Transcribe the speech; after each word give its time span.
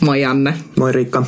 Moi 0.00 0.20
Janne. 0.20 0.54
Moi 0.78 0.92
Riikka. 0.92 1.26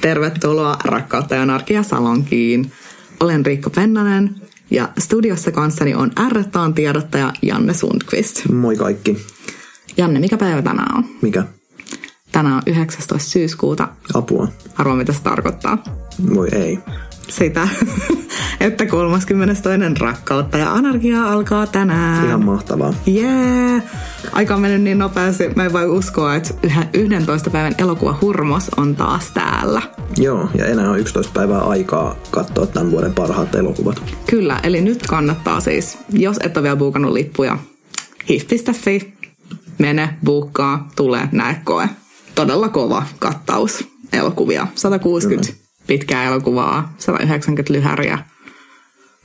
Tervetuloa 0.00 0.76
Rakkautta 0.84 1.34
ja 1.34 1.42
Anarkia 1.42 1.82
Salonkiin. 1.82 2.72
Olen 3.20 3.46
Riikka 3.46 3.70
Pennanen 3.70 4.34
ja 4.70 4.88
studiossa 4.98 5.52
kanssani 5.52 5.94
on 5.94 6.10
R-taan 6.28 6.74
tiedottaja 6.74 7.32
Janne 7.42 7.74
Sundqvist. 7.74 8.48
Moi 8.52 8.76
kaikki. 8.76 9.26
Janne, 9.96 10.20
mikä 10.20 10.36
päivä 10.36 10.62
tänään 10.62 10.96
on? 10.96 11.04
Mikä? 11.22 11.44
Tänään 12.32 12.54
on 12.56 12.62
19. 12.66 13.30
syyskuuta. 13.30 13.88
Apua. 14.14 14.48
Arvoa, 14.76 14.96
mitä 14.96 15.12
se 15.12 15.22
tarkoittaa. 15.22 15.82
Voi 16.34 16.48
ei. 16.52 16.78
Sitä, 17.30 17.68
että 18.60 18.86
32. 18.86 19.62
rakkautta 20.00 20.58
ja 20.58 20.72
anarkiaa 20.72 21.32
alkaa 21.32 21.66
tänään. 21.66 22.26
Ihan 22.26 22.44
mahtavaa. 22.44 22.94
Jee! 23.06 23.24
Yeah. 23.24 23.82
Aika 24.32 24.54
on 24.54 24.60
mennyt 24.60 24.82
niin 24.82 24.98
nopeasti, 24.98 25.48
mä 25.56 25.64
en 25.64 25.72
voi 25.72 25.86
uskoa, 25.86 26.34
että 26.34 26.54
11. 26.94 27.50
päivän 27.50 27.74
elokuva 27.78 28.18
Hurmos 28.20 28.70
on 28.76 28.96
taas 28.96 29.30
täällä. 29.30 29.82
Joo, 30.16 30.48
ja 30.54 30.66
enää 30.66 30.90
on 30.90 30.98
11 30.98 31.32
päivää 31.34 31.60
aikaa 31.60 32.16
katsoa 32.30 32.66
tämän 32.66 32.90
vuoden 32.90 33.14
parhaat 33.14 33.54
elokuvat. 33.54 34.02
Kyllä, 34.30 34.60
eli 34.62 34.80
nyt 34.80 35.06
kannattaa 35.06 35.60
siis, 35.60 35.98
jos 36.12 36.36
et 36.42 36.56
ole 36.56 36.62
vielä 36.62 36.76
buukannut 36.76 37.12
lippuja, 37.12 37.58
hif.fi, 38.28 39.14
mene, 39.78 40.14
buukkaa, 40.24 40.88
tulee, 40.96 41.28
näe, 41.32 41.60
koe. 41.64 41.88
Todella 42.34 42.68
kova 42.68 43.02
kattaus 43.18 43.88
elokuvia. 44.12 44.66
160 44.74 45.52
Kyllä. 45.52 45.67
Pitkää 45.88 46.24
elokuvaa, 46.24 46.94
190 46.98 47.72
lyhäriä, 47.72 48.18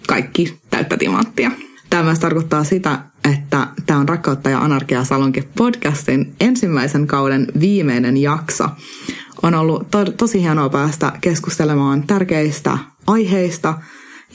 kaikki 0.07 0.59
täyttä 0.69 0.97
timanttia. 0.97 1.51
Tämä 1.89 2.03
myös 2.03 2.19
tarkoittaa 2.19 2.63
sitä, 2.63 2.99
että 3.33 3.67
tämä 3.85 3.99
on 3.99 4.09
Rakkautta 4.09 4.49
ja 4.49 4.59
Anarkia 4.59 5.03
Salonki 5.03 5.41
podcastin 5.57 6.35
ensimmäisen 6.39 7.07
kauden 7.07 7.47
viimeinen 7.59 8.17
jakso. 8.17 8.69
On 9.43 9.53
ollut 9.53 9.91
to- 9.91 10.11
tosi 10.11 10.41
hienoa 10.41 10.69
päästä 10.69 11.11
keskustelemaan 11.21 12.07
tärkeistä 12.07 12.77
aiheista 13.07 13.73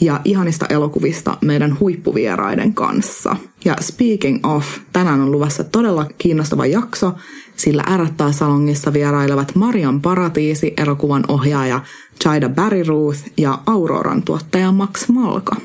ja 0.00 0.20
ihanista 0.24 0.66
elokuvista 0.66 1.36
meidän 1.40 1.78
huippuvieraiden 1.80 2.74
kanssa. 2.74 3.36
Ja 3.64 3.76
speaking 3.80 4.46
of, 4.46 4.66
tänään 4.92 5.20
on 5.20 5.32
luvassa 5.32 5.64
todella 5.64 6.06
kiinnostava 6.18 6.66
jakso, 6.66 7.14
sillä 7.58 7.84
ärrättää 7.90 8.32
salongissa 8.32 8.92
vierailevat 8.92 9.54
Marian 9.54 10.00
Paratiisi, 10.00 10.74
elokuvan 10.76 11.24
ohjaaja 11.28 11.80
Chaida 12.22 12.48
Barry 12.48 12.82
Ruth 12.82 13.20
ja 13.36 13.58
Auroran 13.66 14.22
tuottaja 14.22 14.72
Max 14.72 15.08
Malka. 15.08 15.56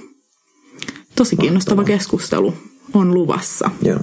Tosi 1.16 1.36
kiinnostava 1.36 1.76
Mahtavaa. 1.76 1.98
keskustelu 1.98 2.54
on 2.94 3.14
luvassa. 3.14 3.70
Joo. 3.82 4.00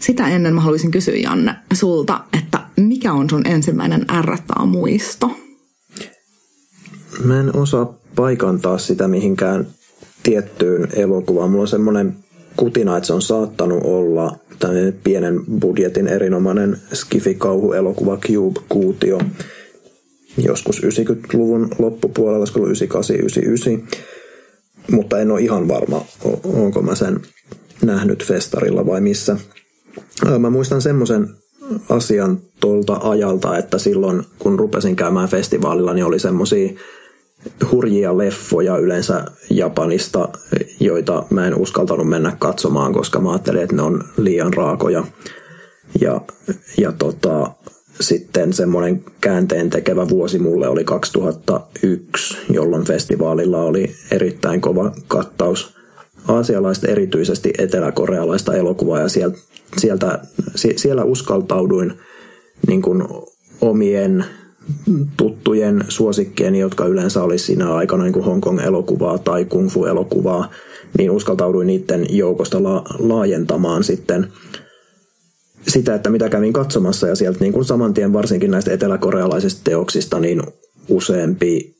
Sitä 0.00 0.28
ennen 0.28 0.54
mä 0.54 0.60
haluaisin 0.60 0.90
kysyä 0.90 1.16
Janne 1.16 1.54
sulta, 1.72 2.24
että 2.38 2.60
mikä 2.76 3.12
on 3.12 3.30
sun 3.30 3.46
ensimmäinen 3.46 4.04
ärrättää 4.10 4.66
muisto? 4.66 5.30
Mä 7.24 7.40
en 7.40 7.56
osaa 7.56 7.94
paikantaa 8.16 8.78
sitä 8.78 9.08
mihinkään 9.08 9.66
tiettyyn 10.22 10.88
elokuvaan. 10.92 11.50
Mulla 11.50 11.62
on 11.62 11.68
semmoinen 11.68 12.16
kutina, 12.56 12.96
että 12.96 13.06
se 13.06 13.12
on 13.12 13.22
saattanut 13.22 13.80
olla 13.84 14.36
tämmöinen 14.58 14.94
pienen 15.04 15.40
budjetin 15.60 16.08
erinomainen 16.08 16.78
skifi-kauhuelokuva 16.92 18.16
Cube-kuutio 18.16 19.18
joskus 20.38 20.82
90-luvun 20.82 21.68
loppupuolella, 21.78 22.38
olisiko 22.38 22.58
ollut 22.58 22.68
98, 22.68 23.16
99. 23.16 24.00
Mutta 24.90 25.20
en 25.20 25.30
ole 25.30 25.40
ihan 25.40 25.68
varma, 25.68 26.04
onko 26.44 26.82
mä 26.82 26.94
sen 26.94 27.20
nähnyt 27.82 28.24
festarilla 28.24 28.86
vai 28.86 29.00
missä. 29.00 29.36
Mä 30.38 30.50
muistan 30.50 30.82
semmoisen 30.82 31.28
asian 31.88 32.40
tuolta 32.60 33.00
ajalta, 33.02 33.58
että 33.58 33.78
silloin 33.78 34.22
kun 34.38 34.58
rupesin 34.58 34.96
käymään 34.96 35.28
festivaalilla, 35.28 35.94
niin 35.94 36.04
oli 36.04 36.18
semmoisia 36.18 36.72
hurjia 37.70 38.18
leffoja 38.18 38.76
yleensä 38.76 39.24
Japanista, 39.50 40.28
joita 40.80 41.24
mä 41.30 41.46
en 41.46 41.54
uskaltanut 41.54 42.08
mennä 42.08 42.36
katsomaan, 42.38 42.92
koska 42.92 43.20
mä 43.20 43.30
ajattelin, 43.30 43.62
että 43.62 43.76
ne 43.76 43.82
on 43.82 44.04
liian 44.16 44.54
raakoja. 44.54 45.04
Ja, 46.00 46.20
ja 46.78 46.92
tota, 46.92 47.50
sitten 48.00 48.52
semmoinen 48.52 49.04
käänteen 49.20 49.70
tekevä 49.70 50.08
vuosi 50.08 50.38
mulle 50.38 50.68
oli 50.68 50.84
2001, 50.84 52.36
jolloin 52.50 52.84
festivaalilla 52.84 53.62
oli 53.62 53.94
erittäin 54.10 54.60
kova 54.60 54.92
kattaus 55.08 55.74
aasialaista, 56.28 56.88
erityisesti 56.88 57.52
eteläkorealaista 57.58 58.54
elokuvaa 58.54 59.00
ja 59.00 59.08
sieltä, 59.08 59.38
sieltä, 59.76 60.18
siellä 60.76 61.04
uskaltauduin 61.04 61.92
niin 62.66 62.82
kuin 62.82 63.04
omien 63.60 64.24
tuttujen 65.16 65.84
suosikkien, 65.88 66.56
jotka 66.56 66.86
yleensä 66.86 67.22
olisi 67.22 67.44
siinä 67.44 67.74
aikana 67.74 68.04
niin 68.04 68.24
Hongkong-elokuvaa 68.24 69.18
tai 69.18 69.44
Kung 69.44 69.70
Fu-elokuvaa, 69.70 70.50
niin 70.98 71.10
uskaltauduin 71.10 71.66
niiden 71.66 72.06
joukosta 72.10 72.62
la- 72.62 72.84
laajentamaan 72.98 73.84
sitten 73.84 74.26
sitä, 75.68 75.94
että 75.94 76.10
mitä 76.10 76.28
kävin 76.28 76.52
katsomassa. 76.52 77.08
Ja 77.08 77.14
sieltä 77.14 77.38
niin 77.40 77.52
kuin 77.52 77.64
saman 77.64 77.94
tien 77.94 78.12
varsinkin 78.12 78.50
näistä 78.50 78.72
eteläkorealaisista 78.72 79.60
teoksista 79.64 80.20
niin 80.20 80.42
useampi 80.88 81.74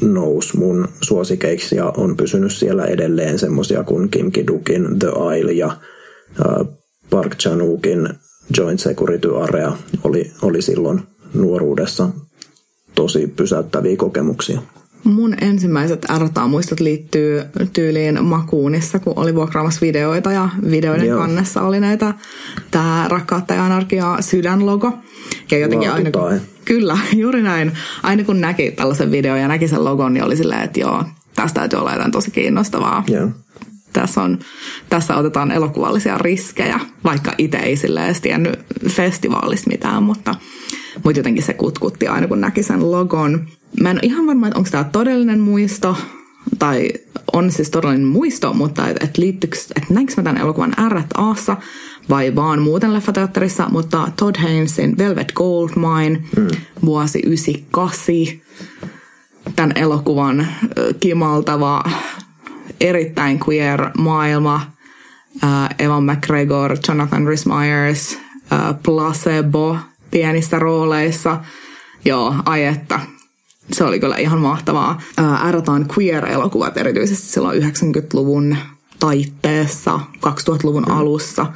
nousi 0.00 0.56
mun 0.56 0.88
suosikeiksi 1.00 1.76
ja 1.76 1.92
on 1.96 2.16
pysynyt 2.16 2.52
siellä 2.52 2.84
edelleen 2.84 3.38
semmosia 3.38 3.84
kuin 3.84 4.08
Kim 4.08 4.32
Ki-dukin 4.32 4.98
The 4.98 5.08
Isle 5.38 5.52
ja 5.52 5.76
Park 7.10 7.34
Chan-wookin 7.34 8.14
Joint 8.56 8.80
Security 8.80 9.36
Area 9.36 9.72
oli, 10.04 10.30
oli 10.42 10.62
silloin 10.62 11.00
nuoruudessa 11.34 12.08
tosi 12.96 13.26
pysäyttäviä 13.26 13.96
kokemuksia. 13.96 14.60
Mun 15.04 15.34
ensimmäiset 15.40 16.06
RTA-muistot 16.18 16.80
liittyy 16.80 17.42
tyyliin 17.72 18.24
Makuunissa, 18.24 18.98
kun 18.98 19.12
oli 19.16 19.34
vuokraamassa 19.34 19.80
videoita 19.80 20.32
ja 20.32 20.48
videoiden 20.70 21.06
Joo. 21.06 21.18
kannessa 21.18 21.62
oli 21.62 21.80
näitä 21.80 22.14
tämä 22.70 23.06
Rakkautta 23.08 23.54
ja 23.54 23.64
anarkiaa 23.64 24.22
sydänlogo. 24.22 24.92
Ja 25.50 25.58
jotenkin 25.58 25.92
aina 25.92 26.10
kun, 26.10 26.40
Kyllä, 26.64 26.98
juuri 27.22 27.42
näin. 27.42 27.72
Aina 28.02 28.24
kun 28.24 28.40
näki 28.40 28.70
tällaisen 28.70 29.10
videon 29.10 29.40
ja 29.40 29.48
näki 29.48 29.68
sen 29.68 29.84
logon, 29.84 30.14
niin 30.14 30.24
oli 30.24 30.36
silleen, 30.36 30.62
että 30.62 30.80
joo, 30.80 31.04
tästä 31.34 31.60
täytyy 31.60 31.78
olla 31.78 31.92
jotain 31.92 32.12
tosi 32.12 32.30
kiinnostavaa. 32.30 33.04
Joo. 33.08 33.28
Tässä, 33.92 34.22
on, 34.22 34.38
tässä 34.88 35.16
otetaan 35.16 35.50
elokuvallisia 35.50 36.18
riskejä, 36.18 36.80
vaikka 37.04 37.32
itse 37.38 37.58
ei 37.58 37.76
silleen 37.76 38.14
tiennyt 38.22 38.58
festivaalista 38.88 39.70
mitään, 39.70 40.02
mutta, 40.02 40.34
mutta 41.04 41.18
jotenkin 41.18 41.44
se 41.44 41.54
kutkutti 41.54 42.08
aina 42.08 42.28
kun 42.28 42.40
näki 42.40 42.62
sen 42.62 42.90
logon. 42.90 43.46
Mä 43.80 43.90
en 43.90 43.96
ole 43.96 44.00
ihan 44.02 44.26
varma, 44.26 44.46
että 44.46 44.58
onko 44.58 44.70
tämä 44.70 44.84
todellinen 44.84 45.40
muisto, 45.40 45.96
tai 46.58 46.88
on 47.32 47.50
siis 47.50 47.70
todellinen 47.70 48.06
muisto, 48.06 48.52
mutta 48.52 48.88
että 48.88 49.04
et 49.04 49.18
liittyykö, 49.18 49.56
että 49.76 49.94
näinkö 49.94 50.12
mä 50.16 50.22
tämän 50.22 50.42
elokuvan 50.42 50.74
R.A.ssa 50.88 51.56
vai 52.10 52.34
vaan 52.34 52.62
muuten 52.62 52.94
leffateatterissa, 52.94 53.68
mutta 53.70 54.08
Todd 54.16 54.36
Haynesin 54.36 54.98
Velvet 54.98 55.32
Goldmine 55.32 56.22
mm. 56.36 56.48
vuosi 56.84 57.22
98. 57.26 58.14
Tämän 59.56 59.72
elokuvan 59.74 60.46
kimaltava, 61.00 61.84
erittäin 62.80 63.40
queer 63.48 63.90
maailma. 63.98 64.60
Evan 65.78 66.04
McGregor, 66.04 66.76
Jonathan 66.88 67.26
Rhys 67.26 67.46
Myers, 67.46 68.18
Placebo 68.82 69.78
pienissä 70.10 70.58
rooleissa. 70.58 71.40
Joo, 72.04 72.34
ai 72.44 72.64
että 72.64 73.00
se 73.72 73.84
oli 73.84 74.00
kyllä 74.00 74.16
ihan 74.16 74.40
mahtavaa. 74.40 75.00
Äärätään 75.16 75.86
queer-elokuvat 75.98 76.76
erityisesti 76.76 77.26
silloin 77.26 77.62
90-luvun 77.62 78.56
taitteessa, 79.00 80.00
2000-luvun 80.16 80.84
mm. 80.88 80.96
alussa 80.96 81.46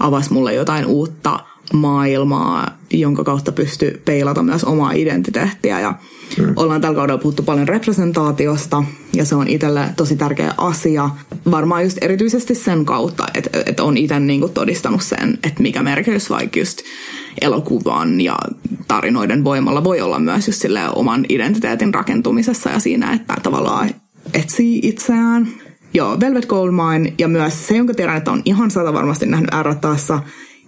avasi 0.00 0.32
mulle 0.32 0.54
jotain 0.54 0.86
uutta 0.86 1.40
maailmaa, 1.72 2.78
jonka 2.90 3.24
kautta 3.24 3.52
pystyy 3.52 4.02
peilata 4.04 4.42
myös 4.42 4.64
omaa 4.64 4.92
identiteettiä. 4.92 5.80
Ja 5.80 5.94
mm. 6.38 6.52
ollaan 6.56 6.80
tällä 6.80 6.96
kaudella 6.96 7.22
puhuttu 7.22 7.42
paljon 7.42 7.68
representaatiosta, 7.68 8.84
ja 9.14 9.24
se 9.24 9.34
on 9.34 9.48
itselle 9.48 9.88
tosi 9.96 10.16
tärkeä 10.16 10.54
asia. 10.58 11.10
Varmaan 11.50 11.84
just 11.84 11.98
erityisesti 12.00 12.54
sen 12.54 12.84
kautta, 12.84 13.24
että, 13.34 13.62
että 13.66 13.82
on 13.82 13.96
itse 13.96 14.20
niinku 14.20 14.48
todistanut 14.48 15.02
sen, 15.02 15.38
että 15.42 15.62
mikä 15.62 15.82
merkitys 15.82 16.30
vaikka 16.30 16.58
just 16.58 16.82
elokuvan 17.40 18.20
ja 18.20 18.38
tarinoiden 18.88 19.44
voimalla 19.44 19.84
voi 19.84 20.00
olla 20.00 20.18
myös 20.18 20.46
just 20.46 20.64
oman 20.94 21.26
identiteetin 21.28 21.94
rakentumisessa 21.94 22.70
ja 22.70 22.78
siinä, 22.78 23.12
että 23.12 23.36
tavallaan 23.42 23.90
etsii 24.34 24.80
itseään. 24.82 25.48
Joo, 25.94 26.20
Velvet 26.20 26.46
Goldmine 26.46 27.12
ja 27.18 27.28
myös 27.28 27.68
se, 27.68 27.76
jonka 27.76 27.94
tiedän, 27.94 28.16
että 28.16 28.32
on 28.32 28.42
ihan 28.44 28.70
sata 28.70 28.92
varmasti 28.92 29.26
nähnyt 29.26 29.50
R 29.62 29.74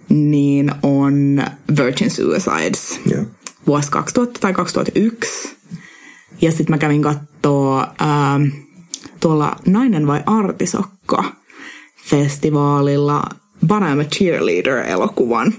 niin 0.09 0.71
on 0.83 1.43
Virgin 1.77 2.11
Suicides. 2.11 2.99
Yeah. 3.11 3.25
Vuosi 3.67 3.91
2000 3.91 4.39
tai 4.39 4.53
2001. 4.53 5.57
Ja 6.41 6.51
sitten 6.51 6.73
mä 6.73 6.77
kävin 6.77 7.01
kattoo 7.01 7.79
ähm, 7.79 8.43
tuolla 9.19 9.55
Nainen 9.65 10.07
vai 10.07 10.23
Artisokka 10.25 11.23
festivaalilla 12.05 13.23
But 13.67 13.77
I'm 13.79 14.01
a 14.01 14.03
Cheerleader-elokuvan. 14.03 15.53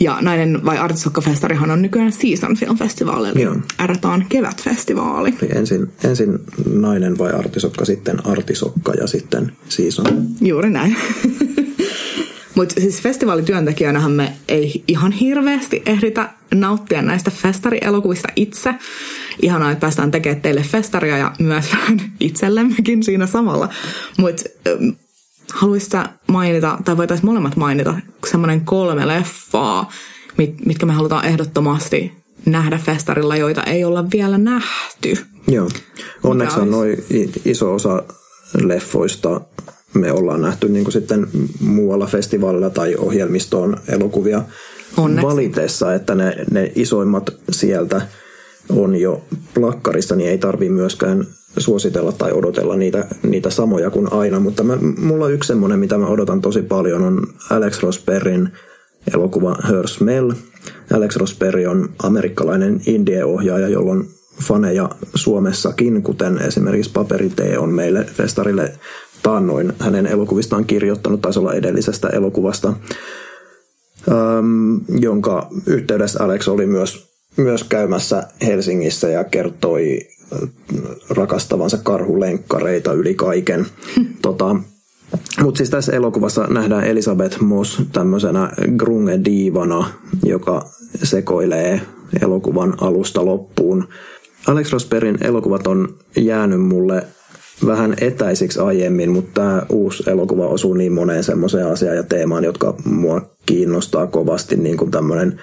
Ja 0.00 0.18
Nainen 0.20 0.64
vai 0.64 0.78
artisokka-festarihan 0.78 1.70
on 1.70 1.82
nykyään 1.82 2.12
Season 2.12 2.56
Film 2.56 2.76
Festival, 2.76 3.24
eli 3.24 3.42
Joo. 3.42 3.56
R-taan 3.86 4.26
kevätfestivaali. 4.28 5.34
Eli 5.42 5.50
ensin, 5.54 5.92
ensin 6.04 6.38
nainen 6.72 7.18
vai 7.18 7.32
artisokka, 7.32 7.84
sitten 7.84 8.26
artisokka 8.26 8.94
ja 8.94 9.06
sitten 9.06 9.52
season. 9.68 10.26
Juuri 10.40 10.70
näin. 10.70 10.96
Mutta 12.56 12.80
siis 12.80 13.02
festivaalityöntekijänähän 13.02 14.12
me 14.12 14.32
ei 14.48 14.84
ihan 14.88 15.12
hirveästi 15.12 15.82
ehditä 15.86 16.30
nauttia 16.54 17.02
näistä 17.02 17.30
festarielokuvista 17.30 18.28
itse. 18.36 18.74
Ihanaa, 19.42 19.70
että 19.70 19.80
päästään 19.80 20.10
tekemään 20.10 20.42
teille 20.42 20.62
festaria 20.62 21.18
ja 21.18 21.32
myös 21.38 21.64
vähän 21.72 22.00
itsellemmekin 22.20 23.02
siinä 23.02 23.26
samalla. 23.26 23.68
Mutta 24.18 24.42
haluaisitko 25.52 25.98
mainita, 26.26 26.78
tai 26.84 26.96
voitaisiin 26.96 27.26
molemmat 27.26 27.56
mainita, 27.56 27.94
semmoinen 28.26 28.60
kolme 28.60 29.08
leffaa, 29.08 29.90
mit, 30.38 30.66
mitkä 30.66 30.86
me 30.86 30.92
halutaan 30.92 31.24
ehdottomasti 31.24 32.12
nähdä 32.46 32.78
festarilla, 32.78 33.36
joita 33.36 33.62
ei 33.62 33.84
olla 33.84 34.10
vielä 34.10 34.38
nähty. 34.38 35.18
Joo. 35.48 35.68
Onneksi 36.22 36.60
olisi? 36.60 36.70
noin 36.70 37.04
iso 37.44 37.74
osa 37.74 38.02
leffoista 38.54 39.40
me 39.96 40.12
ollaan 40.12 40.42
nähty 40.42 40.68
niin 40.68 40.84
kuin 40.84 40.92
sitten 40.92 41.26
muualla 41.60 42.06
festivaalilla 42.06 42.70
tai 42.70 42.96
ohjelmistoon 42.96 43.76
elokuvia 43.88 44.42
Onneksi. 44.96 45.26
valitessa, 45.26 45.94
että 45.94 46.14
ne, 46.14 46.36
ne 46.50 46.72
isoimmat 46.74 47.30
sieltä 47.50 48.02
on 48.68 48.96
jo 48.96 49.24
plakkarissa, 49.54 50.16
niin 50.16 50.30
ei 50.30 50.38
tarvi 50.38 50.68
myöskään 50.68 51.26
suositella 51.58 52.12
tai 52.12 52.32
odotella 52.32 52.76
niitä, 52.76 53.06
niitä 53.22 53.50
samoja 53.50 53.90
kuin 53.90 54.12
aina. 54.12 54.40
Mutta 54.40 54.62
mä, 54.62 54.76
mulla 54.98 55.24
on 55.24 55.32
yksi 55.32 55.48
semmoinen, 55.48 55.78
mitä 55.78 55.98
mä 55.98 56.06
odotan 56.06 56.40
tosi 56.40 56.62
paljon, 56.62 57.02
on 57.02 57.26
Alex 57.50 57.82
Rosbergin 57.82 58.48
elokuva 59.14 59.56
Her 59.68 59.88
Smell. 59.88 60.32
Alex 60.94 61.16
Rosberg 61.16 61.68
on 61.68 61.88
amerikkalainen 62.02 62.80
indie-ohjaaja, 62.86 63.68
jolla 63.68 63.92
on 63.92 64.06
faneja 64.42 64.90
Suomessakin, 65.14 66.02
kuten 66.02 66.38
esimerkiksi 66.38 66.90
Paperi 66.92 67.30
T 67.30 67.40
on 67.58 67.68
meille 67.68 68.04
festarille 68.04 68.72
taannoin 69.22 69.72
hänen 69.80 70.06
elokuvistaan 70.06 70.64
kirjoittanut, 70.64 71.20
taisi 71.20 71.38
olla 71.38 71.54
edellisestä 71.54 72.08
elokuvasta, 72.08 72.72
äm, 74.08 74.80
jonka 75.00 75.48
yhteydessä 75.66 76.24
Alex 76.24 76.48
oli 76.48 76.66
myös, 76.66 77.08
myös 77.36 77.64
käymässä 77.64 78.26
Helsingissä 78.46 79.08
ja 79.08 79.24
kertoi 79.24 80.00
äh, 80.32 80.48
rakastavansa 81.10 81.78
karhulenkkareita 81.82 82.92
yli 82.92 83.14
kaiken. 83.14 83.66
tota, 84.22 84.56
mutta 85.42 85.58
siis 85.58 85.70
tässä 85.70 85.92
elokuvassa 85.92 86.46
nähdään 86.46 86.84
Elisabeth 86.84 87.40
Moss 87.40 87.82
tämmöisenä 87.92 88.50
grunge-diivana, 88.76 89.88
joka 90.24 90.70
sekoilee 91.02 91.80
elokuvan 92.22 92.74
alusta 92.80 93.24
loppuun. 93.24 93.88
Alex 94.46 94.72
Rosbergin 94.72 95.18
elokuvat 95.24 95.66
on 95.66 95.88
jäänyt 96.16 96.60
mulle 96.60 97.06
vähän 97.66 97.94
etäisiksi 98.00 98.60
aiemmin, 98.60 99.10
mutta 99.10 99.30
tämä 99.34 99.62
uusi 99.68 100.10
elokuva 100.10 100.46
osuu 100.46 100.74
niin 100.74 100.92
moneen 100.92 101.24
semmoiseen 101.24 101.66
asiaan 101.66 101.96
ja 101.96 102.02
teemaan, 102.02 102.44
jotka 102.44 102.74
mua 102.84 103.30
kiinnostaa 103.46 104.06
kovasti, 104.06 104.56
niin 104.56 104.76
kuin 104.76 104.90
tämmöinen 104.90 105.40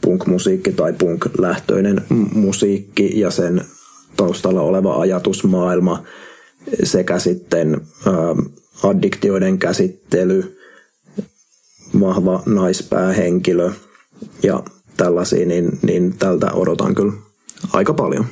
punk-musiikki 0.00 0.72
tai 0.72 0.92
punk-lähtöinen 0.92 2.02
musiikki 2.34 3.20
ja 3.20 3.30
sen 3.30 3.64
taustalla 4.16 4.60
oleva 4.60 5.00
ajatusmaailma 5.00 6.02
sekä 6.82 7.18
sitten 7.18 7.80
addiktioiden 8.82 9.58
käsittely, 9.58 10.58
vahva 12.00 12.42
naispäähenkilö 12.46 13.70
ja 14.42 14.62
tällaisia, 14.96 15.46
niin, 15.46 15.78
niin 15.82 16.14
tältä 16.18 16.52
odotan 16.52 16.94
kyllä 16.94 17.12
aika 17.72 17.94
paljon. 17.94 18.26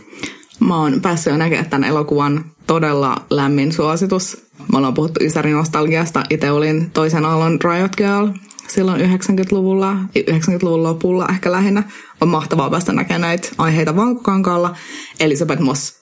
Mä 0.60 0.76
oon 0.76 1.00
päässyt 1.00 1.36
näkemään 1.36 1.70
tämän 1.70 1.88
elokuvan 1.88 2.44
todella 2.66 3.16
lämmin 3.30 3.72
suositus. 3.72 4.46
Me 4.72 4.78
ollaan 4.78 4.94
puhuttu 4.94 5.20
Ysäri-nostalgiasta. 5.24 6.22
Itse 6.30 6.50
olin 6.50 6.90
toisen 6.90 7.24
aallon 7.24 7.58
Riot 7.64 7.96
Girl 7.96 8.28
silloin 8.68 9.00
90-luvulla, 9.00 9.92
90-luvun 10.18 10.82
lopulla 10.82 11.28
ehkä 11.28 11.52
lähinnä. 11.52 11.82
On 12.20 12.28
mahtavaa 12.28 12.70
päästä 12.70 12.92
näkemään 12.92 13.20
näitä 13.20 13.48
aiheita 13.58 13.96
valkokankaalla. 13.96 14.74
Elisabeth 15.20 15.62
Moss 15.62 15.96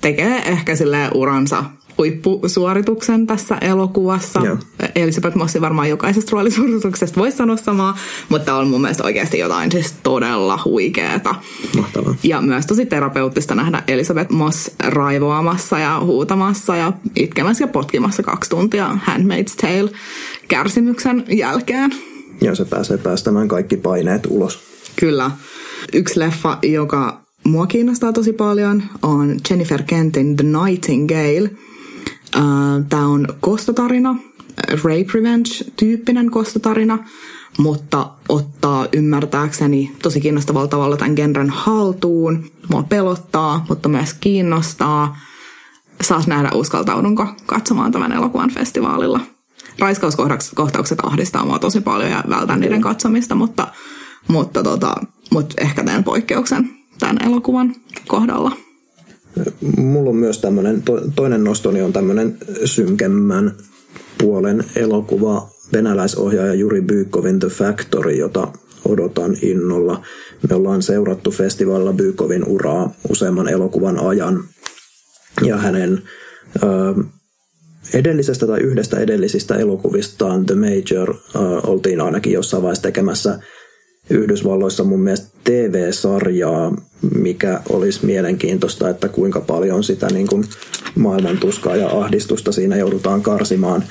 tekee 0.00 0.36
ehkä 0.36 0.76
sille 0.76 1.10
uransa 1.14 1.64
huippusuorituksen 1.98 3.26
tässä 3.26 3.58
elokuvassa. 3.60 4.40
Joo. 4.44 4.58
Elisabeth 4.94 5.36
Mossi 5.36 5.60
varmaan 5.60 5.88
jokaisesta 5.88 6.30
roolisuorituksesta 6.32 7.20
voisi 7.20 7.36
sanoa 7.36 7.56
samaa, 7.56 7.96
mutta 8.28 8.54
on 8.54 8.68
mun 8.68 8.80
mielestä 8.80 9.04
oikeasti 9.04 9.38
jotain 9.38 9.72
siis 9.72 9.94
todella 10.02 10.58
huikeeta. 10.64 11.34
Mahtavaa. 11.76 12.14
Ja 12.22 12.40
myös 12.40 12.66
tosi 12.66 12.86
terapeuttista 12.86 13.54
nähdä 13.54 13.82
Elisabeth 13.88 14.30
Moss 14.30 14.70
raivoamassa 14.84 15.78
ja 15.78 16.00
huutamassa 16.00 16.76
ja 16.76 16.92
itkemässä 17.16 17.64
ja 17.64 17.68
potkimassa 17.68 18.22
kaksi 18.22 18.50
tuntia 18.50 18.98
Handmaid's 19.08 19.56
Tale 19.60 19.90
kärsimyksen 20.48 21.24
jälkeen. 21.28 21.90
Ja 22.40 22.54
se 22.54 22.64
pääsee 22.64 22.98
päästämään 22.98 23.48
kaikki 23.48 23.76
paineet 23.76 24.26
ulos. 24.30 24.58
Kyllä. 24.96 25.30
Yksi 25.92 26.20
leffa, 26.20 26.58
joka 26.62 27.20
mua 27.44 27.66
kiinnostaa 27.66 28.12
tosi 28.12 28.32
paljon, 28.32 28.82
on 29.02 29.36
Jennifer 29.50 29.82
Kentin 29.82 30.36
The 30.36 30.44
Nightingale. 30.44 31.50
Tämä 32.88 33.06
on 33.06 33.28
kostotarina, 33.40 34.16
rape 34.70 35.06
revenge-tyyppinen 35.14 36.30
kostotarina, 36.30 36.98
mutta 37.58 38.10
ottaa 38.28 38.86
ymmärtääkseni 38.92 39.92
tosi 40.02 40.20
kiinnostavalla 40.20 40.68
tavalla 40.68 40.96
tämän 40.96 41.14
genren 41.14 41.50
haltuun. 41.50 42.44
Mua 42.70 42.82
pelottaa, 42.82 43.66
mutta 43.68 43.88
myös 43.88 44.14
kiinnostaa. 44.14 45.16
Saas 46.00 46.26
nähdä, 46.26 46.50
uskaltaudunko 46.54 47.26
katsomaan 47.46 47.92
tämän 47.92 48.12
elokuvan 48.12 48.50
festivaalilla. 48.50 49.20
Raiskauskohtaukset 49.78 50.98
ahdistaa 51.02 51.44
mua 51.44 51.58
tosi 51.58 51.80
paljon 51.80 52.10
ja 52.10 52.24
vältän 52.28 52.60
niiden 52.60 52.80
katsomista, 52.80 53.34
mutta, 53.34 53.66
mutta, 54.28 54.62
tota, 54.62 54.94
mutta 55.30 55.54
ehkä 55.58 55.84
teen 55.84 56.04
poikkeuksen 56.04 56.70
tämän 56.98 57.16
elokuvan 57.24 57.74
kohdalla. 58.08 58.63
Mulla 59.76 60.10
on 60.10 60.16
myös 60.16 60.38
tämmöinen, 60.38 60.82
to, 60.82 61.00
toinen 61.16 61.44
nostoni 61.44 61.82
on 61.82 61.92
tämmöinen 61.92 62.38
synkemmän 62.64 63.52
puolen 64.18 64.64
elokuva 64.76 65.48
venäläisohjaaja 65.72 66.54
Juri 66.54 66.80
Byykovin 66.80 67.40
The 67.40 67.48
Factory, 67.48 68.12
jota 68.12 68.48
odotan 68.88 69.36
innolla. 69.42 70.02
Me 70.48 70.54
ollaan 70.54 70.82
seurattu 70.82 71.30
festivaalilla 71.30 71.92
Byykovin 71.92 72.44
uraa 72.48 72.94
useamman 73.08 73.48
elokuvan 73.48 73.98
ajan. 73.98 74.44
Ja 75.42 75.56
hänen 75.56 76.02
ö, 76.62 77.04
edellisestä 77.94 78.46
tai 78.46 78.60
yhdestä 78.60 78.98
edellisistä 78.98 79.54
elokuvistaan 79.54 80.46
The 80.46 80.54
Major 80.54 81.10
ö, 81.10 81.38
oltiin 81.66 82.00
ainakin 82.00 82.32
jossain 82.32 82.62
vaiheessa 82.62 82.82
tekemässä 82.82 83.38
Yhdysvalloissa 84.10 84.84
mun 84.84 85.00
mielestä 85.00 85.26
TV-sarjaa, 85.44 86.76
mikä 87.14 87.60
olisi 87.68 88.06
mielenkiintoista, 88.06 88.88
että 88.88 89.08
kuinka 89.08 89.40
paljon 89.40 89.84
sitä 89.84 90.06
niin 90.12 90.26
kuin 90.26 90.44
maailmantuskaa 90.94 91.76
ja 91.76 91.88
ahdistusta 91.88 92.52
siinä 92.52 92.76
joudutaan 92.76 93.22
karsimaan. 93.22 93.84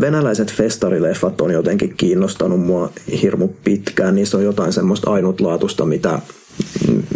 Venäläiset 0.00 0.52
festarileffat 0.52 1.40
on 1.40 1.50
jotenkin 1.50 1.94
kiinnostanut 1.96 2.60
mua 2.60 2.92
hirmu 3.22 3.48
pitkään. 3.64 4.14
Niissä 4.14 4.36
on 4.36 4.44
jotain 4.44 4.72
semmoista 4.72 5.10
ainutlaatusta, 5.10 5.86
mitä, 5.86 6.18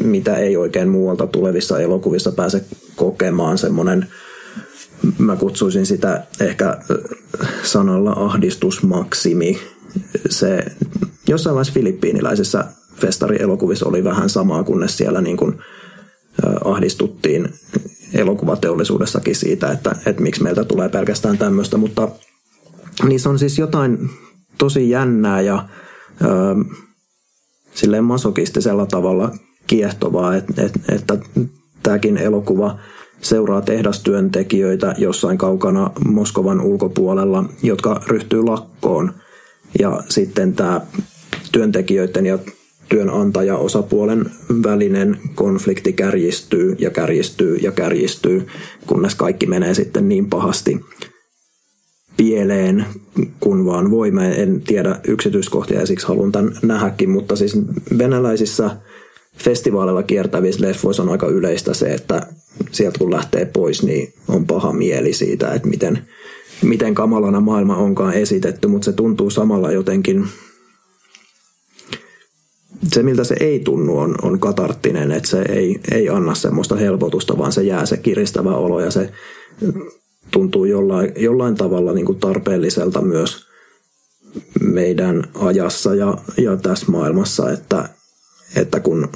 mitä 0.04 0.36
ei 0.36 0.56
oikein 0.56 0.88
muualta 0.88 1.26
tulevissa 1.26 1.80
elokuvissa 1.80 2.32
pääse 2.32 2.64
kokemaan. 2.96 3.58
Semmoinen, 3.58 4.06
mä 5.18 5.36
kutsuisin 5.36 5.86
sitä 5.86 6.24
ehkä 6.40 6.78
sanalla 7.62 8.10
ahdistusmaksimi. 8.10 9.58
Se 10.30 10.64
jossain 11.28 11.54
vaiheessa 11.54 11.74
filippiiniläisessä 11.74 12.64
festarielokuvissa 12.96 13.88
oli 13.88 14.04
vähän 14.04 14.30
samaa, 14.30 14.64
kunnes 14.64 14.96
siellä 14.96 15.20
niin 15.20 15.36
kuin 15.36 15.58
ahdistuttiin 16.64 17.48
elokuvateollisuudessakin 18.14 19.34
siitä, 19.34 19.72
että, 19.72 19.96
että 20.06 20.22
miksi 20.22 20.42
meiltä 20.42 20.64
tulee 20.64 20.88
pelkästään 20.88 21.38
tämmöistä, 21.38 21.76
mutta 21.76 22.08
niissä 23.08 23.30
on 23.30 23.38
siis 23.38 23.58
jotain 23.58 24.10
tosi 24.58 24.90
jännää 24.90 25.40
ja 25.40 25.68
ö, 26.22 26.26
silleen 27.74 28.04
masokistisella 28.04 28.86
tavalla 28.86 29.32
kiehtovaa, 29.66 30.36
että, 30.36 30.62
että, 30.62 30.80
että 30.94 31.18
tämäkin 31.82 32.16
elokuva 32.16 32.78
seuraa 33.20 33.60
tehdastyöntekijöitä 33.60 34.94
jossain 34.98 35.38
kaukana 35.38 35.90
Moskovan 36.08 36.60
ulkopuolella, 36.60 37.44
jotka 37.62 38.00
ryhtyy 38.06 38.44
lakkoon. 38.44 39.14
Ja 39.78 40.02
sitten 40.08 40.52
tämä 40.52 40.80
työntekijöiden 41.54 42.26
ja 42.26 42.38
työnantajaosapuolen 42.88 44.30
välinen 44.62 45.18
konflikti 45.34 45.92
kärjistyy 45.92 46.76
ja 46.78 46.90
kärjistyy 46.90 47.56
ja 47.56 47.72
kärjistyy, 47.72 48.46
kunnes 48.86 49.14
kaikki 49.14 49.46
menee 49.46 49.74
sitten 49.74 50.08
niin 50.08 50.30
pahasti, 50.30 50.80
pieleen, 52.16 52.86
kun 53.40 53.66
vaan 53.66 53.90
voi. 53.90 54.10
Mä 54.10 54.30
en 54.30 54.60
tiedä 54.60 55.00
yksityiskohtia 55.08 55.80
ja 55.80 55.86
siksi 55.86 56.06
haluan 56.06 56.32
tämän 56.32 56.56
nähdäkin, 56.62 57.10
mutta 57.10 57.36
siis 57.36 57.58
venäläisissä 57.98 58.70
festivaaleilla 59.38 60.02
kiertävissä 60.02 60.66
leffoissa 60.66 61.02
on 61.02 61.08
aika 61.08 61.26
yleistä 61.26 61.74
se, 61.74 61.86
että 61.86 62.26
sieltä 62.70 62.98
kun 62.98 63.10
lähtee 63.10 63.44
pois, 63.44 63.82
niin 63.82 64.12
on 64.28 64.46
paha 64.46 64.72
mieli 64.72 65.12
siitä, 65.12 65.52
että 65.52 65.68
miten, 65.68 65.98
miten 66.62 66.94
kamalana 66.94 67.40
maailma 67.40 67.76
onkaan 67.76 68.14
esitetty, 68.14 68.68
mutta 68.68 68.84
se 68.84 68.92
tuntuu 68.92 69.30
samalla 69.30 69.72
jotenkin 69.72 70.24
se, 72.92 73.02
miltä 73.02 73.24
se 73.24 73.36
ei 73.40 73.60
tunnu, 73.60 73.98
on, 73.98 74.14
on 74.22 74.40
katarttinen, 74.40 75.12
että 75.12 75.28
se 75.28 75.42
ei, 75.42 75.80
ei 75.92 76.08
anna 76.08 76.34
semmoista 76.34 76.76
helpotusta, 76.76 77.38
vaan 77.38 77.52
se 77.52 77.62
jää 77.62 77.86
se 77.86 77.96
kiristävä 77.96 78.56
olo 78.56 78.80
ja 78.80 78.90
se 78.90 79.10
tuntuu 80.30 80.64
jollain, 80.64 81.12
jollain 81.16 81.54
tavalla 81.54 81.92
niin 81.92 82.06
kuin 82.06 82.20
tarpeelliselta 82.20 83.00
myös 83.00 83.46
meidän 84.60 85.24
ajassa 85.34 85.94
ja, 85.94 86.18
ja 86.36 86.56
tässä 86.56 86.86
maailmassa, 86.88 87.50
että, 87.50 87.88
että 88.56 88.80
kun, 88.80 89.08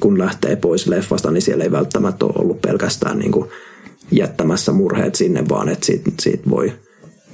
kun 0.00 0.18
lähtee 0.18 0.56
pois 0.56 0.86
leffasta, 0.86 1.30
niin 1.30 1.42
siellä 1.42 1.64
ei 1.64 1.72
välttämättä 1.72 2.24
ole 2.24 2.34
ollut 2.36 2.60
pelkästään 2.60 3.18
niin 3.18 3.32
kuin 3.32 3.50
jättämässä 4.10 4.72
murheet 4.72 5.14
sinne, 5.14 5.44
vaan 5.48 5.68
että 5.68 5.86
siitä, 5.86 6.10
siitä 6.20 6.50
voi 6.50 6.72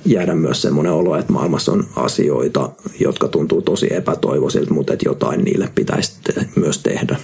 jäädä 0.06 0.34
myös 0.34 0.62
semmoinen 0.62 0.92
olo, 0.92 1.16
että 1.16 1.32
maailmassa 1.32 1.72
on 1.72 1.84
asioita, 1.96 2.70
jotka 3.00 3.28
tuntuu 3.28 3.62
tosi 3.62 3.94
epätoivoisilta, 3.94 4.74
mutta 4.74 4.92
että 4.92 5.08
jotain 5.08 5.44
niille 5.44 5.68
pitäisi 5.74 6.12
te- 6.24 6.48
myös 6.56 6.78
tehdä. 6.78 7.16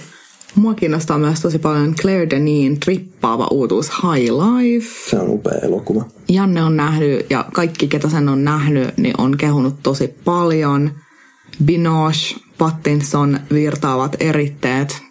Mua 0.55 0.73
kiinnostaa 0.73 1.17
myös 1.17 1.39
tosi 1.41 1.59
paljon 1.59 1.95
Claire 1.95 2.29
Denin 2.29 2.79
trippaava 2.79 3.47
uutuus 3.51 3.89
High 3.89 4.31
Life. 4.31 5.09
Se 5.09 5.19
on 5.19 5.29
upea 5.29 5.57
elokuva. 5.63 6.05
Janne 6.29 6.63
on 6.63 6.77
nähnyt 6.77 7.25
ja 7.29 7.45
kaikki, 7.53 7.87
ketä 7.87 8.09
sen 8.09 8.29
on 8.29 8.43
nähnyt, 8.43 8.97
niin 8.97 9.15
on 9.17 9.37
kehunut 9.37 9.75
tosi 9.83 10.07
paljon. 10.25 10.91
Binoche, 11.65 12.35
Pattinson, 12.57 13.39
virtaavat 13.53 14.15
eritteet. 14.19 15.01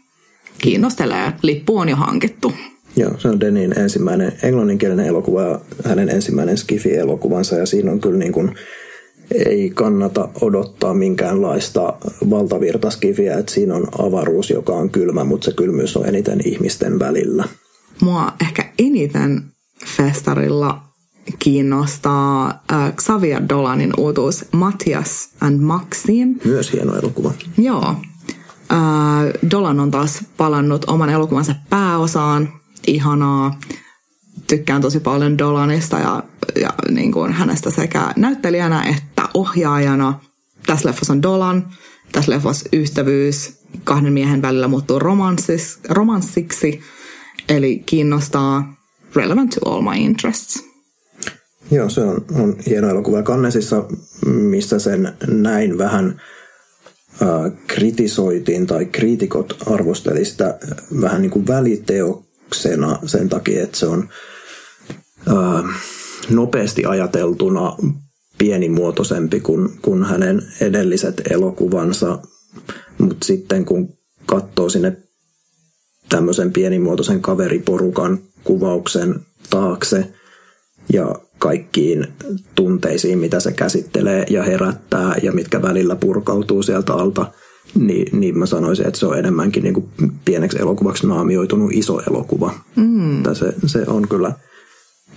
Kiinnostelee. 0.59 1.33
Lippu 1.43 1.79
on 1.79 1.89
jo 1.89 1.97
hankittu. 1.97 2.53
Joo, 2.97 3.11
se 3.19 3.29
on 3.29 3.41
Denin 3.41 3.79
ensimmäinen 3.79 4.33
englanninkielinen 4.43 5.07
elokuva 5.07 5.43
ja 5.43 5.61
hänen 5.85 6.09
ensimmäinen 6.09 6.57
Skifi-elokuvansa 6.57 7.57
ja 7.57 7.67
siinä 7.67 7.93
on 7.93 8.01
kyllä 8.01 8.19
niin 8.19 8.33
kuin, 8.33 8.55
ei 9.35 9.71
kannata 9.75 10.29
odottaa 10.41 10.95
minkäänlaista 10.95 11.95
valtavirtaskifiä, 12.31 13.39
että 13.39 13.53
siinä 13.53 13.75
on 13.75 13.89
avaruus, 13.99 14.51
joka 14.51 14.73
on 14.73 14.91
kylmä, 14.91 15.25
mutta 15.25 15.45
se 15.45 15.53
kylmyys 15.57 15.97
on 15.97 16.07
eniten 16.07 16.41
ihmisten 16.45 16.99
välillä. 16.99 17.45
Mua 18.01 18.33
ehkä 18.41 18.73
eniten 18.79 19.43
festarilla 19.97 20.83
kiinnostaa 21.39 22.63
äh, 22.73 22.93
Xavier 22.95 23.43
Dolanin 23.49 23.93
uutuus 23.97 24.45
Matthias 24.53 25.29
and 25.41 25.61
Maxim. 25.61 26.35
Myös 26.45 26.73
hieno 26.73 26.97
elokuva. 26.97 27.33
Joo. 27.59 27.95
Äh, 28.73 29.51
Dolan 29.51 29.81
on 29.81 29.91
taas 29.91 30.25
palannut 30.37 30.85
oman 30.85 31.11
elokuvansa 31.11 31.55
pääosaan. 31.71 32.62
Ihanaa. 32.87 33.61
Tykkään 34.47 34.83
tosi 34.83 35.01
paljon 35.01 35.39
Dolanista 35.39 35.99
ja, 35.99 36.23
ja 36.61 36.71
niin 36.91 37.13
kuin 37.13 37.33
hänestä 37.33 37.71
sekä 37.71 38.13
näyttelijänä 38.17 38.83
että 38.83 39.29
ohjaajana. 39.35 40.21
Tässä 40.67 40.89
leffassa 40.89 41.13
on 41.13 41.23
Dolan. 41.23 41.69
Tässä 42.13 42.33
leffassa 42.33 42.69
ystävyys 42.73 43.63
kahden 43.85 44.13
miehen 44.13 44.43
välillä 44.43 44.69
muuttuu 44.69 44.99
romanssis, 44.99 45.79
romanssiksi. 45.89 46.81
Eli 47.49 47.83
kiinnostaa 47.87 48.75
relevant 49.17 49.51
to 49.51 49.71
all 49.71 49.83
my 49.83 49.97
interests. 49.97 50.65
Joo, 51.71 51.89
se 51.89 52.01
on, 52.01 52.25
on 52.35 52.57
hieno 52.67 52.89
elokuva. 52.89 53.23
Kannesissa, 53.23 53.85
missä 54.27 54.79
sen 54.79 55.13
näin 55.27 55.79
vähän 55.79 56.21
äh, 57.23 57.53
kritisoitiin 57.67 58.67
tai 58.67 58.87
kriitikot 58.87 59.57
arvosteli 59.67 60.25
sitä 60.25 60.59
vähän 61.01 61.23
niin 61.23 61.31
kuin 61.31 61.47
väliteoksena 62.53 62.99
sen 63.07 63.29
takia, 63.29 63.63
että 63.63 63.79
se 63.79 63.87
on 63.87 64.09
äh, 65.29 65.65
nopeasti 66.31 66.85
ajateltuna 66.85 67.77
pienimuotoisempi 68.39 69.41
kuin, 69.41 69.69
kuin 69.83 70.05
hänen 70.05 70.43
edelliset 70.61 71.23
elokuvansa, 71.31 72.19
mutta 72.99 73.27
sitten 73.27 73.65
kun 73.65 73.89
katsoo 74.27 74.69
sinne 74.69 74.97
tämmöisen 76.09 76.53
pienimuotoisen 76.53 77.23
kaveriporukan 77.23 78.19
kuvauksen 78.45 79.15
taakse 79.51 80.13
ja 80.93 81.15
kaikkiin 81.39 82.07
tunteisiin, 82.55 83.19
mitä 83.19 83.41
se 83.41 83.53
käsittelee 83.53 84.27
ja 84.31 84.43
herättää 84.43 85.15
ja 85.23 85.33
mitkä 85.33 85.63
välillä 85.63 85.97
purkautuu 85.97 86.63
sieltä 86.63 86.93
alta, 86.93 87.33
niin, 87.75 88.21
niin 88.21 88.39
mä 88.39 88.47
sanoisin, 88.47 88.87
että 88.87 89.01
se 89.01 89.07
on 89.07 89.19
enemmänkin 89.19 89.63
niin 89.63 89.75
kuin 89.75 89.89
pieneksi 90.25 90.59
elokuvaksi 90.61 91.07
naamioitunut 91.07 91.73
iso 91.73 92.01
elokuva. 92.11 92.55
Mm. 92.77 93.23
Se, 93.33 93.55
se 93.67 93.85
on 93.87 94.09
kyllä 94.09 94.33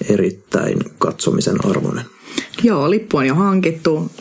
erittäin 0.10 0.80
katsomisen 0.98 1.66
arvoinen. 1.66 2.06
Joo, 2.64 2.90
lippu 2.90 3.18
on 3.18 3.28
jo 3.28 3.36
hankittu. 3.36 4.12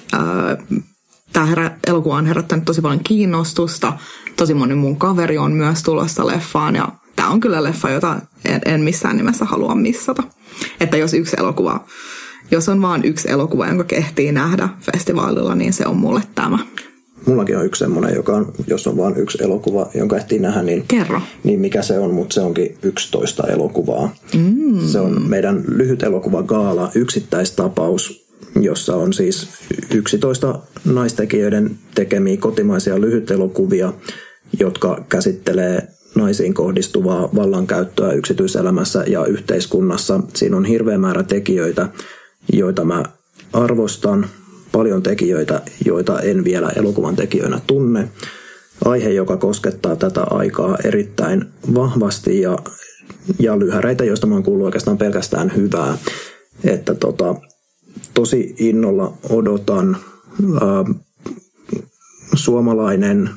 Tämä 1.33 1.47
herä, 1.47 1.79
elokuva 1.87 2.17
on 2.17 2.27
herättänyt 2.27 2.65
tosi 2.65 2.81
paljon 2.81 3.05
kiinnostusta. 3.05 3.93
Tosi 4.37 4.55
moni 4.55 4.75
mun 4.75 4.97
kaveri 4.97 5.39
on 5.39 5.53
myös 5.53 5.83
tulossa 5.83 6.27
leffaan 6.27 6.77
ja 6.77 6.89
tämä 7.17 7.29
on 7.29 7.41
kyllä 7.41 7.63
leffa, 7.63 7.91
jota 7.91 8.21
en, 8.45 8.61
en 8.65 8.81
missään 8.81 9.17
nimessä 9.17 9.45
halua 9.45 9.75
missata. 9.75 10.23
Että 10.81 10.97
jos 10.97 11.15
yksi 11.15 11.37
elokuva, 11.39 11.85
jos 12.51 12.69
on 12.69 12.83
vain 12.83 13.05
yksi 13.05 13.31
elokuva, 13.31 13.67
jonka 13.67 13.85
kehtii 13.85 14.33
nähdä 14.33 14.69
festivaalilla, 14.81 15.55
niin 15.55 15.73
se 15.73 15.87
on 15.87 15.97
mulle 15.97 16.23
tämä. 16.35 16.59
Mullakin 17.27 17.57
on 17.57 17.67
yksi 17.67 17.79
semmoinen, 17.79 18.15
joka 18.15 18.33
on, 18.37 18.53
jos 18.67 18.87
on 18.87 18.97
vain 18.97 19.17
yksi 19.17 19.39
elokuva, 19.45 19.91
jonka 19.95 20.17
ehtii 20.17 20.39
nähdä, 20.39 20.63
niin, 20.63 20.85
Kerro. 20.89 21.21
niin 21.45 21.61
mikä 21.61 21.83
se 21.83 21.99
on, 21.99 22.15
mutta 22.15 22.35
se 22.35 22.41
onkin 22.41 22.77
11 22.83 23.47
elokuvaa. 23.47 24.17
Mm. 24.37 24.81
Se 24.87 25.01
on 25.01 25.23
meidän 25.29 25.65
lyhyt 25.69 26.03
elokuva 26.03 26.43
Gaala, 26.43 26.91
yksittäistapaus, 26.95 28.27
jossa 28.61 28.97
on 28.97 29.13
siis 29.13 29.49
11 29.95 30.59
naistekijöiden 30.85 31.71
tekemiä 31.95 32.37
kotimaisia 32.37 33.01
lyhytelokuvia, 33.01 33.93
jotka 34.61 35.05
käsittelee 35.09 35.89
naisiin 36.15 36.55
kohdistuvaa 36.55 37.29
vallankäyttöä 37.35 38.13
yksityiselämässä 38.13 39.05
ja 39.07 39.25
yhteiskunnassa. 39.25 40.21
Siinä 40.35 40.57
on 40.57 40.65
hirveä 40.65 40.99
määrä 40.99 41.23
tekijöitä, 41.23 41.89
joita 42.53 42.85
mä 42.85 43.05
arvostan, 43.53 44.27
paljon 44.75 45.03
tekijöitä, 45.03 45.63
joita 45.85 46.21
en 46.21 46.45
vielä 46.45 46.69
elokuvan 46.77 47.17
tekijöinä 47.17 47.61
tunne. 47.67 48.09
Aihe, 48.85 49.11
joka 49.11 49.37
koskettaa 49.37 49.97
tätä 49.97 50.23
aikaa 50.23 50.77
erittäin 50.85 51.45
vahvasti 51.75 52.41
ja, 52.41 52.59
ja 53.39 53.59
lyhäreitä, 53.59 54.05
joista 54.05 54.27
mä 54.27 54.35
oon 54.35 54.43
kuullut 54.43 54.65
oikeastaan 54.65 54.99
pelkästään 54.99 55.53
hyvää. 55.57 55.99
Että 56.65 56.95
tota, 56.95 57.35
tosi 58.15 58.55
innolla 58.59 59.13
odotan 59.31 59.97
ää, 60.61 60.85
suomalainen 62.35 63.31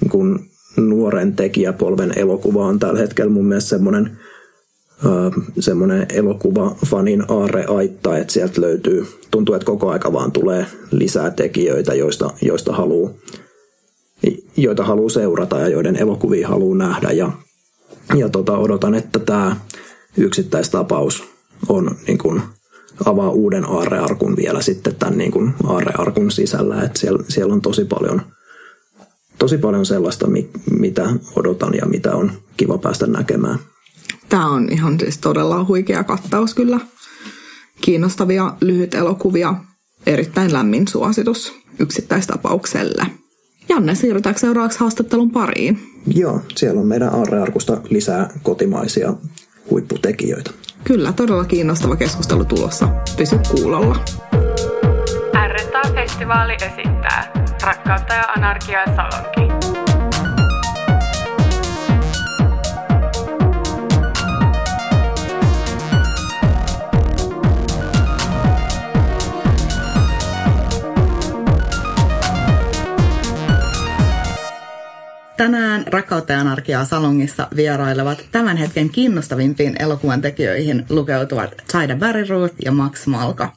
niin 0.00 0.10
kun 0.10 0.40
nuoren 0.76 1.36
tekijäpolven 1.36 2.18
elokuva 2.18 2.66
on 2.66 2.78
tällä 2.78 2.98
hetkellä 2.98 3.32
mun 3.32 3.46
mielestä 3.46 3.68
semmoinen 3.68 4.18
semmoinen 5.60 6.06
elokuva 6.12 6.76
fanin 6.86 7.24
aarre 7.28 7.64
aitta, 7.64 8.18
että 8.18 8.32
sieltä 8.32 8.60
löytyy, 8.60 9.06
tuntuu, 9.30 9.54
että 9.54 9.66
koko 9.66 9.90
aika 9.90 10.12
vaan 10.12 10.32
tulee 10.32 10.66
lisää 10.90 11.30
tekijöitä, 11.30 11.94
joista, 11.94 12.30
joista 12.42 12.72
haluaa 12.72 13.10
joita 14.56 14.84
haluaa 14.84 15.08
seurata 15.08 15.58
ja 15.58 15.68
joiden 15.68 15.96
elokuvia 15.96 16.48
haluaa 16.48 16.76
nähdä. 16.76 17.10
Ja, 17.10 17.32
ja 18.14 18.28
tota, 18.28 18.58
odotan, 18.58 18.94
että 18.94 19.18
tämä 19.18 19.56
yksittäistapaus 20.16 21.24
on 21.68 21.96
niin 22.06 22.18
kuin, 22.18 22.42
avaa 23.04 23.30
uuden 23.30 23.64
aarrearkun 23.68 24.36
vielä 24.36 24.60
sitten 24.60 24.94
tämän 24.94 25.18
niin 25.18 25.30
kuin, 25.30 25.54
aarrearkun 25.64 26.30
sisällä. 26.30 26.82
Että 26.82 27.00
siellä, 27.00 27.24
siellä 27.28 27.54
on 27.54 27.60
tosi 27.60 27.84
paljon, 27.84 28.22
tosi 29.38 29.58
paljon 29.58 29.86
sellaista, 29.86 30.26
mitä 30.70 31.12
odotan 31.36 31.74
ja 31.74 31.86
mitä 31.86 32.14
on 32.14 32.32
kiva 32.56 32.78
päästä 32.78 33.06
näkemään. 33.06 33.58
Tämä 34.32 34.50
on 34.50 34.68
ihan 34.70 35.00
siis 35.00 35.18
todella 35.18 35.64
huikea 35.64 36.04
kattaus 36.04 36.54
kyllä. 36.54 36.80
Kiinnostavia 37.80 38.54
lyhyt 38.60 38.94
elokuvia. 38.94 39.54
Erittäin 40.06 40.52
lämmin 40.52 40.88
suositus 40.88 41.54
yksittäistapaukselle. 41.78 43.06
Janne, 43.68 43.94
siirrytäänkö 43.94 44.40
seuraavaksi 44.40 44.80
haastattelun 44.80 45.30
pariin? 45.30 45.78
Joo, 46.06 46.40
siellä 46.56 46.80
on 46.80 46.86
meidän 46.86 47.14
Aarrearkusta 47.14 47.80
lisää 47.90 48.30
kotimaisia 48.42 49.14
huipputekijöitä. 49.70 50.50
Kyllä, 50.84 51.12
todella 51.12 51.44
kiinnostava 51.44 51.96
keskustelu 51.96 52.44
tulossa. 52.44 52.88
Pysy 53.16 53.38
kuulolla. 53.50 54.04
R-Festivaali 55.48 56.54
esittää 56.54 57.32
Rakkautta 57.62 58.14
ja 58.14 58.22
anarkiaa 58.22 58.84
Salonki. 58.86 59.51
Rakkautta 75.86 76.32
ja 76.32 76.40
anarkiaa 76.40 76.84
salongissa 76.84 77.48
vierailevat 77.56 78.24
tämän 78.32 78.56
hetken 78.56 78.90
kiinnostavimpiin 78.90 79.82
elokuvan 79.82 80.20
tekijöihin 80.20 80.86
lukeutuvat 80.90 81.50
Chaida 81.70 81.96
Bariruut 81.96 82.52
ja 82.64 82.72
Max 82.72 83.06
Malka. 83.06 83.52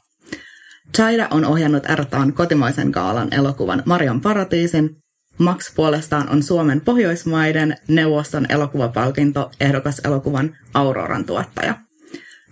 Chaida 0.96 1.28
on 1.32 1.46
ohjannut 1.46 1.84
RTAn 1.96 2.34
kotimaisen 2.34 2.90
gaalan 2.90 3.34
elokuvan 3.34 3.84
Marion 3.86 4.22
Paratiisin. 4.22 4.96
Max 5.38 5.76
puolestaan 5.76 6.30
on 6.30 6.44
Suomen 6.44 6.82
Pohjoismaiden 6.82 7.78
neuvoston 7.88 8.46
elokuvapalkinto 8.50 9.52
ehdokas 9.60 10.02
elokuvan 10.04 10.58
Auroran 10.74 11.26
tuottaja. 11.26 11.76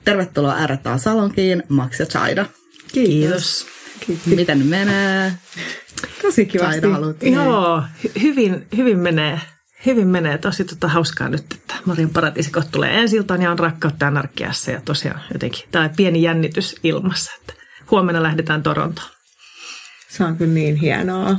Tervetuloa 0.06 0.68
RTA 0.68 0.98
Salonkiin, 0.98 1.64
Max 1.70 2.00
ja 2.00 2.06
Chaida. 2.06 2.46
Kiitos. 2.94 3.64
Kiitos. 3.64 3.83
Miten 4.26 4.66
menee? 4.66 5.34
Tosi 6.22 6.46
kivasti. 6.46 6.88
Joo, 7.32 7.84
hy- 8.04 8.22
hyvin, 8.22 8.68
hyvin 8.78 9.00
menee. 9.00 9.42
Hyvin 9.86 10.08
menee. 10.08 10.38
Tosi 10.38 10.66
tota, 10.66 10.88
hauskaa 10.88 11.30
nyt, 11.30 11.54
että 11.54 11.76
Marin 11.86 12.10
paratiisi 12.10 12.52
tulee 12.72 13.00
ensi 13.00 13.18
ja 13.42 13.52
on 13.52 13.60
rakkautta 13.60 14.08
anarkiassa. 14.08 14.72
Ja 14.72 14.82
tosiaan 14.86 15.22
jotenkin 15.34 15.64
tämä 15.72 15.90
pieni 15.98 16.22
jännitys 16.22 16.76
ilmassa, 16.84 17.32
että 17.40 17.54
huomenna 17.92 18.24
lähdetään 18.24 18.64
Torontoon. 18.64 19.10
Se 20.10 20.24
on 20.24 20.38
kyllä 20.38 20.54
niin 20.54 20.76
hienoa. 20.76 21.38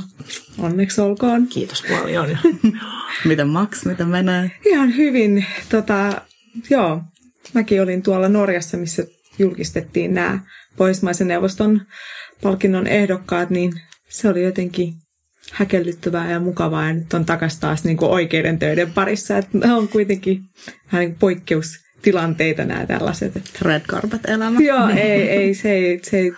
Onneksi 0.57 1.01
olkoon. 1.01 1.47
Kiitos 1.47 1.83
paljon. 1.89 2.37
miten 3.25 3.47
Max, 3.47 3.85
miten 3.85 4.07
menee? 4.07 4.51
Ihan 4.65 4.97
hyvin. 4.97 5.45
Tota, 5.69 6.21
joo, 6.69 7.01
mäkin 7.53 7.81
olin 7.81 8.01
tuolla 8.01 8.29
Norjassa, 8.29 8.77
missä 8.77 9.03
julkistettiin 9.39 10.13
nämä 10.13 10.39
Pohjoismaisen 10.77 11.27
neuvoston 11.27 11.81
palkinnon 12.45 12.87
ehdokkaat, 12.87 13.49
niin 13.49 13.73
se 14.09 14.29
oli 14.29 14.43
jotenkin 14.43 14.93
häkellyttävää 15.51 16.31
ja 16.31 16.39
mukavaa 16.39 16.87
ja 16.87 16.93
nyt 16.93 17.13
on 17.13 17.25
takaisin 17.25 17.59
taas 17.59 17.83
niin 17.83 17.97
kuin 17.97 18.11
oikeiden 18.11 18.59
töiden 18.59 18.91
parissa. 18.91 19.37
Että 19.37 19.75
on 19.75 19.87
kuitenkin 19.87 20.41
vähän 20.91 21.05
niin 21.05 21.15
poikkeustilanteita 21.19 22.65
nämä 22.65 22.85
tällaiset. 22.85 23.35
Että... 23.35 23.49
Red 23.61 23.81
carpet-elämä. 23.81 24.59
Joo, 24.59 24.89
ei, 24.89 25.29
ei, 25.29 25.53
se 25.53 25.71
ei, 25.71 25.99
se 26.03 26.17
ei 26.17 26.33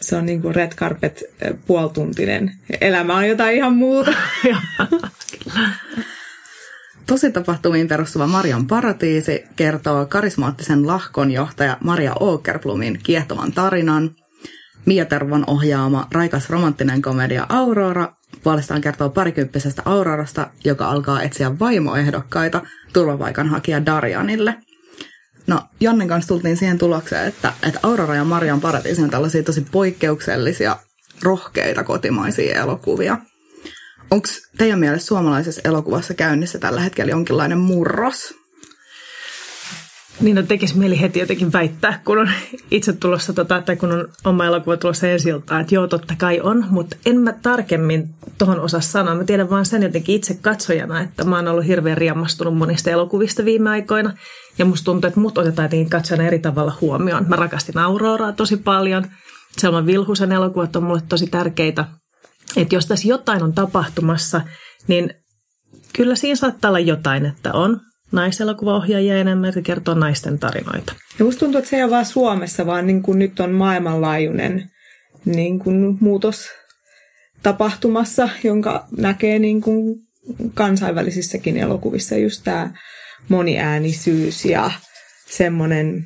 se 0.00 0.16
on 0.16 0.26
niin 0.26 0.42
kuin 0.42 0.54
red 0.54 0.72
carpet 0.72 1.24
puoltuntinen. 1.66 2.52
Elämä 2.80 3.16
on 3.16 3.28
jotain 3.28 3.56
ihan 3.56 3.76
muuta. 3.76 4.12
Tosi 7.06 7.32
tapahtumiin 7.32 7.88
perustuva 7.88 8.26
Marian 8.26 8.66
paratiisi 8.66 9.44
kertoo 9.56 10.06
karismaattisen 10.06 10.86
lahkon 10.86 11.30
johtaja 11.30 11.76
Maria 11.80 12.14
Åkerblumin 12.20 12.98
kiehtovan 13.02 13.52
tarinan– 13.52 14.10
Mia 14.86 15.04
Tervon 15.04 15.44
ohjaama 15.46 16.08
raikas 16.12 16.50
romanttinen 16.50 17.02
komedia 17.02 17.46
Aurora 17.48 18.12
puolestaan 18.42 18.80
kertoo 18.80 19.10
parikymppisestä 19.10 19.82
Aurorasta, 19.84 20.50
joka 20.64 20.88
alkaa 20.88 21.22
etsiä 21.22 21.58
vaimoehdokkaita 21.58 22.62
turvapaikanhakija 22.92 23.86
Darianille. 23.86 24.54
No, 25.46 25.60
Jannen 25.80 26.08
kanssa 26.08 26.28
tultiin 26.28 26.56
siihen 26.56 26.78
tulokseen, 26.78 27.28
että, 27.28 27.52
että 27.62 27.80
Aurora 27.82 28.14
ja 28.14 28.24
Marian 28.24 28.60
paratiisi 28.60 29.02
on 29.02 29.10
tällaisia 29.10 29.42
tosi 29.42 29.66
poikkeuksellisia, 29.72 30.76
rohkeita 31.22 31.84
kotimaisia 31.84 32.60
elokuvia. 32.60 33.18
Onko 34.10 34.28
teidän 34.58 34.78
mielestä 34.78 35.06
suomalaisessa 35.06 35.60
elokuvassa 35.64 36.14
käynnissä 36.14 36.58
tällä 36.58 36.80
hetkellä 36.80 37.10
jonkinlainen 37.10 37.58
murros? 37.58 38.41
Niin 40.20 40.38
on 40.38 40.44
no, 40.44 40.48
tekisi 40.48 40.78
mieli 40.78 41.00
heti 41.00 41.18
jotenkin 41.18 41.52
väittää, 41.52 42.00
kun 42.04 42.18
on 42.18 42.30
itse 42.70 42.92
tulossa, 42.92 43.32
tota, 43.32 43.62
tai 43.62 43.76
kun 43.76 43.92
on 43.92 44.08
oma 44.24 44.44
elokuva 44.44 44.76
tulossa 44.76 45.08
ensi 45.08 45.30
että 45.30 45.74
joo, 45.74 45.86
totta 45.86 46.14
kai 46.18 46.40
on, 46.40 46.66
mutta 46.70 46.96
en 47.06 47.18
mä 47.18 47.32
tarkemmin 47.32 48.14
tuohon 48.38 48.60
osaa 48.60 48.80
sanoa. 48.80 49.14
Mä 49.14 49.24
tiedän 49.24 49.50
vaan 49.50 49.66
sen 49.66 49.82
jotenkin 49.82 50.14
itse 50.14 50.38
katsojana, 50.40 51.00
että 51.00 51.24
mä 51.24 51.36
oon 51.36 51.48
ollut 51.48 51.66
hirveän 51.66 51.98
riemmastunut 51.98 52.56
monista 52.56 52.90
elokuvista 52.90 53.44
viime 53.44 53.70
aikoina. 53.70 54.12
Ja 54.58 54.64
musta 54.64 54.84
tuntuu, 54.84 55.08
että 55.08 55.20
mut 55.20 55.38
otetaan 55.38 55.66
jotenkin 55.66 55.90
katsojana 55.90 56.26
eri 56.26 56.38
tavalla 56.38 56.76
huomioon. 56.80 57.28
Mä 57.28 57.36
rakastin 57.36 57.78
Auroraa 57.78 58.32
tosi 58.32 58.56
paljon. 58.56 59.06
Selma 59.58 59.86
Vilhusen 59.86 60.32
elokuvat 60.32 60.76
on 60.76 60.82
mulle 60.82 61.02
tosi 61.08 61.26
tärkeitä. 61.26 61.84
Että 62.56 62.74
jos 62.74 62.86
tässä 62.86 63.08
jotain 63.08 63.42
on 63.42 63.52
tapahtumassa, 63.52 64.40
niin 64.88 65.14
kyllä 65.92 66.16
siinä 66.16 66.36
saattaa 66.36 66.68
olla 66.68 66.78
jotain, 66.78 67.26
että 67.26 67.52
on 67.52 67.80
naiselokuvaohjaajia 68.12 69.16
enemmän, 69.16 69.48
jotka 69.48 69.62
kertoo 69.62 69.94
naisten 69.94 70.38
tarinoita. 70.38 70.92
Ja 71.18 71.24
musta 71.24 71.40
tuntuu, 71.40 71.58
että 71.58 71.70
se 71.70 71.76
ei 71.76 71.82
ole 71.82 71.90
vain 71.90 72.06
Suomessa, 72.06 72.66
vaan 72.66 72.86
niin 72.86 73.02
kuin 73.02 73.18
nyt 73.18 73.40
on 73.40 73.50
maailmanlaajuinen 73.52 74.70
niin 75.24 75.58
kuin 75.58 75.96
muutos 76.00 76.48
tapahtumassa, 77.42 78.28
jonka 78.44 78.86
näkee 78.96 79.38
niin 79.38 79.60
kuin 79.60 79.94
kansainvälisissäkin 80.54 81.56
elokuvissa 81.56 82.16
just 82.16 82.40
tämä 82.44 82.70
moniäänisyys 83.28 84.44
ja 84.44 84.70
semmoinen, 85.28 86.04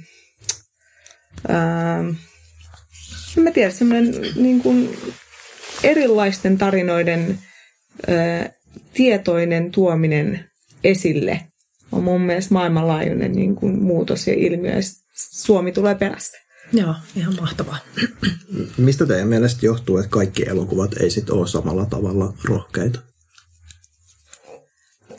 ää, 1.49 1.99
en 3.37 3.43
mä 3.43 3.51
tiedä, 3.51 3.71
semmoinen 3.71 4.15
niin 4.37 4.61
kuin 4.61 4.99
erilaisten 5.83 6.59
tarinoiden 6.59 7.39
ää, 8.09 8.51
tietoinen 8.95 9.71
tuominen 9.71 10.45
esille 10.85 11.41
on 11.93 12.05
mun 12.05 12.21
mielestä 12.21 12.55
maailmanlaajuinen 12.55 13.33
niin 13.33 13.57
kuin 13.57 13.83
muutos 13.83 14.27
ja 14.27 14.35
ilmiö. 14.35 14.73
Ja 14.73 14.81
Suomi 15.15 15.73
tulee 15.73 15.95
perässä. 15.95 16.39
Joo, 16.73 16.95
ihan 17.17 17.37
mahtavaa. 17.41 17.79
Mistä 18.77 19.07
teidän 19.07 19.29
mielestä 19.29 19.67
johtuu, 19.67 19.99
että 19.99 20.11
kaikki 20.11 20.49
elokuvat 20.49 20.93
ei 20.93 21.11
sit 21.11 21.31
ole 21.31 21.49
samalla 21.49 21.87
tavalla 21.87 22.35
rohkeita? 22.45 23.01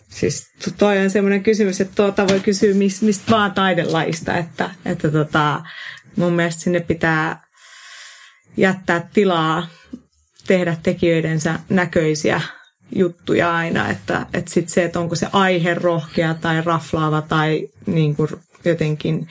Siis 0.10 0.44
toi 0.78 0.98
on 0.98 1.10
semmoinen 1.10 1.44
kysymys, 1.44 1.82
että 1.82 1.96
tuota 1.96 2.28
voi 2.28 2.40
kysyä 2.40 2.74
mistä, 2.74 3.06
mistä 3.06 3.32
vaan 3.32 3.52
taidelaista, 3.52 4.38
että, 4.38 4.70
että 4.86 5.12
tota, 5.12 5.62
mun 6.16 6.34
mielestä 6.34 6.62
sinne 6.62 6.80
pitää 6.80 7.48
jättää 8.58 9.10
tilaa 9.14 9.68
tehdä 10.48 10.78
tekijöidensä 10.84 11.60
näköisiä 11.70 12.42
juttuja 12.96 13.56
aina, 13.56 13.90
että, 13.90 14.26
että 14.34 14.54
sit 14.54 14.70
se, 14.70 14.84
että 14.84 15.00
onko 15.00 15.16
se 15.16 15.28
aihe 15.34 15.74
rohkea 15.74 16.34
tai 16.34 16.62
raflaava 16.62 17.22
tai 17.22 17.68
niin 17.86 18.16
kuin 18.16 18.30
jotenkin 18.66 19.28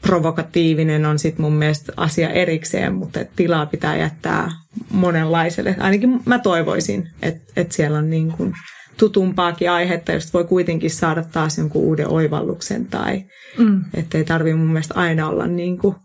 provokatiivinen 0.00 1.06
on 1.06 1.18
sitten 1.18 1.42
mun 1.42 1.52
mielestä 1.52 1.92
asia 1.96 2.30
erikseen, 2.30 2.94
mutta 2.94 3.20
tilaa 3.36 3.66
pitää 3.66 3.96
jättää 3.96 4.50
monenlaiselle. 4.90 5.76
Ainakin 5.78 6.20
mä 6.26 6.38
toivoisin, 6.38 7.08
että, 7.22 7.52
että 7.56 7.74
siellä 7.74 7.98
on 7.98 8.10
niin 8.10 8.32
kuin 8.32 8.54
tutumpaakin 8.96 9.70
aihetta, 9.70 10.12
josta 10.12 10.32
voi 10.32 10.44
kuitenkin 10.44 10.90
saada 10.90 11.22
taas 11.22 11.58
jonkun 11.58 11.82
uuden 11.82 12.08
oivalluksen 12.08 12.86
tai 12.86 13.24
mm. 13.58 13.84
että 13.94 14.18
ei 14.18 14.24
tarvitse 14.24 14.56
mun 14.56 14.66
mielestä 14.66 14.94
aina 14.94 15.28
olla 15.28 15.46
niin 15.46 15.78
kuin 15.78 15.96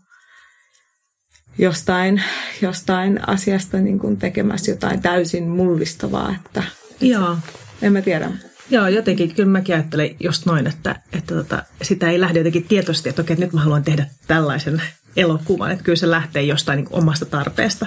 jostain, 1.58 2.22
jostain 2.62 3.28
asiasta 3.28 3.78
niin 3.78 3.98
kuin 3.98 4.16
tekemässä 4.16 4.70
jotain 4.70 5.02
täysin 5.02 5.48
mullistavaa. 5.48 6.34
Että, 6.44 6.62
Joo. 7.00 7.36
En 7.82 7.92
mä 7.92 8.02
tiedä. 8.02 8.30
Joo, 8.70 8.88
jotenkin 8.88 9.34
kyllä 9.34 9.48
mäkin 9.48 9.74
ajattelen 9.74 10.16
just 10.20 10.46
noin, 10.46 10.66
että, 10.66 11.00
että 11.12 11.34
tota, 11.34 11.62
sitä 11.82 12.10
ei 12.10 12.20
lähde 12.20 12.38
jotenkin 12.38 12.64
tietoisesti, 12.64 13.08
että 13.08 13.22
okei, 13.22 13.36
nyt 13.36 13.52
mä 13.52 13.60
haluan 13.60 13.84
tehdä 13.84 14.06
tällaisen 14.26 14.82
elokuvan. 15.16 15.70
Että 15.70 15.84
kyllä 15.84 15.96
se 15.96 16.10
lähtee 16.10 16.42
jostain 16.42 16.76
niin 16.76 16.88
omasta 16.90 17.26
tarpeesta 17.26 17.86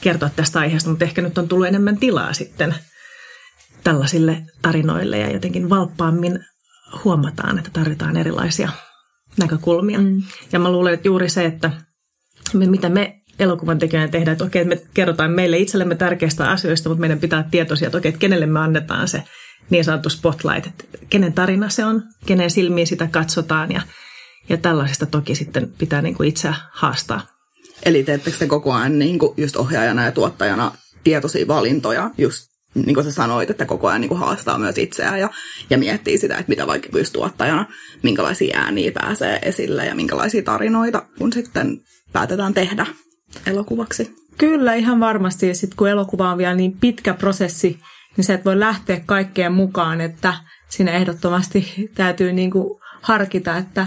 kertoa 0.00 0.30
tästä 0.36 0.58
aiheesta, 0.58 0.90
mutta 0.90 1.04
ehkä 1.04 1.22
nyt 1.22 1.38
on 1.38 1.48
tullut 1.48 1.66
enemmän 1.66 1.96
tilaa 1.96 2.32
sitten 2.32 2.74
tällaisille 3.84 4.42
tarinoille 4.62 5.18
ja 5.18 5.32
jotenkin 5.32 5.70
valppaammin 5.70 6.40
huomataan, 7.04 7.58
että 7.58 7.70
tarvitaan 7.72 8.16
erilaisia 8.16 8.68
näkökulmia. 9.38 9.98
Mm. 9.98 10.22
Ja 10.52 10.58
mä 10.58 10.72
luulen, 10.72 10.94
että 10.94 11.08
juuri 11.08 11.28
se, 11.28 11.44
että 11.44 11.70
mitä 12.56 12.88
me 12.88 13.20
elokuvan 13.38 13.78
tekijänä 13.78 14.08
tehdään, 14.08 14.32
että 14.32 14.44
okei, 14.44 14.64
me 14.64 14.82
kerrotaan 14.94 15.30
meille 15.30 15.58
itsellemme 15.58 15.94
tärkeistä 15.94 16.50
asioista, 16.50 16.88
mutta 16.88 17.00
meidän 17.00 17.20
pitää 17.20 17.38
olla 17.38 17.48
tietoisia, 17.50 17.86
että 17.86 17.98
okei, 17.98 18.08
että 18.08 18.18
kenelle 18.18 18.46
me 18.46 18.60
annetaan 18.60 19.08
se 19.08 19.22
niin 19.70 19.84
sanottu 19.84 20.10
spotlight, 20.10 20.66
että 20.66 20.84
kenen 21.10 21.32
tarina 21.32 21.68
se 21.68 21.84
on, 21.84 22.02
kenen 22.26 22.50
silmiin 22.50 22.86
sitä 22.86 23.08
katsotaan 23.10 23.72
ja, 23.72 23.80
ja 24.48 24.56
tällaisesta 24.56 25.06
toki 25.06 25.34
sitten 25.34 25.72
pitää 25.78 26.02
niin 26.02 26.14
kuin 26.14 26.28
itse 26.28 26.48
haastaa. 26.70 27.26
Eli 27.84 28.02
teettekö 28.02 28.36
te 28.38 28.46
koko 28.46 28.72
ajan 28.72 28.98
niin 28.98 29.18
kuin 29.18 29.34
just 29.36 29.56
ohjaajana 29.56 30.04
ja 30.04 30.12
tuottajana 30.12 30.72
tietoisia 31.04 31.48
valintoja 31.48 32.10
just 32.18 32.46
niin 32.74 32.94
kuin 32.94 33.04
sä 33.04 33.12
sanoit, 33.12 33.50
että 33.50 33.66
koko 33.66 33.88
ajan 33.88 34.00
niin 34.00 34.08
kuin 34.08 34.20
haastaa 34.20 34.58
myös 34.58 34.78
itseään 34.78 35.20
ja, 35.20 35.30
ja 35.70 35.78
miettii 35.78 36.18
sitä, 36.18 36.34
että 36.34 36.50
mitä 36.50 36.66
vaikka 36.66 36.98
just 36.98 37.12
tuottajana, 37.12 37.66
minkälaisia 38.02 38.58
ääniä 38.58 38.92
pääsee 38.92 39.38
esille 39.42 39.86
ja 39.86 39.94
minkälaisia 39.94 40.42
tarinoita, 40.42 41.02
kun 41.18 41.32
sitten 41.32 41.80
päätetään 42.12 42.54
tehdä 42.54 42.86
elokuvaksi. 43.46 44.16
Kyllä, 44.38 44.74
ihan 44.74 45.00
varmasti. 45.00 45.48
Ja 45.48 45.54
sitten 45.54 45.76
kun 45.76 45.88
elokuva 45.88 46.30
on 46.30 46.38
vielä 46.38 46.54
niin 46.54 46.76
pitkä 46.80 47.14
prosessi, 47.14 47.80
niin 48.16 48.24
se 48.24 48.34
et 48.34 48.44
voi 48.44 48.60
lähteä 48.60 49.00
kaikkeen 49.06 49.52
mukaan, 49.52 50.00
että 50.00 50.34
siinä 50.68 50.92
ehdottomasti 50.92 51.90
täytyy 51.94 52.32
niin 52.32 52.50
kuin 52.50 52.80
harkita, 53.02 53.56
että, 53.56 53.86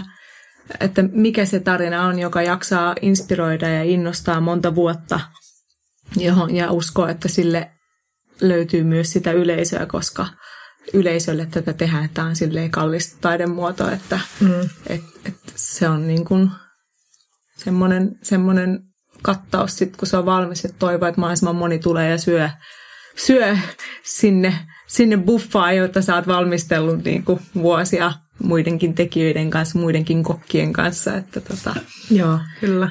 että 0.80 1.02
mikä 1.02 1.44
se 1.44 1.60
tarina 1.60 2.06
on, 2.06 2.18
joka 2.18 2.42
jaksaa 2.42 2.94
inspiroida 3.02 3.68
ja 3.68 3.82
innostaa 3.82 4.40
monta 4.40 4.74
vuotta 4.74 5.20
johon, 6.16 6.54
ja 6.54 6.70
uskoa, 6.72 7.10
että 7.10 7.28
sille 7.28 7.70
löytyy 8.40 8.84
myös 8.84 9.12
sitä 9.12 9.32
yleisöä, 9.32 9.86
koska 9.86 10.26
yleisölle 10.92 11.46
tätä 11.46 11.72
tehdä, 11.72 11.98
että 11.98 12.14
tämä 12.14 12.28
on 12.28 12.36
silleen 12.36 12.70
kallis 12.70 13.16
taidemuoto, 13.20 13.90
että 13.90 14.20
mm. 14.40 14.60
et, 14.86 15.00
et 15.24 15.36
se 15.54 15.88
on 15.88 16.06
niin 16.06 16.24
kuin 16.24 16.50
semmoinen, 17.64 18.18
semmoinen 18.22 18.80
kattaus 19.22 19.78
sitten, 19.78 19.98
kun 19.98 20.08
se 20.08 20.16
on 20.16 20.26
valmis, 20.26 20.64
että 20.64 20.78
toivoo, 20.78 21.08
että 21.08 21.20
mahdollisimman 21.20 21.56
moni 21.56 21.78
tulee 21.78 22.10
ja 22.10 22.18
syö, 22.18 22.50
syö 23.16 23.56
sinne, 24.02 24.54
sinne 24.86 25.16
buffaa, 25.16 25.72
jota 25.72 26.02
sä 26.02 26.14
oot 26.14 26.26
valmistellut 26.26 27.04
niin 27.04 27.24
kuin 27.24 27.40
vuosia 27.54 28.12
muidenkin 28.42 28.94
tekijöiden 28.94 29.50
kanssa, 29.50 29.78
muidenkin 29.78 30.24
kokkien 30.24 30.72
kanssa. 30.72 31.16
Että 31.16 31.40
tota, 31.40 31.74
Joo, 32.10 32.38
kyllä. 32.60 32.90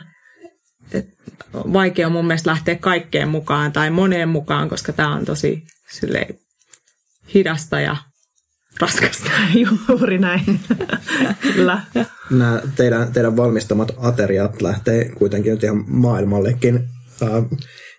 et 0.91 1.07
vaikea 1.53 2.07
on 2.07 2.13
mun 2.13 2.27
mielestä 2.27 2.49
lähteä 2.49 2.75
kaikkeen 2.75 3.27
mukaan 3.27 3.71
tai 3.71 3.89
moneen 3.89 4.29
mukaan, 4.29 4.69
koska 4.69 4.93
tämä 4.93 5.15
on 5.15 5.25
tosi 5.25 5.63
silleen, 5.91 6.35
hidasta 7.33 7.79
ja 7.79 7.97
raskasta. 8.81 9.31
Juuri 9.89 10.17
näin. 10.17 10.59
kyllä. 11.41 11.81
Nämä 12.31 12.61
teidän, 12.75 13.13
teidän 13.13 13.37
valmistamat 13.37 13.91
ateriat 13.97 14.61
lähtee 14.61 15.09
kuitenkin 15.09 15.51
nyt 15.51 15.63
ihan 15.63 15.83
maailmallekin 15.87 16.75
äh, 17.23 17.29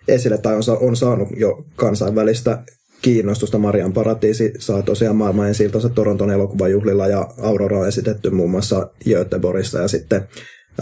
esille, 0.07 0.37
tai 0.37 0.55
on, 0.55 0.63
on 0.79 0.95
saanut 0.95 1.29
jo 1.35 1.65
kansainvälistä 1.75 2.63
kiinnostusta. 3.01 3.57
Marian 3.57 3.93
Paratiisi 3.93 4.53
saa 4.59 4.81
tosiaan 4.81 5.15
maailman 5.15 5.47
ensi 5.47 5.71
Toronton 5.95 6.31
elokuvajuhlilla 6.31 7.07
ja 7.07 7.27
Aurora 7.41 7.79
on 7.79 7.87
esitetty 7.87 8.29
muun 8.29 8.51
muassa 8.51 8.89
Göteborgissa 9.09 9.79
ja 9.79 9.87
sitten 9.87 10.27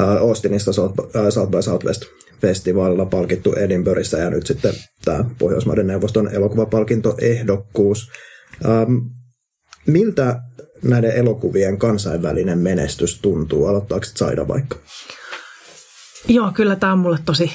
äh, 0.02 0.10
Austinissa 0.10 0.74
South, 0.74 1.00
äh, 1.16 1.30
South 1.30 1.52
by 1.52 1.62
Southwest 1.62 2.02
festivaalilla 2.42 3.06
palkittu 3.06 3.54
Edinburghissa 3.54 4.18
ja 4.18 4.30
nyt 4.30 4.48
sitten 4.48 4.74
tämä 5.06 5.26
Pohjoismaiden 5.40 5.88
neuvoston 5.88 6.34
elokuvapalkintoehdokkuus. 6.34 8.12
Ähm, 8.66 9.19
miltä 9.88 10.42
näiden 10.84 11.12
elokuvien 11.12 11.78
kansainvälinen 11.78 12.60
menestys 12.60 13.20
tuntuu? 13.22 13.66
Aloittaako 13.66 14.06
Saida 14.16 14.48
vaikka? 14.48 14.76
Joo, 16.28 16.52
kyllä 16.52 16.76
tämä 16.76 16.94
on 16.94 17.00
mulle 17.00 17.20
tosi 17.26 17.52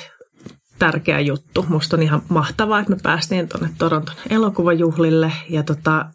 tärkeä 0.78 1.20
juttu. 1.20 1.64
Musta 1.68 1.96
on 1.96 2.02
ihan 2.02 2.22
mahtavaa, 2.28 2.80
että 2.80 2.92
me 2.92 2.98
päästiin 3.02 3.48
tuonne 3.48 3.68
Toronton 3.78 4.14
elokuvajuhlille. 4.30 5.32
Ja 5.48 5.62
tota, 5.62 6.06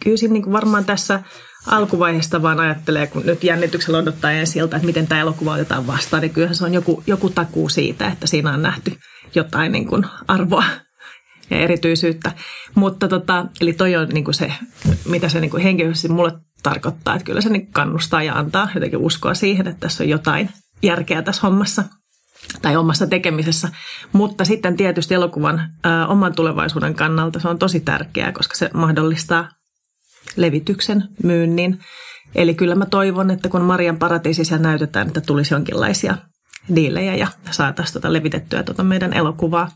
kyllä 0.00 0.16
siinä 0.16 0.32
niin 0.32 0.52
varmaan 0.52 0.84
tässä 0.84 1.20
alkuvaiheesta 1.66 2.42
vaan 2.42 2.60
ajattelee, 2.60 3.06
kun 3.06 3.26
nyt 3.26 3.44
jännityksellä 3.44 3.98
odottaa 3.98 4.32
ensi 4.32 4.60
että 4.60 4.78
miten 4.78 5.06
tämä 5.06 5.20
elokuva 5.20 5.52
otetaan 5.52 5.86
vastaan, 5.86 6.22
niin 6.22 6.32
kyllähän 6.32 6.56
se 6.56 6.64
on 6.64 6.74
joku, 6.74 7.02
joku 7.06 7.30
takuu 7.30 7.68
siitä, 7.68 8.08
että 8.08 8.26
siinä 8.26 8.52
on 8.52 8.62
nähty 8.62 8.92
jotain 9.34 9.72
niin 9.72 9.86
kuin 9.86 10.04
arvoa 10.28 10.64
ja 11.50 11.58
erityisyyttä. 11.58 12.32
Mutta 12.74 13.08
tota, 13.08 13.46
eli 13.60 13.72
toi 13.72 13.96
on 13.96 14.08
niin 14.08 14.24
kuin 14.24 14.34
se, 14.34 14.52
mitä 15.08 15.28
se 15.28 15.40
niin 15.40 15.50
kuin 15.50 15.62
henkilöisesti 15.62 16.08
mulle 16.08 16.32
tarkoittaa, 16.62 17.14
että 17.14 17.24
kyllä 17.24 17.40
se 17.40 17.48
niin 17.48 17.72
kannustaa 17.72 18.22
ja 18.22 18.38
antaa 18.38 18.68
jotenkin 18.74 18.98
uskoa 18.98 19.34
siihen, 19.34 19.68
että 19.68 19.80
tässä 19.80 20.04
on 20.04 20.08
jotain 20.08 20.50
järkeä 20.82 21.22
tässä 21.22 21.42
hommassa 21.42 21.84
tai 22.62 22.76
omassa 22.76 23.06
tekemisessä. 23.06 23.68
Mutta 24.12 24.44
sitten 24.44 24.76
tietysti 24.76 25.14
elokuvan 25.14 25.60
ä, 25.86 26.06
oman 26.06 26.34
tulevaisuuden 26.34 26.94
kannalta 26.94 27.40
se 27.40 27.48
on 27.48 27.58
tosi 27.58 27.80
tärkeää, 27.80 28.32
koska 28.32 28.54
se 28.56 28.70
mahdollistaa 28.74 29.48
levityksen, 30.36 31.04
myynnin. 31.22 31.78
Eli 32.34 32.54
kyllä 32.54 32.74
mä 32.74 32.86
toivon, 32.86 33.30
että 33.30 33.48
kun 33.48 33.62
Marian 33.62 33.98
paratiisissa 33.98 34.58
näytetään, 34.58 35.06
että 35.06 35.20
tulisi 35.20 35.54
jonkinlaisia 35.54 36.16
diilejä 36.74 37.14
ja 37.14 37.26
saataisiin 37.50 37.94
tota 37.94 38.12
levitettyä 38.12 38.62
tota 38.62 38.84
meidän 38.84 39.12
elokuvaa. 39.12 39.70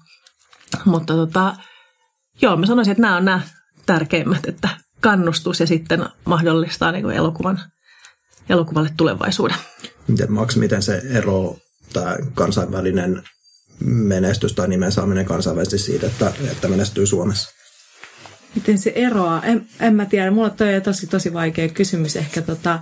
Mutta 0.85 1.15
tota, 1.15 1.57
joo, 2.43 2.57
mä 2.57 2.67
sanoisin, 2.67 2.91
että 2.93 3.03
nämä 3.03 3.17
on 3.17 3.25
nämä 3.25 3.41
tärkeimmät, 3.87 4.49
että 4.49 4.69
kannustus 5.01 5.61
ja 5.61 5.67
sitten 5.67 6.09
mahdollistaa 6.25 6.93
niin 6.93 7.03
kuin 7.03 7.17
elokuvan, 7.17 7.61
elokuvalle 8.49 8.91
tulevaisuuden. 8.97 9.57
Miten 10.09 10.33
Max, 10.33 10.57
miten 10.57 10.83
se 10.83 11.03
ero 11.11 11.57
tämä 11.93 12.17
kansainvälinen 12.35 13.23
menestys 13.85 14.53
tai 14.53 14.69
nimen 14.69 14.93
saaminen 14.93 15.27
kansainvälisesti 15.27 15.79
siitä, 15.79 16.07
että, 16.07 16.33
että 16.53 16.69
menestyy 16.69 17.07
Suomessa? 17.07 17.51
Miten 18.55 18.79
se 18.79 18.93
eroaa? 18.95 19.43
En, 19.43 19.67
en 19.81 19.95
mä 19.95 20.07
tiedä. 20.07 20.31
Mulla 20.31 20.51
toi 20.51 20.75
on 20.75 20.83
tosi, 20.83 21.07
tosi 21.07 21.33
vaikea 21.33 21.69
kysymys. 21.69 22.17
Ehkä 22.17 22.43
tota, 22.43 22.81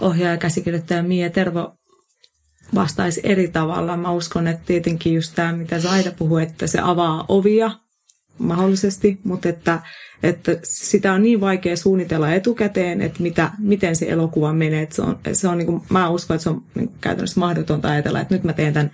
ohjaaja 0.00 0.36
käsikirjoittaja 0.36 1.02
Mia 1.02 1.30
Tervo 1.30 1.76
vastaisi 2.74 3.20
eri 3.24 3.48
tavalla. 3.48 3.96
Mä 3.96 4.10
uskon, 4.10 4.48
että 4.48 4.62
tietenkin 4.66 5.14
just 5.14 5.32
tämä, 5.34 5.52
mitä 5.52 5.78
Zaida 5.78 6.12
puhui, 6.18 6.42
että 6.42 6.66
se 6.66 6.78
avaa 6.82 7.24
ovia 7.28 7.70
mahdollisesti, 8.38 9.18
mutta 9.24 9.48
että, 9.48 9.80
että 10.22 10.58
sitä 10.62 11.12
on 11.12 11.22
niin 11.22 11.40
vaikea 11.40 11.76
suunnitella 11.76 12.32
etukäteen, 12.32 13.00
että 13.00 13.22
mitä, 13.22 13.50
miten 13.58 13.96
se 13.96 14.06
elokuva 14.08 14.52
menee. 14.52 14.82
Että 14.82 14.96
se 14.96 15.02
on, 15.02 15.18
se 15.32 15.48
on 15.48 15.58
niin 15.58 15.66
kuin, 15.66 15.82
mä 15.90 16.08
uskon, 16.08 16.34
että 16.34 16.42
se 16.42 16.50
on 16.50 16.62
niin 16.74 16.88
kuin 16.88 16.98
käytännössä 17.00 17.40
mahdotonta 17.40 17.88
ajatella, 17.88 18.20
että 18.20 18.34
nyt 18.34 18.44
mä 18.44 18.52
teen 18.52 18.72
tämän 18.72 18.90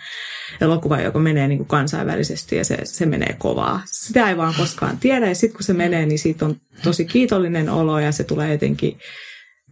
elokuvan, 0.60 1.04
joka 1.04 1.18
menee 1.18 1.48
niin 1.48 1.58
kuin 1.58 1.68
kansainvälisesti 1.68 2.56
ja 2.56 2.64
se, 2.64 2.78
se 2.84 3.06
menee 3.06 3.36
kovaa. 3.38 3.82
Sitä 3.86 4.28
ei 4.28 4.36
vaan 4.36 4.54
koskaan 4.56 4.98
tiedä 4.98 5.28
ja 5.28 5.34
sitten 5.34 5.56
kun 5.56 5.64
se 5.64 5.72
menee, 5.72 6.06
niin 6.06 6.18
siitä 6.18 6.44
on 6.44 6.56
tosi 6.82 7.04
kiitollinen 7.04 7.68
olo 7.68 7.98
ja 7.98 8.12
se 8.12 8.24
tulee 8.24 8.52
jotenkin 8.52 8.98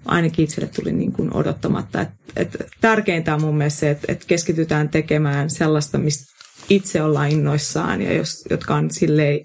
ainakin 0.05 0.45
itselle 0.45 0.71
tuli 0.77 0.93
niin 0.93 1.13
kuin 1.13 1.37
odottamatta. 1.37 2.01
Et, 2.01 2.09
et 2.37 2.57
tärkeintä 2.81 3.35
on 3.35 3.41
mun 3.41 3.57
mielestä 3.57 3.81
se, 3.81 3.91
että 3.91 4.13
et 4.13 4.25
keskitytään 4.25 4.89
tekemään 4.89 5.51
sellaista, 5.51 5.99
mistä 5.99 6.25
itse 6.71 7.03
ollaan 7.03 7.31
innoissaan 7.31 8.03
ja 8.03 8.13
jos, 8.13 8.45
jotka 8.51 8.75
on 8.75 8.91
silleen 8.91 9.41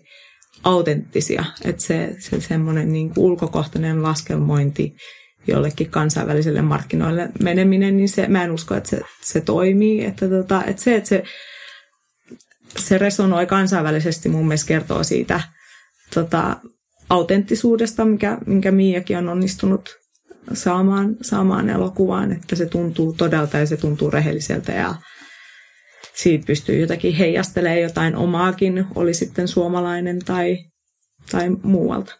autenttisia. 0.63 1.45
Että 1.63 1.83
se, 1.83 2.15
se 2.19 2.41
semmoinen 2.41 2.93
niin 2.93 3.11
ulkokohtainen 3.17 4.03
laskelmointi 4.03 4.95
jollekin 5.47 5.89
kansainväliselle 5.89 6.61
markkinoille 6.61 7.29
meneminen, 7.43 7.97
niin 7.97 8.09
se, 8.09 8.27
mä 8.27 8.43
en 8.43 8.51
usko, 8.51 8.75
että 8.75 8.89
se, 8.89 9.01
se 9.21 9.41
toimii. 9.41 10.05
Että, 10.05 10.29
tota, 10.29 10.63
että 10.63 10.81
se, 10.81 10.95
että 10.95 11.09
se, 11.09 11.23
se 12.79 12.97
resonoi 12.97 13.45
kansainvälisesti 13.45 14.29
mun 14.29 14.47
mielestä 14.47 14.67
kertoo 14.67 15.03
siitä 15.03 15.41
tota, 16.13 16.55
autenttisuudesta, 17.09 18.05
mikä, 18.05 18.37
minkä 18.45 18.71
Miakin 18.71 19.17
on 19.17 19.29
onnistunut 19.29 20.04
saamaan, 20.53 21.15
saamaan 21.21 21.69
elokuvaan, 21.69 22.31
että 22.31 22.55
se 22.55 22.65
tuntuu 22.65 23.13
todelta 23.13 23.57
ja 23.57 23.65
se 23.65 23.77
tuntuu 23.77 24.11
rehelliseltä 24.11 24.71
ja 24.71 24.95
siitä 26.13 26.45
pystyy 26.45 26.79
jotakin 26.79 27.13
heijastelemaan 27.13 27.81
jotain 27.81 28.15
omaakin, 28.15 28.85
oli 28.95 29.13
sitten 29.13 29.47
suomalainen 29.47 30.19
tai, 30.19 30.57
tai 31.31 31.49
muualta. 31.63 32.15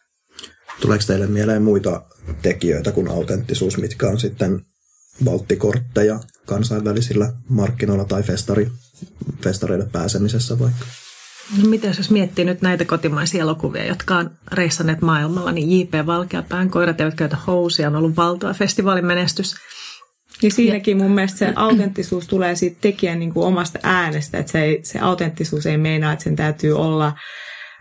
Tuleeko 0.81 1.03
teille 1.07 1.27
mieleen 1.27 1.61
muita 1.61 2.01
tekijöitä 2.41 2.91
kuin 2.91 3.07
autenttisuus, 3.07 3.77
mitkä 3.77 4.07
on 4.07 4.19
sitten 4.19 4.61
valttikortteja 5.25 6.19
kansainvälisillä 6.45 7.33
markkinoilla 7.49 8.05
tai 8.05 8.23
festari, 8.23 8.71
festareille 9.43 9.87
pääsemisessä 9.91 10.59
vaikka? 10.59 10.85
No 11.57 11.69
mitä 11.69 11.87
jos 11.87 12.11
miettii 12.11 12.45
nyt 12.45 12.61
näitä 12.61 12.85
kotimaisia 12.85 13.41
elokuvia, 13.41 13.85
jotka 13.85 14.17
on 14.17 14.31
reissanneet 14.51 15.01
maailmalla, 15.01 15.51
niin 15.51 15.79
J.P. 15.79 16.05
Valkeapään 16.05 16.69
Koirat 16.69 17.01
eivät 17.01 17.15
käytä 17.15 17.37
housia 17.47 17.87
on 17.87 17.95
ollut 17.95 18.15
valtava 18.15 18.53
festivaalin 18.53 19.05
menestys. 19.05 19.55
Ja 20.41 20.51
siinäkin 20.51 20.97
mun 20.97 21.11
mielestä 21.11 21.37
se 21.37 21.53
autenttisuus 21.55 22.27
tulee 22.27 22.55
siitä 22.55 22.77
tekijän 22.81 23.19
niin 23.19 23.33
kuin 23.33 23.47
omasta 23.47 23.79
äänestä, 23.83 24.37
että 24.37 24.51
se, 24.51 24.63
ei, 24.63 24.79
se 24.83 24.99
autenttisuus 24.99 25.65
ei 25.65 25.77
meinaa, 25.77 26.13
että 26.13 26.23
sen 26.23 26.35
täytyy 26.35 26.77
olla 26.77 27.13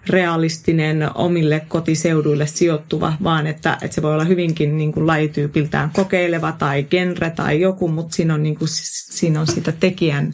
realistinen 0.08 1.16
omille 1.16 1.60
kotiseuduille 1.68 2.46
sijoittuva, 2.46 3.12
vaan 3.22 3.46
että, 3.46 3.78
että 3.82 3.94
se 3.94 4.02
voi 4.02 4.12
olla 4.12 4.24
hyvinkin 4.24 4.76
niin 4.76 4.92
kuin 4.92 5.06
lajityypiltään 5.06 5.90
kokeileva 5.90 6.52
tai 6.52 6.82
genre 6.82 7.30
tai 7.30 7.60
joku, 7.60 7.88
mutta 7.88 8.16
siinä 8.16 8.34
on, 8.34 8.42
niin 8.42 8.58
kuin, 8.58 8.68
siinä 9.10 9.40
on 9.40 9.46
sitä 9.46 9.72
tekijän 9.72 10.32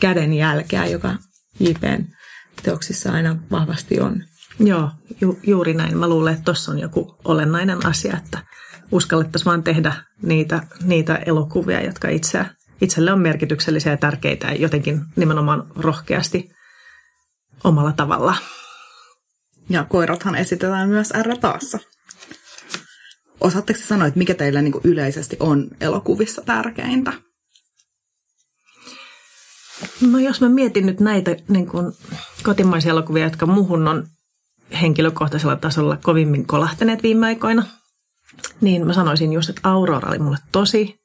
kädenjälkeä, 0.00 0.86
joka 0.86 1.14
JPn 1.60 2.04
teoksissa 2.62 3.12
aina 3.12 3.36
vahvasti 3.50 4.00
on. 4.00 4.22
Joo, 4.58 4.90
ju, 5.20 5.38
juuri 5.42 5.74
näin. 5.74 5.98
Mä 5.98 6.08
luulen, 6.08 6.32
että 6.32 6.44
tuossa 6.44 6.72
on 6.72 6.78
joku 6.78 7.16
olennainen 7.24 7.86
asia, 7.86 8.16
että 8.16 8.38
uskallettaisiin 8.92 9.46
vaan 9.46 9.62
tehdä 9.62 9.94
niitä, 10.22 10.62
niitä 10.82 11.16
elokuvia, 11.16 11.84
jotka 11.84 12.08
itse, 12.08 12.46
itselle 12.80 13.12
on 13.12 13.20
merkityksellisiä 13.20 13.92
ja 13.92 13.96
tärkeitä 13.96 14.46
ja 14.46 14.54
jotenkin 14.54 15.00
nimenomaan 15.16 15.66
rohkeasti 15.76 16.50
omalla 17.64 17.92
tavalla. 17.92 18.36
Ja 19.68 19.84
koirathan 19.84 20.34
esitetään 20.34 20.88
myös 20.88 21.12
R-taassa. 21.22 21.78
Osaatteko 23.40 23.80
sanoa, 23.82 24.06
että 24.06 24.18
mikä 24.18 24.34
teille 24.34 24.62
niin 24.62 24.74
yleisesti 24.84 25.36
on 25.40 25.68
elokuvissa 25.80 26.42
tärkeintä? 26.42 27.12
No 30.10 30.18
jos 30.18 30.40
mä 30.40 30.48
mietin 30.48 30.86
nyt 30.86 31.00
näitä 31.00 31.36
niin 31.48 31.66
kuin 31.66 31.92
kotimaisia 32.42 32.90
elokuvia, 32.90 33.24
jotka 33.24 33.46
muhun 33.46 33.88
on 33.88 34.06
henkilökohtaisella 34.80 35.56
tasolla 35.56 35.96
kovimmin 36.02 36.46
kolahtaneet 36.46 37.02
viime 37.02 37.26
aikoina, 37.26 37.62
niin 38.60 38.86
mä 38.86 38.92
sanoisin 38.92 39.32
just, 39.32 39.48
että 39.48 39.68
Aurora 39.68 40.08
oli 40.08 40.18
mulle 40.18 40.38
tosi 40.52 41.00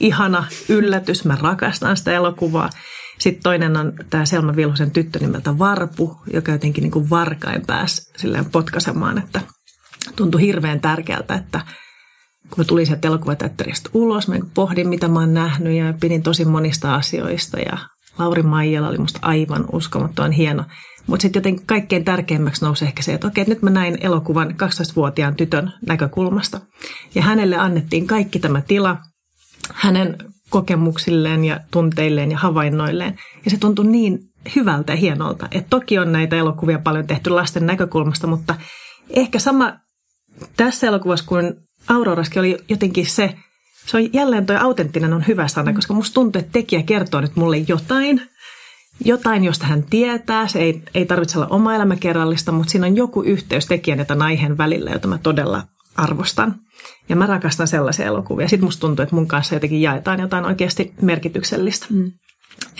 ihana 0.00 0.44
yllätys. 0.68 1.24
Mä 1.24 1.38
rakastan 1.40 1.96
sitä 1.96 2.12
elokuvaa. 2.12 2.70
Sitten 3.18 3.42
toinen 3.42 3.76
on 3.76 3.92
tämä 4.10 4.26
Selma 4.26 4.56
Vilhusen 4.56 4.90
tyttö 4.90 5.18
nimeltä 5.18 5.58
Varpu, 5.58 6.16
joka 6.32 6.52
jotenkin 6.52 6.82
niin 6.82 6.92
kuin 6.92 7.10
varkain 7.10 7.66
pääsi 7.66 8.12
silleen 8.16 8.44
potkaisemaan, 8.44 9.18
että 9.18 9.40
tuntui 10.16 10.40
hirveän 10.40 10.80
tärkeältä, 10.80 11.34
että 11.34 11.60
kun 12.42 12.58
mä 12.58 12.64
tulin 12.64 12.86
sieltä 12.86 13.08
elokuvateatterista 13.08 13.90
ulos, 13.94 14.28
mä 14.28 14.34
pohdin, 14.54 14.88
mitä 14.88 15.08
mä 15.08 15.20
oon 15.20 15.34
nähnyt 15.34 15.72
ja 15.72 15.94
pidin 16.00 16.22
tosi 16.22 16.44
monista 16.44 16.94
asioista 16.94 17.58
ja 17.58 17.78
Lauri 18.18 18.42
Maijala 18.42 18.88
oli 18.88 18.98
musta 18.98 19.18
aivan 19.22 19.64
uskomattoman 19.72 20.32
hieno. 20.32 20.64
Mutta 21.06 21.22
sitten 21.22 21.40
jotenkin 21.40 21.66
kaikkein 21.66 22.04
tärkeimmäksi 22.04 22.64
nousi 22.64 22.84
ehkä 22.84 23.02
se, 23.02 23.14
että 23.14 23.26
okei, 23.26 23.44
nyt 23.44 23.62
mä 23.62 23.70
näin 23.70 23.98
elokuvan 24.00 24.50
12-vuotiaan 24.50 25.34
tytön 25.34 25.72
näkökulmasta. 25.86 26.60
Ja 27.14 27.22
hänelle 27.22 27.56
annettiin 27.56 28.06
kaikki 28.06 28.38
tämä 28.38 28.60
tila 28.60 28.96
hänen 29.74 30.16
kokemuksilleen 30.50 31.44
ja 31.44 31.60
tunteilleen 31.70 32.30
ja 32.30 32.38
havainnoilleen. 32.38 33.18
Ja 33.44 33.50
se 33.50 33.56
tuntui 33.56 33.86
niin 33.86 34.18
hyvältä 34.56 34.92
ja 34.92 34.96
hienolta. 34.96 35.48
Että 35.50 35.70
toki 35.70 35.98
on 35.98 36.12
näitä 36.12 36.36
elokuvia 36.36 36.78
paljon 36.78 37.06
tehty 37.06 37.30
lasten 37.30 37.66
näkökulmasta, 37.66 38.26
mutta 38.26 38.54
ehkä 39.10 39.38
sama 39.38 39.72
tässä 40.56 40.86
elokuvassa 40.86 41.26
kuin 41.26 41.54
Auroraskin 41.88 42.40
oli 42.40 42.58
jotenkin 42.68 43.06
se, 43.06 43.34
se 43.88 43.96
on 43.96 44.12
jälleen 44.12 44.46
toi 44.46 44.56
autenttinen 44.56 45.12
on 45.12 45.24
hyvä 45.26 45.48
sana, 45.48 45.72
koska 45.72 45.94
musta 45.94 46.14
tuntuu, 46.14 46.40
että 46.40 46.52
tekijä 46.52 46.82
kertoo 46.82 47.20
nyt 47.20 47.36
mulle 47.36 47.56
jotain, 47.56 48.22
jotain, 49.04 49.44
josta 49.44 49.66
hän 49.66 49.82
tietää. 49.82 50.48
Se 50.48 50.58
ei, 50.58 50.82
ei 50.94 51.06
tarvitse 51.06 51.38
olla 51.38 51.46
oma 51.50 51.74
elämäkerrallista, 51.74 52.52
mutta 52.52 52.70
siinä 52.70 52.86
on 52.86 52.96
joku 52.96 53.22
yhteys 53.22 53.66
tekijän 53.66 53.98
ja 53.98 54.06
aiheen 54.24 54.58
välillä, 54.58 54.90
jota 54.90 55.08
mä 55.08 55.18
todella 55.18 55.62
arvostan. 55.96 56.54
Ja 57.08 57.16
mä 57.16 57.26
rakastan 57.26 57.68
sellaisia 57.68 58.06
elokuvia. 58.06 58.48
Sitten 58.48 58.66
musta 58.66 58.80
tuntuu, 58.80 59.02
että 59.02 59.14
mun 59.14 59.28
kanssa 59.28 59.54
jotenkin 59.54 59.82
jaetaan 59.82 60.20
jotain 60.20 60.44
oikeasti 60.44 60.94
merkityksellistä. 61.02 61.86
Mm. 61.90 62.12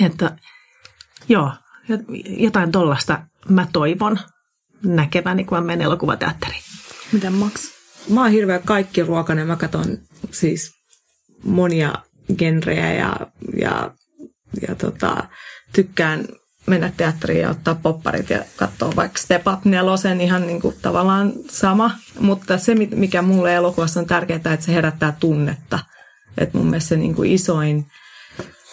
Että 0.05 0.37
joo, 1.29 1.53
jotain 2.39 2.73
tollasta 2.73 3.23
mä 3.49 3.67
toivon 3.73 4.19
näkeväni, 4.85 5.45
kun 5.45 5.59
mä 5.59 5.65
menen 5.65 5.85
elokuvateatteriin. 5.85 6.63
Miten 7.13 7.33
Max? 7.33 7.71
Mä 8.09 8.23
oon 8.23 8.31
hirveän 8.31 8.63
kaikki 8.63 9.03
ruokainen. 9.03 9.47
Mä 9.47 9.57
katson 9.57 9.99
siis 10.31 10.78
monia 11.45 11.93
genrejä 12.39 12.93
ja, 12.93 13.17
ja, 13.61 13.91
ja 14.69 14.75
tota, 14.75 15.25
tykkään 15.73 16.25
mennä 16.67 16.93
teatteriin 16.97 17.41
ja 17.41 17.51
ottaa 17.51 17.75
popparit 17.75 18.31
ja 18.31 18.45
katsoa 18.57 18.93
vaikka 18.97 19.19
Step 19.19 19.47
Up 19.47 19.65
4, 19.65 20.23
ihan 20.23 20.47
niin 20.47 20.61
kuin 20.61 20.77
tavallaan 20.83 21.33
sama. 21.51 21.91
Mutta 22.21 22.59
se, 22.59 22.75
mikä 22.75 23.23
mulle 23.23 23.55
elokuvassa 23.55 24.01
on 24.01 24.07
tärkeää, 24.07 24.37
että 24.37 24.67
se 24.67 24.75
herättää 24.75 25.17
tunnetta. 25.21 25.79
Että 26.39 26.59
mun 26.59 26.67
mielestä 26.67 26.89
se 26.89 26.97
niin 26.97 27.15
kuin 27.15 27.33
isoin 27.33 27.87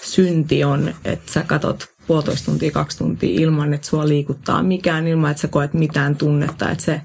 synti 0.02 0.64
on, 0.64 0.94
että 1.06 1.32
sä 1.32 1.44
katot 1.44 1.88
puolitoista 2.08 2.46
tuntia, 2.46 2.72
kaksi 2.72 2.98
tuntia 2.98 3.42
ilman, 3.42 3.74
että 3.74 3.88
sua 3.88 4.08
liikuttaa 4.08 4.64
mikään, 4.64 5.08
ilman, 5.08 5.32
että 5.32 5.42
sä 5.42 5.48
koet 5.48 5.74
mitään 5.74 6.16
tunnetta. 6.16 6.72
Että 6.72 6.84
se, 6.84 7.02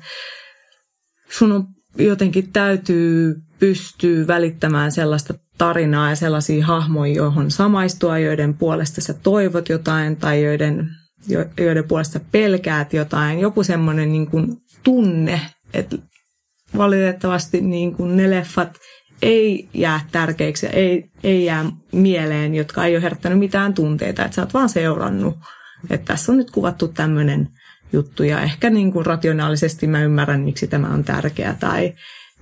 sun 1.31 1.53
on 1.53 1.67
jotenkin 1.99 2.53
täytyy 2.53 3.35
pystyä 3.59 4.27
välittämään 4.27 4.93
sellaista 4.93 5.35
tarinaa 5.61 6.09
ja 6.09 6.17
sellaisia 6.17 6.67
hahmoja, 6.67 7.15
johon 7.15 7.51
samaistua, 7.51 8.19
joiden 8.19 8.55
puolesta 8.55 9.01
sä 9.01 9.15
toivot 9.15 9.69
jotain 9.69 10.17
tai 10.17 10.45
joiden, 10.45 10.89
joiden 11.59 11.85
puolesta 11.89 12.21
pelkäät 12.33 12.93
jotain. 12.93 13.41
Joku 13.41 13.63
semmoinen 13.63 14.13
niin 14.13 14.27
kuin 14.27 14.57
tunne, 14.83 15.41
että 15.75 15.97
valitettavasti 16.77 17.61
niin 17.61 17.95
kuin 17.95 18.17
ne 18.17 18.31
leffat 18.31 18.79
ei 19.23 19.69
jää 19.75 20.01
tärkeiksi 20.13 20.67
ja 20.67 20.73
ei, 20.73 21.11
ei 21.25 21.45
jää 21.45 21.65
mieleen, 21.93 22.55
jotka 22.55 22.85
ei 22.85 22.95
ole 22.95 23.03
herättänyt 23.03 23.39
mitään 23.39 23.75
tunteita, 23.75 24.25
että 24.25 24.35
sä 24.35 24.43
oot 24.43 24.55
vaan 24.55 24.69
seurannut, 24.69 25.39
että 25.91 26.13
tässä 26.13 26.33
on 26.33 26.39
nyt 26.39 26.51
kuvattu 26.51 26.89
tämmöinen 26.89 27.49
juttu 27.93 28.23
ja 28.23 28.41
ehkä 28.41 28.71
niin 28.71 28.93
kuin 28.93 29.07
rationaalisesti 29.07 29.87
mä 29.87 30.03
ymmärrän, 30.03 30.41
miksi 30.41 30.67
tämä 30.67 30.89
on 30.89 31.05
tärkeä 31.05 31.57
tai 31.61 31.93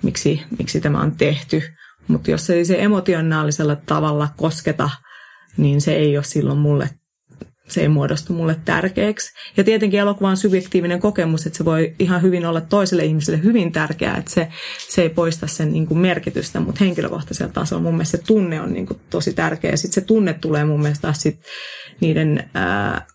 miksi, 0.03 0.43
miksi 0.59 0.81
tämä 0.81 1.01
on 1.01 1.13
tehty, 1.13 1.63
mutta 2.09 2.31
jos 2.31 2.51
ei 2.51 2.65
se 2.65 2.83
emotionaalisella 2.83 3.77
tavalla 3.77 4.29
kosketa, 4.37 4.91
niin 5.57 5.81
se 5.81 5.95
ei 5.95 6.17
ole 6.17 6.25
silloin 6.25 6.59
mulle, 6.59 6.91
se 7.69 7.81
ei 7.81 7.89
muodostu 7.89 8.33
mulle 8.33 8.57
tärkeäksi. 8.65 9.33
Ja 9.57 9.65
tietenkin 9.65 10.01
elokuva 10.01 10.29
on 10.29 10.37
subjektiivinen 10.37 11.01
kokemus, 11.01 11.47
että 11.47 11.57
se 11.57 11.65
voi 11.65 11.95
ihan 11.99 12.23
hyvin 12.23 12.47
olla 12.47 12.61
toiselle 12.61 13.05
ihmiselle 13.05 13.43
hyvin 13.43 13.73
tärkeää, 13.73 14.17
että 14.17 14.31
se, 14.31 14.49
se 14.89 15.03
ei 15.03 15.09
poista 15.09 15.47
sen 15.47 15.73
niin 15.73 15.87
kuin 15.87 15.99
merkitystä, 15.99 16.61
mutta 16.61 16.85
henkilökohtaisella 16.85 17.53
tasolla 17.53 17.83
mun 17.83 17.95
mielestä 17.95 18.17
se 18.17 18.23
tunne 18.23 18.61
on 18.61 18.73
niin 18.73 18.87
kuin 18.87 19.01
tosi 19.11 19.33
tärkeä. 19.33 19.77
Sitten 19.77 20.03
se 20.03 20.07
tunne 20.07 20.35
tulee 20.35 20.65
mun 20.65 20.81
mielestä 20.81 21.13
sit 21.13 21.41
niiden 22.01 22.51
ää, 22.55 23.07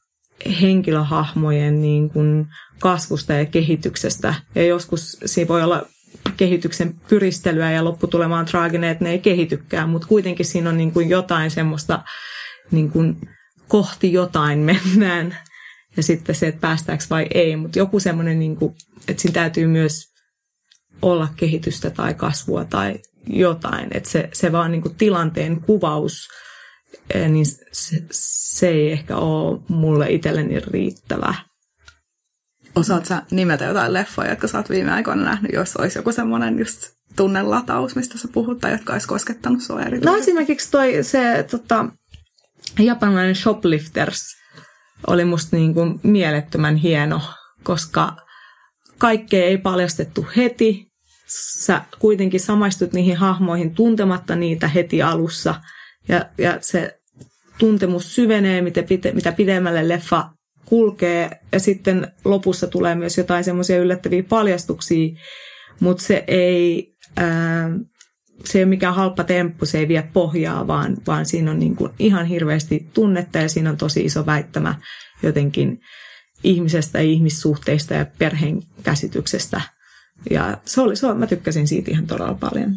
henkilöhahmojen 0.62 1.82
niin 1.82 2.10
kuin 2.10 2.48
kasvusta 2.80 3.34
ja 3.34 3.46
kehityksestä. 3.46 4.34
Ja 4.56 4.66
joskus 4.66 5.18
siinä 5.26 5.48
voi 5.48 5.64
olla 5.64 5.86
kehityksen 6.38 6.96
pyristelyä 7.08 7.72
ja 7.72 7.84
lopputulema 7.84 8.40
on 8.40 8.46
traaginen, 8.46 8.90
että 8.90 9.04
ne 9.04 9.12
ei 9.12 9.20
kehitykään, 9.20 9.90
mutta 9.90 10.08
kuitenkin 10.08 10.46
siinä 10.46 10.70
on 10.70 10.78
niin 10.78 10.92
kuin 10.92 11.10
jotain 11.10 11.52
semmoista 11.52 12.04
niin 12.72 12.92
kuin 12.92 13.18
kohti 13.68 14.14
jotain 14.14 14.60
mennään 14.60 15.38
ja 15.98 16.04
sitten 16.04 16.36
se, 16.36 16.48
että 16.48 16.62
päästäänkö 16.62 17.06
vai 17.10 17.28
ei, 17.34 17.56
mutta 17.56 17.80
joku 17.80 18.00
semmoinen, 18.00 18.40
niin 18.40 18.56
kuin, 18.56 18.76
että 19.08 19.22
siinä 19.22 19.34
täytyy 19.34 19.68
myös 19.68 20.14
olla 21.02 21.28
kehitystä 21.36 21.90
tai 21.90 22.14
kasvua 22.14 22.66
tai 22.66 23.00
jotain, 23.28 23.88
että 23.92 24.10
se, 24.10 24.30
se 24.34 24.52
vaan 24.52 24.72
niin 24.72 24.82
kuin 24.82 24.96
tilanteen 24.96 25.62
kuvaus, 25.62 26.28
eh, 27.14 27.30
niin 27.30 27.46
se, 27.72 28.04
se 28.12 28.68
ei 28.68 28.92
ehkä 28.92 29.18
ole 29.18 29.60
mulle 29.68 30.12
itselleni 30.12 30.60
riittävä. 30.60 31.36
Osaat 32.76 33.06
sä 33.06 33.22
nimetä 33.32 33.66
jotain 33.66 33.94
leffoja, 33.94 34.30
jotka 34.30 34.48
sä 34.48 34.58
oot 34.58 34.70
viime 34.70 34.92
aikoina 34.92 35.24
nähnyt, 35.24 35.52
jos 35.54 35.76
olisi 35.76 36.00
joku 36.00 36.12
semmoinen 36.12 36.60
just 36.60 36.94
tunnelataus, 37.16 37.96
mistä 37.96 38.18
sä 38.18 38.28
puhut, 38.28 38.60
tai 38.60 38.72
jotka 38.72 38.94
olisi 38.94 39.08
koskettanut 39.08 39.62
sua 39.62 39.82
erityisesti? 39.82 40.06
No 40.06 40.16
esimerkiksi 40.16 40.72
toi 40.72 41.04
se 41.04 41.46
tota, 41.52 41.86
japanilainen 42.80 43.36
Shoplifters 43.36 44.22
oli 45.08 45.26
musta 45.26 45.56
niin 45.56 45.74
kuin 45.74 46.00
mielettömän 46.04 46.76
hieno, 46.76 47.22
koska 47.64 48.16
kaikkea 48.98 49.44
ei 49.44 49.58
paljastettu 49.58 50.28
heti. 50.38 50.88
Sä 51.60 51.82
kuitenkin 52.00 52.40
samaistut 52.40 52.94
niihin 52.94 53.18
hahmoihin 53.18 53.76
tuntematta 53.76 54.36
niitä 54.36 54.68
heti 54.68 55.02
alussa. 55.02 55.56
Ja, 56.08 56.26
ja 56.38 56.58
se 56.62 57.00
tuntemus 57.58 58.16
syvenee, 58.16 58.62
mitä, 58.62 58.84
pite, 58.84 59.12
mitä 59.12 59.32
pidemmälle 59.32 59.88
leffa 59.88 60.30
kulkee 60.66 61.40
ja 61.52 61.60
sitten 61.60 62.08
lopussa 62.26 62.68
tulee 62.68 62.96
myös 62.96 63.18
jotain 63.18 63.44
semmoisia 63.44 63.80
yllättäviä 63.80 64.24
paljastuksia, 64.24 65.16
mutta 65.80 66.04
se 66.04 66.24
ei, 66.28 66.96
ää, 67.18 67.70
se 68.46 68.60
ei 68.60 68.64
ole 68.64 68.70
mikään 68.70 68.96
halppa 68.96 69.24
temppu, 69.24 69.66
se 69.66 69.80
ei 69.80 69.88
vie 69.88 70.10
pohjaa, 70.14 70.68
vaan, 70.68 70.98
vaan 71.08 71.26
siinä 71.26 71.52
on 71.52 71.60
niin 71.60 71.76
kuin 71.76 71.92
ihan 72.00 72.26
hirveästi 72.26 72.90
tunnetta 72.94 73.38
ja 73.38 73.50
siinä 73.50 73.70
on 73.70 73.78
tosi 73.78 74.06
iso 74.06 74.26
väittämä 74.26 74.76
jotenkin 75.24 75.82
ihmisestä 76.44 77.00
ihmissuhteista 77.00 77.94
ja 77.94 78.06
perheen 78.18 78.62
käsityksestä. 78.84 79.62
Ja 80.30 80.58
se 80.66 80.82
oli, 80.82 80.96
se 80.96 81.14
mä 81.14 81.28
tykkäsin 81.28 81.68
siitä 81.68 81.92
ihan 81.92 82.08
todella 82.08 82.34
paljon. 82.34 82.76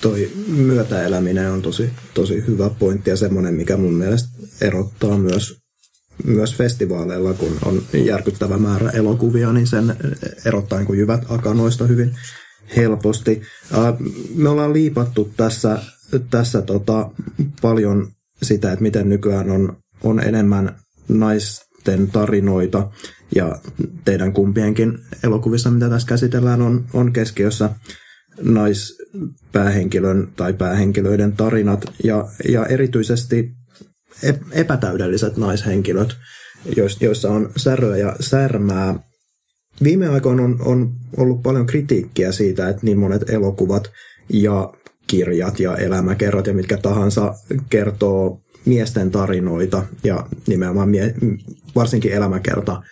Toi 0.00 0.32
myötäeläminen 0.46 1.50
on 1.50 1.62
tosi, 1.62 1.90
tosi 2.14 2.46
hyvä 2.46 2.70
pointti 2.70 3.10
ja 3.10 3.16
semmoinen, 3.16 3.54
mikä 3.54 3.76
mun 3.76 3.94
mielestä 3.94 4.28
erottaa 4.60 5.18
myös 5.18 5.61
myös 6.24 6.56
festivaaleilla, 6.56 7.34
kun 7.34 7.58
on 7.64 7.82
järkyttävä 7.94 8.58
määrä 8.58 8.90
elokuvia, 8.90 9.52
niin 9.52 9.66
sen 9.66 9.96
erottaa 10.44 10.78
niin 10.78 10.86
kuin 10.86 10.98
jyvät 10.98 11.24
akanoista 11.28 11.86
hyvin 11.86 12.16
helposti. 12.76 13.42
Me 14.34 14.48
ollaan 14.48 14.72
liipattu 14.72 15.32
tässä, 15.36 15.78
tässä 16.30 16.62
tota, 16.62 17.10
paljon 17.62 18.08
sitä, 18.42 18.72
että 18.72 18.82
miten 18.82 19.08
nykyään 19.08 19.50
on, 19.50 19.76
on 20.02 20.20
enemmän 20.20 20.76
naisten 21.08 22.08
tarinoita 22.12 22.90
ja 23.34 23.58
teidän 24.04 24.32
kumpienkin 24.32 24.98
elokuvissa, 25.24 25.70
mitä 25.70 25.88
tässä 25.88 26.08
käsitellään, 26.08 26.62
on, 26.62 26.84
on 26.92 27.12
keskiössä 27.12 27.70
naispäähenkilön 28.42 30.28
tai 30.36 30.52
päähenkilöiden 30.52 31.32
tarinat 31.32 31.84
ja, 32.04 32.28
ja 32.48 32.66
erityisesti 32.66 33.52
epätäydelliset 34.52 35.36
naishenkilöt, 35.36 36.16
joissa 37.00 37.30
on 37.30 37.52
säröä 37.56 37.96
ja 37.96 38.16
särmää. 38.20 38.94
Viime 39.82 40.08
aikoina 40.08 40.42
on, 40.42 40.58
on 40.64 40.92
ollut 41.16 41.42
paljon 41.42 41.66
kritiikkiä 41.66 42.32
siitä, 42.32 42.68
että 42.68 42.82
niin 42.84 42.98
monet 42.98 43.30
elokuvat 43.30 43.92
ja 44.28 44.72
kirjat 45.06 45.60
ja 45.60 45.76
elämäkerrat 45.76 46.46
ja 46.46 46.54
mitkä 46.54 46.76
tahansa 46.76 47.34
kertoo 47.70 48.40
miesten 48.64 49.10
tarinoita 49.10 49.82
ja 50.04 50.26
nimenomaan 50.46 50.88
mie- 50.88 51.14
varsinkin 51.74 52.12
elämäkerta 52.12 52.82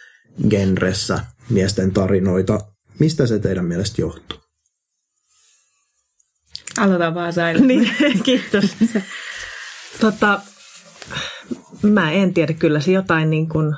genressä 0.51 1.21
miesten 1.51 1.93
tarinoita. 1.93 2.61
Mistä 2.99 3.27
se 3.27 3.39
teidän 3.39 3.65
mielestä 3.65 4.03
johtuu? 4.03 4.39
Aloitetaan 6.79 7.15
vaan 7.15 7.33
Saila. 7.33 7.61
niin, 7.61 7.91
kiitos. 8.23 8.65
tota, 10.01 10.41
mä 11.83 12.13
en 12.13 12.35
tiedä, 12.35 12.53
kyllä 12.53 12.81
se 12.81 12.93
jotain 12.93 13.31
niin 13.31 13.49
kuin, 13.49 13.75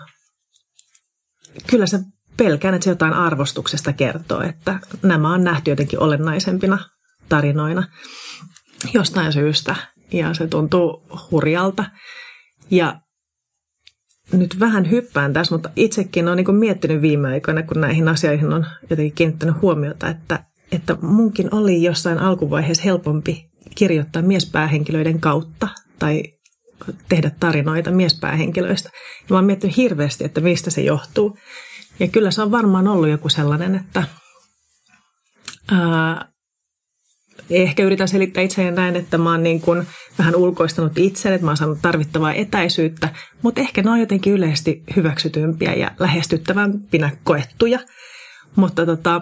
kyllä 1.66 1.86
se 1.86 1.98
pelkään, 2.36 2.74
että 2.74 2.84
se 2.84 2.90
jotain 2.90 3.12
arvostuksesta 3.12 3.92
kertoo, 3.92 4.42
että 4.42 4.78
nämä 5.02 5.32
on 5.32 5.44
nähty 5.44 5.70
jotenkin 5.70 6.00
olennaisempina 6.00 6.78
tarinoina 7.28 7.88
jostain 8.94 9.32
syystä 9.32 9.76
ja 10.12 10.34
se 10.34 10.46
tuntuu 10.46 11.02
hurjalta. 11.30 11.84
Ja 12.70 13.00
nyt 14.32 14.60
vähän 14.60 14.90
hyppään 14.90 15.32
tässä, 15.32 15.54
mutta 15.54 15.70
itsekin 15.76 16.28
olen 16.28 16.36
niin 16.36 16.56
miettinyt 16.56 17.02
viime 17.02 17.28
aikoina, 17.28 17.62
kun 17.62 17.80
näihin 17.80 18.08
asioihin 18.08 18.52
on 18.52 18.66
jotenkin 18.90 19.14
kiinnittänyt 19.14 19.62
huomiota, 19.62 20.08
että, 20.08 20.44
että 20.72 20.96
munkin 21.02 21.54
oli 21.54 21.82
jossain 21.82 22.18
alkuvaiheessa 22.18 22.82
helpompi 22.82 23.50
kirjoittaa 23.74 24.22
miespäähenkilöiden 24.22 25.20
kautta 25.20 25.68
tai 25.98 26.22
tehdä 27.08 27.30
tarinoita 27.40 27.90
miespäähenkilöistä. 27.90 28.90
Ja 29.20 29.26
mä 29.30 29.36
oon 29.36 29.44
miettinyt 29.44 29.76
hirveästi, 29.76 30.24
että 30.24 30.40
mistä 30.40 30.70
se 30.70 30.80
johtuu. 30.80 31.38
Ja 32.00 32.08
kyllä 32.08 32.30
se 32.30 32.42
on 32.42 32.50
varmaan 32.50 32.88
ollut 32.88 33.08
joku 33.08 33.28
sellainen, 33.28 33.74
että 33.74 34.04
ää, 35.72 36.32
ehkä 37.50 37.82
yritän 37.82 38.08
selittää 38.08 38.42
itseäni 38.42 38.76
näin, 38.76 38.96
että 38.96 39.18
mä 39.18 39.30
oon 39.30 39.42
niin 39.42 39.60
kuin 39.60 39.86
vähän 40.18 40.36
ulkoistanut 40.36 40.98
itselle, 40.98 41.34
että 41.34 41.44
mä 41.44 41.50
oon 41.50 41.56
saanut 41.56 41.78
tarvittavaa 41.82 42.32
etäisyyttä, 42.32 43.08
mutta 43.42 43.60
ehkä 43.60 43.82
ne 43.82 43.90
on 43.90 44.00
jotenkin 44.00 44.32
yleisesti 44.32 44.82
hyväksytympiä 44.96 45.74
ja 45.74 45.90
lähestyttävämpinä 45.98 47.10
koettuja. 47.24 47.78
Mutta 48.56 48.86
tota, 48.86 49.20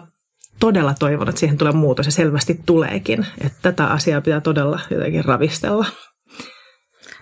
todella 0.60 0.94
toivon, 0.98 1.28
että 1.28 1.38
siihen 1.40 1.58
tulee 1.58 1.72
muutos 1.72 2.06
ja 2.06 2.12
selvästi 2.12 2.60
tuleekin. 2.66 3.26
Että 3.40 3.58
tätä 3.62 3.86
asiaa 3.86 4.20
pitää 4.20 4.40
todella 4.40 4.80
jotenkin 4.90 5.24
ravistella. 5.24 5.86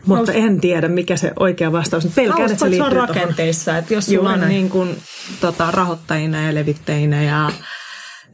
Mutta 0.07 0.33
en 0.33 0.61
tiedä, 0.61 0.89
mikä 0.89 1.17
se 1.17 1.33
oikea 1.39 1.73
vastaus 1.73 2.05
on. 2.05 2.13
Pelkään, 2.13 2.51
että 2.51 2.59
se 2.59 2.71
liittyy 2.71 2.87
on 2.87 3.09
rakenteissa. 3.09 3.79
Että 3.79 3.95
jos 3.95 4.07
sulla 4.07 4.31
on 4.31 4.49
niin 4.49 4.71
kuin, 4.71 5.03
tota, 5.41 5.71
rahoittajina 5.71 6.43
ja 6.43 6.55
levittäjinä 6.55 7.23
ja, 7.23 7.53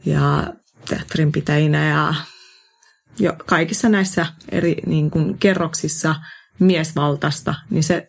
ja 0.05 0.53
teatterinpitäjinä 0.89 1.87
ja 1.87 2.13
jo 3.19 3.33
kaikissa 3.45 3.89
näissä 3.89 4.25
eri 4.51 4.75
niin 4.85 5.11
kuin, 5.11 5.37
kerroksissa 5.37 6.15
miesvaltaista, 6.59 7.55
niin 7.69 7.83
se, 7.83 8.07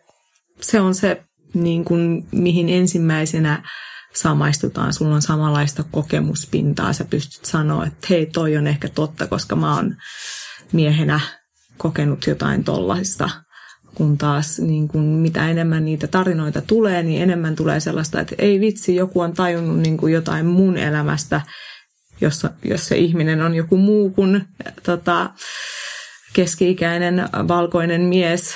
se 0.61 0.81
on 0.81 0.95
se, 0.95 1.25
niin 1.55 1.85
kuin, 1.85 2.29
mihin 2.33 2.69
ensimmäisenä 2.69 3.63
samaistutaan. 4.15 4.93
Sulla 4.93 5.15
on 5.15 5.23
samanlaista 5.23 5.85
kokemuspintaa. 5.91 6.93
Sä 6.93 7.05
pystyt 7.05 7.45
sanoa, 7.45 7.87
että 7.87 8.07
hei, 8.11 8.27
toi 8.27 8.57
on 8.57 8.67
ehkä 8.67 8.89
totta, 8.89 9.27
koska 9.27 9.57
mä 9.57 9.75
oon 9.75 9.97
miehenä 10.73 11.21
kokenut 11.77 12.27
jotain 12.27 12.65
tollaista. 12.65 13.31
Kun 13.97 14.19
taas 14.19 14.59
niin 14.59 14.89
kun 14.89 15.05
mitä 15.05 15.51
enemmän 15.51 15.85
niitä 15.85 16.07
tarinoita 16.07 16.61
tulee, 16.61 17.03
niin 17.03 17.23
enemmän 17.23 17.57
tulee 17.57 17.81
sellaista, 17.81 18.21
että 18.21 18.35
ei 18.39 18.61
vitsi, 18.61 18.97
joku 18.97 19.21
on 19.21 19.33
tajunnut 19.33 19.79
niin 19.79 19.97
kuin 19.97 20.13
jotain 20.13 20.47
mun 20.47 20.77
elämästä, 20.77 21.41
jossa, 22.21 22.51
jos 22.65 22.89
se 22.89 22.97
ihminen 22.97 23.43
on 23.43 23.55
joku 23.55 23.77
muu 23.77 24.11
kuin 24.11 24.45
tota, 24.83 25.31
keski-ikäinen 26.33 27.29
valkoinen 27.49 28.01
mies 28.01 28.55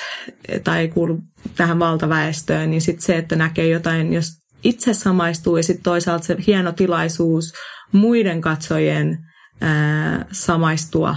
tai 0.63 0.87
kuulu 0.87 1.19
tähän 1.55 1.79
valtaväestöön, 1.79 2.71
niin 2.71 2.81
sitten 2.81 3.05
se, 3.05 3.17
että 3.17 3.35
näkee 3.35 3.67
jotain, 3.67 4.13
jos 4.13 4.25
itse 4.63 4.93
samaistuu 4.93 5.57
ja 5.57 5.63
sitten 5.63 5.83
toisaalta 5.83 6.25
se 6.25 6.37
hieno 6.47 6.71
tilaisuus 6.71 7.53
muiden 7.91 8.41
katsojien 8.41 9.17
ää, 9.61 10.25
samaistua 10.31 11.15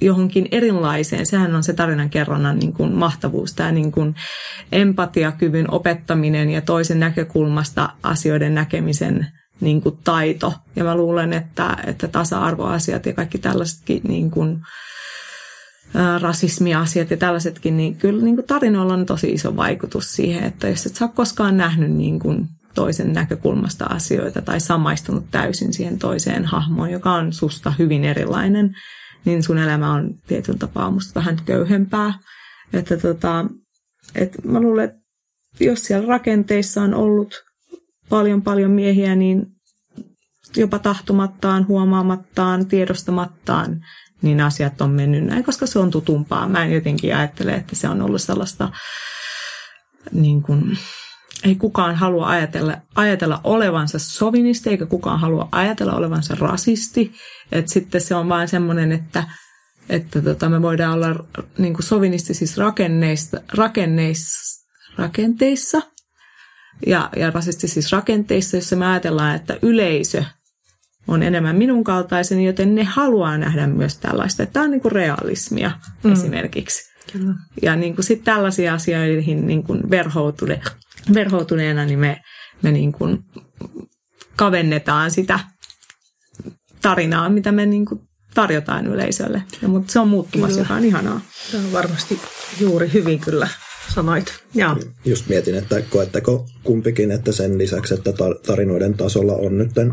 johonkin 0.00 0.48
erilaiseen. 0.50 1.26
Sehän 1.26 1.54
on 1.54 1.62
se 1.62 1.72
tarinan 1.72 2.10
kerronnan 2.10 2.58
niin 2.58 2.72
kuin 2.72 2.92
mahtavuus, 2.92 3.54
tämä 3.54 3.72
niin 3.72 3.92
kuin 3.92 4.14
empatiakyvyn 4.72 5.70
opettaminen 5.70 6.50
ja 6.50 6.60
toisen 6.60 7.00
näkökulmasta 7.00 7.88
asioiden 8.02 8.54
näkemisen 8.54 9.26
niin 9.60 9.82
kuin 9.82 9.98
taito. 10.04 10.54
Ja 10.76 10.84
mä 10.84 10.96
luulen, 10.96 11.32
että, 11.32 11.76
että 11.86 12.08
tasa-arvoasiat 12.08 13.06
ja 13.06 13.12
kaikki 13.12 13.38
tällaisetkin 13.38 14.00
niin 14.08 14.30
kuin, 14.30 14.60
ää, 15.94 16.18
rasismiasiat 16.18 17.10
ja 17.10 17.16
tällaisetkin, 17.16 17.76
niin 17.76 17.96
kyllä 17.96 18.24
niin 18.24 18.36
kuin 18.36 18.46
tarinoilla 18.46 18.94
on 18.94 19.06
tosi 19.06 19.32
iso 19.32 19.56
vaikutus 19.56 20.16
siihen, 20.16 20.44
että 20.44 20.68
jos 20.68 20.86
et 20.86 20.96
sä 20.96 21.08
koskaan 21.08 21.56
nähnyt 21.56 21.90
niin 21.90 22.18
kuin 22.18 22.48
toisen 22.74 23.12
näkökulmasta 23.12 23.84
asioita 23.84 24.42
tai 24.42 24.60
samaistunut 24.60 25.24
täysin 25.30 25.72
siihen 25.72 25.98
toiseen 25.98 26.44
hahmoon, 26.44 26.90
joka 26.90 27.12
on 27.12 27.32
susta 27.32 27.72
hyvin 27.78 28.04
erilainen, 28.04 28.76
niin 29.24 29.42
sun 29.42 29.58
elämä 29.58 29.92
on 29.92 30.14
tietyllä 30.26 30.58
tapaa 30.58 30.90
musta 30.90 31.20
vähän 31.20 31.36
köyhempää. 31.44 32.18
Että 32.72 32.96
tota, 32.96 33.44
et 34.14 34.44
mä 34.44 34.60
luulen, 34.60 34.84
että 34.84 35.00
jos 35.60 35.84
siellä 35.84 36.08
rakenteissa 36.08 36.82
on 36.82 36.94
ollut 36.94 37.44
paljon 38.08 38.42
paljon 38.42 38.70
miehiä, 38.70 39.14
niin 39.14 39.46
jopa 40.56 40.78
tahtomattaan, 40.78 41.68
huomaamattaan, 41.68 42.66
tiedostamattaan, 42.66 43.84
niin 44.22 44.40
asiat 44.40 44.80
on 44.80 44.90
mennyt 44.90 45.24
näin, 45.24 45.44
koska 45.44 45.66
se 45.66 45.78
on 45.78 45.90
tutumpaa. 45.90 46.48
Mä 46.48 46.64
en 46.64 46.72
jotenkin 46.72 47.16
ajattele, 47.16 47.54
että 47.54 47.76
se 47.76 47.88
on 47.88 48.02
ollut 48.02 48.22
sellaista, 48.22 48.72
niin 50.12 50.42
kuin, 50.42 50.78
ei 51.44 51.54
kukaan 51.54 51.94
halua 51.94 52.28
ajatella, 52.28 52.76
ajatella 52.94 53.40
olevansa 53.44 53.98
sovinisti, 53.98 54.70
eikä 54.70 54.86
kukaan 54.86 55.20
halua 55.20 55.48
ajatella 55.52 55.92
olevansa 55.92 56.36
rasisti. 56.38 57.12
Et 57.52 57.68
sitten 57.68 58.00
se 58.00 58.14
on 58.14 58.28
vain 58.28 58.48
semmoinen, 58.48 58.92
että, 58.92 59.24
että 59.88 60.22
tota, 60.22 60.48
me 60.48 60.62
voidaan 60.62 60.92
olla 60.92 61.24
niin 61.58 61.74
kuin 61.74 61.84
sovinistisissa 61.84 62.62
rakenneissa, 62.62 63.40
rakenneissa, 63.54 64.64
rakenteissa 64.96 65.82
ja, 66.86 67.10
ja 67.16 67.30
rasistisissa 67.30 67.96
rakenteissa, 67.96 68.56
jossa 68.56 68.76
me 68.76 68.86
ajatellaan, 68.86 69.36
että 69.36 69.58
yleisö 69.62 70.24
on 71.08 71.22
enemmän 71.22 71.56
minun 71.56 71.84
kaltaiseni, 71.84 72.46
joten 72.46 72.74
ne 72.74 72.84
haluaa 72.84 73.38
nähdä 73.38 73.66
myös 73.66 73.98
tällaista. 73.98 74.46
Tämä 74.46 74.64
on 74.64 74.70
niin 74.70 74.80
kuin 74.80 74.92
realismia 74.92 75.70
mm. 76.04 76.12
esimerkiksi. 76.12 76.94
Kyllä. 77.12 77.34
Ja 77.62 77.76
niin 77.76 77.94
kuin 77.94 78.04
sit 78.04 78.24
tällaisia 78.24 78.74
asioihin 78.74 79.46
niin 79.46 79.62
kuin 79.62 79.90
verhoutune, 79.90 80.60
verhoutuneena 81.14 81.84
niin 81.84 81.98
me, 81.98 82.20
me 82.62 82.72
niin 82.72 82.92
kuin 82.92 83.18
kavennetaan 84.36 85.10
sitä 85.10 85.40
tarinaa, 86.82 87.28
mitä 87.28 87.52
me 87.52 87.66
niin 87.66 87.84
kuin 87.84 88.00
tarjotaan 88.34 88.86
yleisölle. 88.86 89.42
Ja, 89.62 89.68
mutta 89.68 89.92
se 89.92 90.00
on 90.00 90.08
muuttumassa, 90.08 90.60
joka 90.60 90.74
on 90.74 90.84
ihanaa. 90.84 91.20
Se 91.50 91.56
on 91.56 91.72
varmasti 91.72 92.20
juuri 92.60 92.92
hyvin 92.92 93.20
kyllä 93.20 93.48
sanoit. 93.94 94.34
Ja. 94.54 94.76
Just 95.04 95.28
mietin, 95.28 95.54
että 95.54 95.82
koetteko 95.82 96.46
kumpikin, 96.62 97.10
että 97.10 97.32
sen 97.32 97.58
lisäksi, 97.58 97.94
että 97.94 98.12
tarinoiden 98.46 98.94
tasolla 98.94 99.32
on 99.32 99.58
nyt 99.58 99.78
äh, 99.78 99.88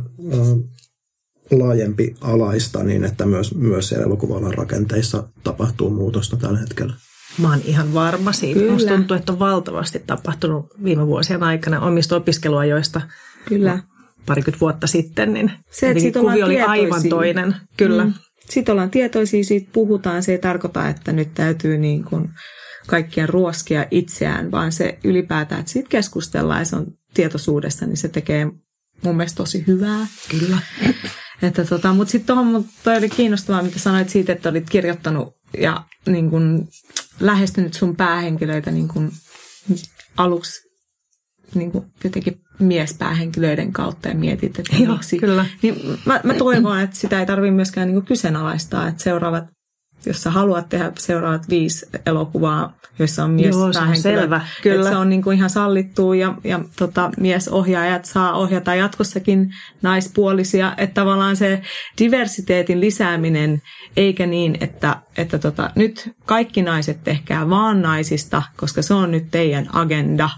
laajempi 1.52 2.16
alaista 2.22 2.84
niin, 2.84 3.04
että 3.04 3.26
myös, 3.26 3.56
myös 3.56 3.90
siellä 3.90 4.06
elokuvalan 4.06 4.54
rakenteissa 4.54 5.24
tapahtuu 5.44 5.90
muutosta 5.90 6.38
tällä 6.38 6.60
hetkellä. 6.60 6.94
Mä 7.38 7.50
oon 7.50 7.62
ihan 7.66 7.94
varma 7.94 8.32
siitä. 8.32 8.60
Kyllä. 8.60 8.74
Musta 8.74 8.90
tuntuu, 8.94 9.18
että 9.18 9.32
on 9.32 9.40
valtavasti 9.40 10.00
tapahtunut 10.08 10.66
viime 10.84 11.08
vuosien 11.08 11.44
aikana 11.44 11.80
omista 11.80 12.16
opiskeluajoista. 12.16 13.02
Kyllä. 13.46 13.80
Parikymmentä 14.26 14.60
vuotta 14.62 14.88
sitten, 14.88 15.34
niin 15.34 15.52
se, 15.72 15.90
että 15.90 16.02
sit 16.02 16.14
kuvio 16.14 16.46
oli 16.46 16.62
aivan 16.62 17.10
toinen. 17.10 17.56
Kyllä. 17.78 18.06
Mm. 18.06 18.14
Sitten 18.50 18.74
ollaan 18.74 18.90
tietoisia, 18.90 19.44
siitä 19.44 19.70
puhutaan. 19.74 20.24
Se 20.24 20.32
ei 20.32 20.38
tarkoita, 20.38 20.90
että 20.90 21.12
nyt 21.12 21.34
täytyy 21.34 21.78
niin 21.78 22.04
kuin 22.04 22.30
kaikkia 22.88 23.28
ruoskia 23.28 23.86
itseään, 23.92 24.52
vaan 24.52 24.72
se 24.72 25.00
ylipäätään, 25.04 25.60
että 25.60 25.72
siitä 25.72 25.90
keskustellaan 25.90 26.62
ja 26.62 26.66
se 26.66 26.76
on 26.76 26.88
tietoisuudessa, 27.14 27.86
niin 27.86 27.98
se 27.98 28.10
tekee 28.10 28.52
mun 29.04 29.18
mielestä 29.18 29.38
tosi 29.38 29.64
hyvää. 29.68 30.08
Kyllä. 30.32 30.58
Että 31.42 31.66
tota, 31.66 31.94
mutta 31.94 32.12
sitten 32.12 32.36
tuohon 32.36 32.66
toi 32.84 32.98
oli 32.98 33.10
kiinnostavaa, 33.10 33.64
mitä 33.64 33.80
sanoit 33.80 34.10
siitä, 34.10 34.34
että 34.34 34.50
olit 34.50 34.70
kirjoittanut 34.70 35.34
ja 35.58 35.84
niin 36.06 36.30
kun, 36.30 36.68
lähestynyt 37.20 37.74
sun 37.74 37.96
päähenkilöitä 37.96 38.72
niin 38.72 38.88
kun, 38.88 39.12
aluksi 40.18 40.72
niin 41.56 41.72
kun, 41.72 41.92
jotenkin 42.04 42.42
miespäähenkilöiden 42.60 43.74
kautta 43.74 44.08
ja 44.08 44.16
mietit, 44.16 44.60
että 44.60 44.76
Joo, 44.76 44.94
miksi. 44.94 45.20
Kyllä. 45.20 45.46
Niin 45.62 46.00
mä, 46.06 46.22
mä 46.24 46.34
toivon, 46.34 46.80
että 46.80 46.96
sitä 46.96 47.20
ei 47.20 47.26
tarvitse 47.26 47.56
myöskään 47.56 47.88
niin 47.88 48.06
kyseenalaistaa, 48.06 48.88
että 48.88 49.04
seuraavat 49.04 49.44
jos 50.06 50.24
sä 50.24 50.32
haluat 50.32 50.70
tehdä 50.70 50.92
seuraavat 51.00 51.50
viisi 51.50 51.86
elokuvaa, 52.06 52.74
joissa 53.00 53.24
on 53.24 53.32
mies 53.32 53.56
Joo, 53.56 53.74
se 53.74 53.80
on 53.80 53.96
selvä. 53.96 54.42
Kyllä. 54.62 54.76
Että 54.76 54.90
se 54.90 54.98
on 54.98 55.10
niin 55.10 55.22
kuin 55.22 55.38
ihan 55.38 55.50
sallittu 55.50 56.14
ja, 56.14 56.34
ja 56.44 56.60
tota, 56.80 57.12
miesohjaajat 57.20 58.06
saa 58.06 58.34
ohjata 58.34 58.76
jatkossakin 58.76 59.54
naispuolisia. 59.82 60.74
Että 60.78 61.02
tavallaan 61.02 61.36
se 61.36 61.62
diversiteetin 62.00 62.82
lisääminen, 62.82 63.62
eikä 63.98 64.26
niin, 64.26 64.58
että, 64.62 64.96
että 65.18 65.40
tota, 65.40 65.70
nyt 65.76 66.16
kaikki 66.26 66.62
naiset 66.62 67.04
tehkää 67.04 67.50
vaan 67.50 67.82
naisista, 67.82 68.44
koska 68.58 68.82
se 68.82 68.94
on 68.94 69.12
nyt 69.12 69.32
teidän 69.32 69.68
agenda. 69.74 70.30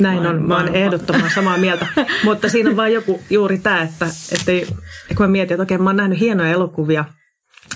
Näin 0.00 0.26
on, 0.26 0.48
mä 0.48 0.56
oon 0.56 0.74
ehdottoman 0.74 1.30
samaa 1.34 1.58
mieltä. 1.58 1.86
Mutta 2.24 2.48
siinä 2.48 2.70
on 2.70 2.76
vain 2.76 2.94
joku 2.94 3.20
juuri 3.30 3.58
tämä, 3.58 3.82
että, 3.82 4.06
että 4.32 4.72
kun 5.16 5.26
mä 5.26 5.28
mietin, 5.28 5.54
että 5.54 5.62
okei, 5.62 5.78
mä 5.78 5.90
oon 5.90 5.96
nähnyt 5.96 6.20
hienoja 6.20 6.50
elokuvia– 6.50 7.04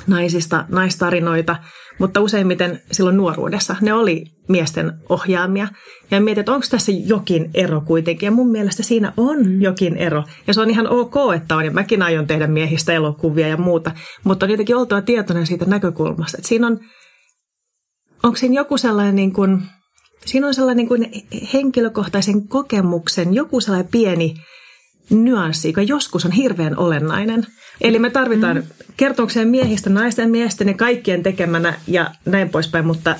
naisista, 0.07 0.64
naistarinoita, 0.68 1.57
mutta 1.98 2.20
useimmiten 2.20 2.82
silloin 2.92 3.16
nuoruudessa 3.16 3.76
ne 3.80 3.92
oli 3.92 4.24
miesten 4.48 4.92
ohjaamia. 5.09 5.68
Ja 6.11 6.20
mietin, 6.20 6.40
että 6.40 6.52
onko 6.52 6.66
tässä 6.70 6.92
jokin 6.92 7.50
ero 7.55 7.80
kuitenkin. 7.80 8.26
Ja 8.26 8.30
mun 8.30 8.50
mielestä 8.50 8.82
siinä 8.82 9.12
on 9.16 9.46
mm. 9.46 9.62
jokin 9.62 9.96
ero. 9.96 10.24
Ja 10.46 10.55
se 10.55 10.61
on 10.61 10.70
ihan 10.70 10.88
ok, 10.88 11.14
että 11.36 11.57
on. 11.57 11.64
Ja 11.64 11.70
mäkin 11.70 12.02
aion 12.02 12.26
tehdä 12.26 12.46
miehistä 12.46 12.92
elokuvia 12.92 13.48
ja 13.48 13.57
muuta. 13.57 13.90
Mutta 14.24 14.46
on 14.46 14.50
jotenkin 14.50 14.76
oltava 14.76 15.02
tietoinen 15.02 15.46
siitä 15.46 15.64
näkökulmasta. 15.64 16.38
Että 16.38 16.48
siinä 16.48 16.66
on, 16.66 16.80
onko 18.22 18.36
siinä 18.36 18.55
joku 18.55 18.78
sellainen 18.78 19.16
niin 19.16 19.32
kuin, 19.32 19.62
siinä 20.26 20.46
on 20.46 20.55
sellainen 20.55 20.76
niin 20.76 20.88
kuin 20.88 21.11
henkilökohtaisen 21.52 22.48
kokemuksen, 22.48 23.34
joku 23.34 23.61
sellainen 23.61 23.90
pieni 23.90 24.34
nyanssi, 25.11 25.68
joka 25.68 25.82
joskus 25.82 26.24
on 26.24 26.32
hirveän 26.32 26.78
olennainen. 26.78 27.46
Eli 27.80 27.98
me 27.98 28.11
tarvitaan 28.11 28.57
mm. 28.57 28.62
kertomukseen 28.96 29.48
miehistä, 29.48 29.90
naisten, 29.90 30.30
miesten 30.30 30.68
ja 30.68 30.74
kaikkien 30.74 31.22
tekemänä 31.22 31.74
ja 31.86 32.11
näin 32.24 32.48
poispäin, 32.48 32.86
mutta, 32.86 33.16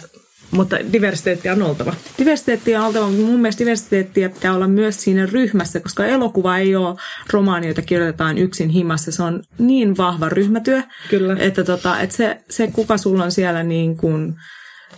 mutta 0.51 0.76
diversiteettiä 0.93 1.53
on 1.53 1.62
oltava. 1.62 1.95
Diversiteettiä 2.18 2.80
on 2.80 2.87
oltava, 2.87 3.09
mutta 3.09 3.26
mun 3.26 3.41
mielestä 3.41 3.64
diversiteettiä 3.64 4.28
pitää 4.28 4.55
olla 4.55 4.68
myös 4.68 5.05
siinä 5.05 5.26
ryhmässä, 5.26 5.80
koska 5.80 6.07
elokuva 6.07 6.59
ei 6.59 6.76
ole 6.76 6.97
romaani, 7.32 7.68
jota 7.68 7.82
kirjoitetaan 7.82 8.39
yksin 8.39 8.68
himassa. 8.68 9.12
Se 9.12 9.22
on 9.22 9.43
niin 9.59 9.97
vahva 9.97 10.28
ryhmätyö, 10.28 10.82
Kyllä. 11.11 11.37
että, 11.39 11.64
tota, 11.64 12.01
että 12.01 12.16
se, 12.16 12.41
se, 12.51 12.66
kuka 12.72 12.99
sulla 12.99 13.24
on 13.24 13.32
siellä 13.32 13.62
niin 13.62 13.97
kuin 13.97 14.35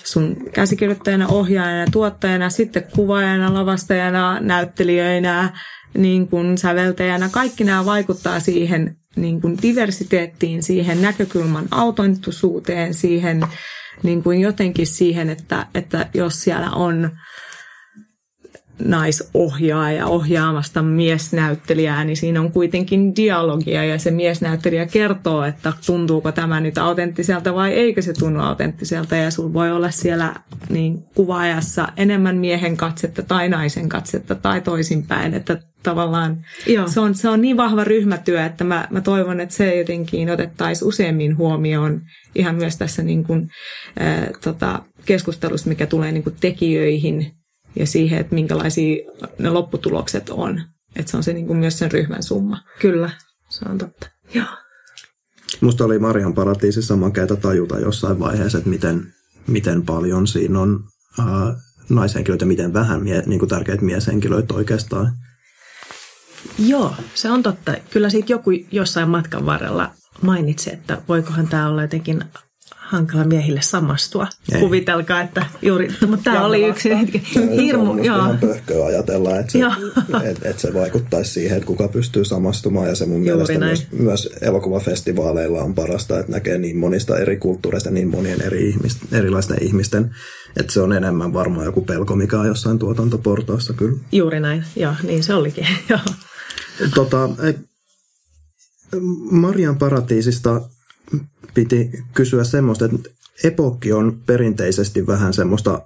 sun 0.05 0.37
käsikirjoittajana, 0.53 1.29
ohjaajana, 1.29 1.91
tuottajana, 1.93 2.51
sitten 2.51 2.85
kuvaajana, 2.95 3.55
lavastajana, 3.55 4.41
näyttelijöinä, 4.41 5.59
niin 5.95 6.29
kuin 6.29 6.59
säveltäjänä. 6.59 7.29
Kaikki 7.29 7.65
nämä 7.65 7.85
vaikuttaa 7.85 8.41
siihen 8.41 8.97
niin 9.17 9.41
kuin 9.41 9.59
diversiteettiin, 9.63 10.63
siihen 10.63 11.03
näkökulman 11.03 11.69
autenttisuuteen, 11.71 12.95
siihen 12.95 13.43
niin 14.03 14.23
kuin 14.23 14.41
jotenkin 14.41 14.87
siihen, 14.87 15.31
että, 15.31 15.67
että 15.75 16.07
jos 16.15 16.43
siellä 16.43 16.71
on 16.71 17.11
naisohjaaja 18.85 20.07
ohjaamasta 20.07 20.83
miesnäyttelijää, 20.83 22.05
niin 22.05 22.17
siinä 22.17 22.41
on 22.41 22.53
kuitenkin 22.53 23.17
dialogia 23.17 23.85
ja 23.85 23.99
se 23.99 24.11
miesnäyttelijä 24.11 24.87
kertoo, 24.87 25.45
että 25.45 25.73
tuntuuko 25.87 26.33
tämä 26.33 26.61
nyt 26.61 26.79
autenttiselta 26.79 27.55
vai 27.55 27.73
eikö 27.73 28.03
se 28.03 28.13
tunnu 28.13 28.41
autenttiselta. 28.41 29.17
Ja 29.17 29.31
sulla 29.31 29.53
voi 29.53 29.73
olla 29.73 29.91
siellä 29.91 30.35
niin 30.69 31.05
kuvaajassa 31.15 31.89
enemmän 31.97 32.37
miehen 32.37 32.77
katsetta 32.77 33.23
tai 33.23 33.49
naisen 33.49 33.89
katsetta 33.89 34.35
tai 34.35 34.61
toisinpäin, 34.61 35.35
että 35.35 35.59
tavallaan 35.83 36.45
Joo. 36.67 36.89
Se, 36.89 37.01
on, 37.01 37.15
se 37.15 37.29
on 37.29 37.41
niin 37.41 37.57
vahva 37.57 37.85
ryhmätyö, 37.85 38.45
että 38.45 38.65
mä, 38.65 38.89
mä 38.91 39.01
toivon, 39.01 39.41
että 39.41 39.55
se 39.55 39.79
jotenkin 39.79 40.31
otettaisiin 40.31 40.89
useammin 40.89 41.37
huomioon 41.37 42.01
ihan 42.35 42.55
myös 42.55 42.77
tässä 42.77 43.03
niin 43.03 43.25
kuin, 43.25 43.49
äh, 44.01 44.29
tota, 44.45 44.83
keskustelussa, 45.05 45.69
mikä 45.69 45.87
tulee 45.87 46.13
niin 46.13 46.23
kuin 46.23 46.37
tekijöihin 46.41 47.33
ja 47.77 47.87
siihen, 47.87 48.21
että 48.21 48.35
minkälaisia 48.35 49.13
ne 49.39 49.51
lopputulokset 49.51 50.31
on. 50.31 50.63
Että 50.97 51.11
se 51.11 51.17
on 51.17 51.23
se 51.23 51.33
niin 51.33 51.47
kuin 51.47 51.59
myös 51.59 51.79
sen 51.79 51.93
ryhmän 51.93 52.23
summa. 52.23 52.61
Kyllä, 52.81 53.11
se 53.49 53.65
on 53.69 53.79
totta. 53.79 54.07
Joo. 54.35 54.47
Musta 55.61 55.85
oli 55.85 55.99
Marian 55.99 56.35
paratiisissa 56.35 56.97
makeata 56.97 57.37
tajuta 57.37 57.81
jossain 57.81 58.19
vaiheessa, 58.19 58.59
että 58.59 58.71
miten, 58.71 59.13
miten 59.47 59.83
paljon 59.83 60.27
siinä 60.27 60.61
on 60.61 60.85
äh, 61.21 61.27
naishenkilöitä, 61.89 62.45
miten 62.45 62.73
vähän 62.73 63.03
mie, 63.03 63.23
niin 63.27 63.39
kuin 63.39 63.49
tärkeitä 63.49 63.85
mieshenkilöitä 63.85 64.55
oikeastaan. 64.55 65.13
Joo, 66.59 66.95
se 67.15 67.31
on 67.31 67.43
totta. 67.43 67.75
Kyllä 67.91 68.11
siitä 68.11 68.33
joku 68.33 68.51
jossain 68.73 69.09
matkan 69.09 69.47
varrella 69.47 69.91
mainitsi, 70.23 70.73
että 70.73 71.03
voikohan 71.09 71.49
tämä 71.49 71.69
olla 71.69 71.83
jotenkin 71.83 72.25
hankala 72.87 73.25
miehille 73.25 73.63
samastua. 73.63 74.27
Ei. 74.53 74.61
Kuvitelkaa, 74.61 75.21
että 75.21 75.47
juuri, 75.63 75.89
mutta 76.07 76.31
tämä 76.31 76.45
oli 76.45 76.65
yksi 76.65 76.99
hetki. 76.99 77.23
Hirmu, 77.35 77.85
se 77.85 77.91
on 77.91 78.05
joo. 78.05 78.17
ihan 78.17 78.39
pöhköä 78.39 78.87
ajatella, 78.87 79.39
että 79.39 79.53
se, 79.53 79.59
et, 80.31 80.39
et 80.43 80.59
se 80.59 80.75
vaikuttaisi 80.75 81.33
siihen, 81.33 81.57
että 81.57 81.67
kuka 81.67 81.89
pystyy 81.89 82.25
samastumaan. 82.25 82.89
Ja 82.89 82.95
se 82.95 83.07
mun 83.07 83.27
juuri 83.27 83.59
mielestä 83.59 83.67
myös, 83.67 83.87
myös 83.91 84.29
elokuvafestivaaleilla 84.41 85.63
on 85.63 85.75
parasta, 85.75 86.19
että 86.19 86.33
näkee 86.33 86.59
niin 86.59 86.77
monista 86.77 87.19
eri 87.19 87.37
kulttuureista, 87.37 87.91
niin 87.91 88.09
monien 88.09 88.43
eri 88.43 88.69
ihmisten, 88.69 89.19
erilaisten 89.19 89.63
ihmisten. 89.63 90.11
Että 90.57 90.73
se 90.73 90.81
on 90.81 90.93
enemmän 90.93 91.33
varmaan 91.33 91.67
joku 91.67 91.81
pelko, 91.81 92.17
mikä 92.17 92.41
on 92.41 92.47
jossain 92.47 92.79
tuotantoportaassa 92.79 93.73
kyllä. 93.73 93.99
Juuri 94.13 94.41
näin, 94.41 94.65
joo, 94.77 94.93
niin 95.03 95.23
se 95.23 95.35
olikin. 95.35 95.67
joo. 95.91 96.01
Tota, 96.95 97.29
Marian 99.31 99.79
paratiisista 99.79 100.61
piti 101.55 101.91
kysyä 102.15 102.45
semmoista, 102.45 102.85
että 102.85 103.11
epokki 103.45 103.93
on 103.93 104.21
perinteisesti 104.27 105.07
vähän 105.07 105.35
semmoista 105.35 105.83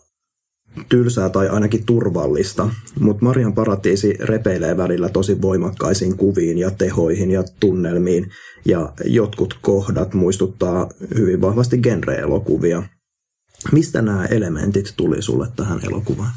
tylsää 0.89 1.29
tai 1.29 1.49
ainakin 1.49 1.87
turvallista, 1.87 2.71
mutta 3.01 3.25
Marian 3.25 3.53
paratiisi 3.53 4.15
repeilee 4.21 4.77
välillä 4.77 5.09
tosi 5.09 5.43
voimakkaisiin 5.43 6.17
kuviin 6.17 6.59
ja 6.59 6.71
tehoihin 6.71 7.31
ja 7.31 7.45
tunnelmiin, 7.61 8.31
ja 8.65 8.93
jotkut 9.05 9.59
kohdat 9.63 10.15
muistuttaa 10.15 10.89
hyvin 11.15 11.41
vahvasti 11.41 11.79
genre-elokuvia. 11.79 12.83
Mistä 13.73 14.03
nämä 14.03 14.27
elementit 14.27 14.95
tuli 14.97 15.23
sulle 15.23 15.49
tähän 15.57 15.81
elokuvaan? 15.85 16.31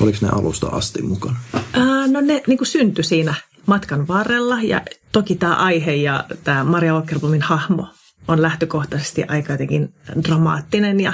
Oliko 0.00 0.18
ne 0.22 0.28
alusta 0.28 0.66
asti 0.66 1.02
mukana? 1.02 1.36
Ää, 1.72 2.06
no 2.06 2.20
ne 2.20 2.42
niin 2.46 2.58
syntyi 2.62 3.04
siinä 3.04 3.34
matkan 3.66 4.08
varrella 4.08 4.62
ja 4.62 4.80
toki 5.12 5.34
tämä 5.34 5.54
aihe 5.54 5.94
ja 5.94 6.24
tämä 6.44 6.64
Maria 6.64 6.98
Åkerbomin 6.98 7.42
hahmo 7.42 7.86
on 8.28 8.42
lähtökohtaisesti 8.42 9.24
aika 9.28 9.52
jotenkin 9.52 9.94
dramaattinen 10.24 11.00
ja, 11.00 11.12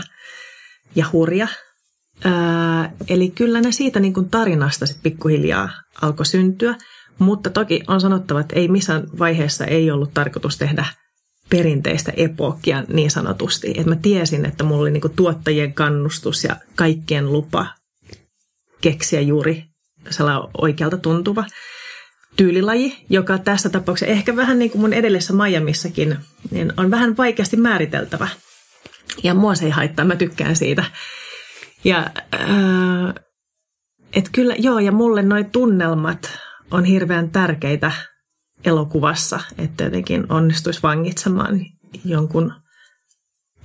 ja 0.95 1.07
hurja. 1.13 1.49
Ää, 2.25 2.93
eli 3.09 3.31
kyllä 3.31 3.61
ne 3.61 3.73
siitä 3.73 4.01
niin 4.01 4.15
kuin 4.15 4.31
tarinasta 4.31 4.87
sit 4.87 5.03
pikkuhiljaa 5.03 5.71
alkoi 6.03 6.27
syntyä, 6.27 6.75
mutta 7.19 7.51
toki 7.51 7.83
on 7.87 8.01
sanottava, 8.01 8.41
että 8.41 8.57
ei 8.57 8.69
missään 8.69 9.05
vaiheessa 9.19 9.65
ei 9.65 9.91
ollut 9.91 10.15
tarkoitus 10.15 10.59
tehdä 10.59 10.85
perinteistä 11.51 12.13
epokkia 12.17 12.85
niin 12.89 13.11
sanotusti. 13.11 13.71
Että 13.71 13.89
mä 13.89 13.97
tiesin, 13.97 14.47
että 14.47 14.65
mulla 14.65 14.83
oli 14.83 14.91
niin 14.91 15.01
kuin 15.01 15.17
tuottajien 15.17 15.75
kannustus 15.75 16.45
ja 16.45 16.57
kaikkien 16.75 17.33
lupa 17.33 17.67
keksiä 18.81 19.21
juuri 19.21 19.65
sellainen 20.11 20.51
oikealta 20.59 20.97
tuntuva 20.97 21.45
tyylilaji, 22.39 23.05
joka 23.11 23.39
tässä 23.39 23.69
tapauksessa 23.69 24.13
ehkä 24.13 24.37
vähän 24.37 24.59
niin 24.59 24.71
kuin 24.71 24.81
mun 24.81 24.93
edellisessä 24.93 25.35
Miamissakin, 25.35 26.17
niin 26.51 26.73
on 26.77 26.91
vähän 26.91 27.17
vaikeasti 27.17 27.57
määriteltävä. 27.57 28.29
Ja 29.23 29.35
mua 29.35 29.55
se 29.55 29.65
ei 29.65 29.71
haittaa, 29.71 30.05
mä 30.05 30.17
tykkään 30.17 30.57
siitä. 30.57 30.85
Ja 31.85 32.11
äh, 32.35 33.15
et 34.13 34.29
kyllä, 34.33 34.55
joo, 34.59 34.79
ja 34.79 34.93
mulle 34.93 35.23
noi 35.23 35.45
tunnelmat 35.45 36.39
on 36.71 36.85
hirveän 36.85 37.31
tärkeitä 37.31 37.93
elokuvassa, 38.65 39.41
että 39.59 39.85
jotenkin 39.85 40.33
onnistuisi 40.33 40.83
vangitsemaan 40.83 41.61
jonkun 42.05 42.53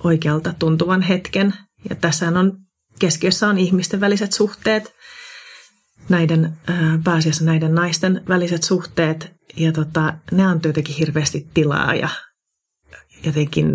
oikealta 0.04 0.54
tuntuvan 0.58 1.02
hetken. 1.02 1.54
Ja 1.90 1.96
tässä 1.96 2.28
on 2.28 2.52
keskiössä 2.98 3.48
on 3.48 3.58
ihmisten 3.58 4.00
väliset 4.00 4.32
suhteet, 4.32 4.94
näiden, 6.08 6.52
pääasiassa 7.04 7.44
näiden 7.44 7.74
naisten 7.74 8.22
väliset 8.28 8.62
suhteet. 8.62 9.32
Ja 9.56 9.72
tota, 9.72 10.14
ne 10.32 10.44
antaa 10.46 10.68
jotenkin 10.68 10.96
hirveästi 10.96 11.46
tilaa 11.54 11.94
ja 11.94 12.08
jotenkin, 13.26 13.66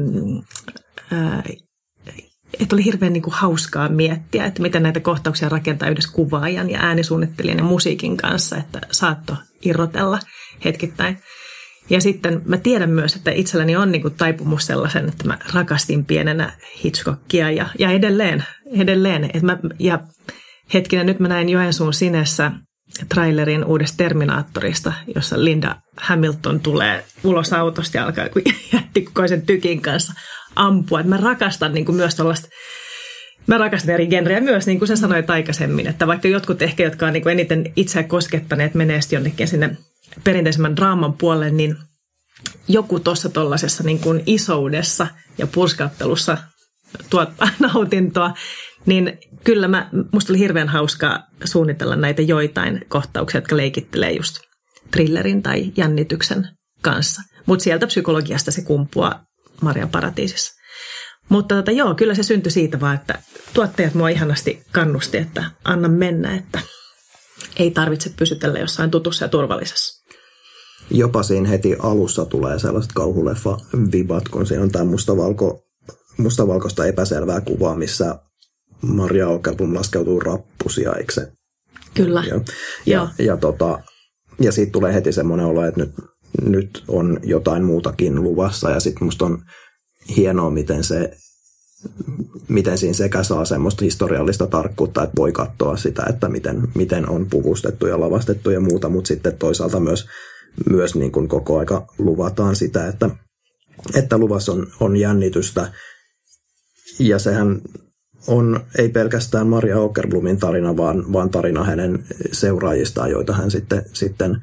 että 2.60 2.76
oli 2.76 2.86
hirveän 2.86 3.14
niin 3.14 3.24
kuin 3.24 3.34
hauskaa 3.34 3.90
miettiä, 3.90 4.46
että 4.46 4.62
miten 4.62 4.84
näitä 4.84 5.00
kohtauksia 5.00 5.50
rakentaa 5.50 5.90
yhdessä 5.90 6.12
kuvaajan 6.14 6.70
ja 6.70 6.80
äänisuunnittelijan 6.80 7.58
ja 7.58 7.64
musiikin 7.64 8.18
kanssa, 8.18 8.58
että 8.58 8.82
saatto 8.92 9.36
irrotella 9.66 10.20
hetkittäin. 10.66 11.20
Ja 11.90 12.02
sitten 12.02 12.42
mä 12.46 12.58
tiedän 12.58 12.90
myös, 12.90 13.16
että 13.16 13.32
itselläni 13.32 13.76
on 13.76 13.92
niin 13.92 14.02
kuin 14.02 14.14
taipumus 14.14 14.66
sellaisen, 14.66 15.10
että 15.10 15.28
mä 15.28 15.38
rakastin 15.54 16.06
pienenä 16.06 16.54
Hitchcockia 16.84 17.52
ja, 17.52 17.70
ja 17.80 17.92
edelleen, 17.92 18.44
edelleen. 18.72 19.24
Että 19.24 19.46
mä, 19.46 19.58
ja 19.80 20.00
Hetkinen, 20.74 21.06
nyt 21.06 21.20
mä 21.20 21.28
näin 21.28 21.50
Joensuun 21.50 21.94
sinessä 21.94 22.52
trailerin 23.10 23.66
uudesta 23.66 23.98
Terminaattorista, 23.98 24.94
jossa 25.16 25.44
Linda 25.44 25.76
Hamilton 25.98 26.60
tulee 26.60 27.06
ulos 27.24 27.54
autosta 27.54 27.98
ja 27.98 28.06
alkaa 28.06 28.26
jättikoisen 28.74 29.42
tykin 29.42 29.82
kanssa 29.82 30.14
ampua. 30.56 31.04
Mä 31.04 31.18
rakastan 31.18 31.74
niin 31.74 31.86
kuin 31.86 31.96
myös 31.96 32.16
tuollaista 32.16 32.48
Mä 33.48 33.58
rakastan 33.58 33.94
eri 33.94 34.08
genrejä 34.08 34.42
myös, 34.42 34.68
niin 34.68 34.80
kuin 34.80 34.88
sä 34.88 34.96
sanoit 34.96 35.30
aikaisemmin, 35.30 35.88
että 35.88 36.08
vaikka 36.08 36.28
jotkut 36.28 36.62
ehkä, 36.62 36.84
jotka 36.84 37.08
on 37.08 37.14
niin 37.14 37.24
kuin 37.24 37.32
eniten 37.32 37.74
itseä 37.76 38.04
koskettaneet, 38.04 38.74
menee 38.74 39.00
jonnekin 39.12 39.48
sinne 39.48 39.78
perinteisemmän 40.24 40.76
draaman 40.76 41.14
puolelle, 41.14 41.50
niin 41.50 41.76
joku 42.68 43.00
tuossa 43.00 43.30
tuollaisessa 43.30 43.84
niin 43.84 44.00
isoudessa 44.26 45.08
ja 45.38 45.48
purskattelussa 45.48 46.38
tuottaa 47.10 47.50
nautintoa, 47.74 48.34
niin 48.86 49.18
kyllä 49.44 49.68
mä, 49.68 49.90
musta 50.14 50.34
oli 50.34 50.40
hirveän 50.40 50.68
hauskaa 50.68 51.20
suunnitella 51.44 51.96
näitä 51.96 52.22
joitain 52.22 52.86
kohtauksia, 52.88 53.38
jotka 53.38 53.58
leikittelee 53.58 54.12
just 54.12 54.40
thrillerin 54.92 55.44
tai 55.44 55.72
jännityksen 55.78 56.48
kanssa. 56.82 57.22
Mutta 57.46 57.64
sieltä 57.64 57.88
psykologiasta 57.88 58.52
se 58.52 58.62
kumpuaa 58.62 59.24
Marian 59.62 59.90
paratiisissa. 59.90 60.54
Mutta 61.30 61.56
tota, 61.56 61.72
joo, 61.72 61.96
kyllä 61.96 62.16
se 62.16 62.24
syntyi 62.24 62.52
siitä 62.52 62.80
vaan, 62.80 62.96
että 62.96 63.20
tuottajat 63.54 63.94
mua 63.94 64.10
ihanasti 64.10 64.64
kannusti, 64.72 65.18
että 65.18 65.44
anna 65.64 65.88
mennä, 65.88 66.36
että 66.36 66.60
ei 67.58 67.72
tarvitse 67.72 68.14
pysytellä 68.20 68.60
jossain 68.60 68.92
tutussa 68.92 69.26
ja 69.26 69.30
turvallisessa. 69.30 70.00
Jopa 70.92 71.24
siinä 71.24 71.50
heti 71.50 71.76
alussa 71.80 72.26
tulee 72.26 72.60
sellaiset 72.60 72.92
kauhuleffa-vibat, 72.94 74.30
kun 74.32 74.48
siinä 74.48 74.64
on 74.64 74.72
tämä 74.72 74.86
mustavalko, 74.86 75.64
mustavalkoista 76.18 76.86
epäselvää 76.86 77.42
kuvaa, 77.42 77.76
missä 77.76 78.20
Maria 78.82 79.28
Okelblom 79.28 79.76
laskeutuu 79.76 80.20
rappusia, 80.20 80.94
eikö 80.94 81.14
se? 81.14 81.32
Kyllä. 81.94 82.24
Ja, 82.30 82.42
ja, 82.86 83.10
ja, 83.20 83.38
tota, 83.38 83.80
ja 84.40 84.52
siitä 84.52 84.72
tulee 84.72 84.94
heti 84.94 85.12
semmoinen 85.12 85.46
olo, 85.46 85.66
että 85.66 85.82
nyt, 85.82 85.94
nyt 86.42 86.84
on 86.88 87.20
jotain 87.24 87.64
muutakin 87.64 88.24
luvassa 88.24 88.70
ja 88.70 88.80
sitten 88.80 89.04
musta 89.04 89.26
on 89.26 89.42
hienoa, 90.18 90.50
miten 90.50 90.84
se 90.84 91.18
miten 92.48 92.78
siinä 92.78 92.94
sekä 92.94 93.24
saa 93.24 93.46
semmoista 93.46 93.86
historiallista 93.86 94.48
tarkkuutta, 94.48 95.04
että 95.04 95.16
voi 95.18 95.32
katsoa 95.32 95.78
sitä, 95.78 96.04
että 96.10 96.30
miten, 96.30 96.68
miten 96.76 97.10
on 97.10 97.28
puvustettu 97.30 97.88
ja 97.88 98.00
lavastettu 98.00 98.50
ja 98.50 98.60
muuta, 98.60 98.90
mutta 98.90 99.08
sitten 99.08 99.38
toisaalta 99.38 99.80
myös, 99.80 100.08
myös 100.70 100.96
niin 100.96 101.12
kuin 101.12 101.28
koko 101.28 101.60
aika 101.60 101.88
luvataan 101.98 102.56
sitä, 102.56 102.88
että, 102.88 103.10
että 103.96 104.18
luvassa 104.18 104.52
on, 104.52 104.68
on 104.80 104.98
jännitystä. 104.98 105.74
Ja 107.00 107.20
sehän 107.20 107.62
on 108.30 108.60
ei 108.78 108.90
pelkästään 108.90 109.48
Maria 109.48 109.84
Åkerblomin 109.84 110.38
tarina, 110.38 110.78
vaan, 110.78 111.14
vaan 111.14 111.30
tarina 111.30 111.64
hänen 111.64 112.04
seuraajistaan, 112.32 113.12
joita 113.12 113.34
hän 113.34 113.52
sitten, 113.52 113.86
sitten 113.94 114.38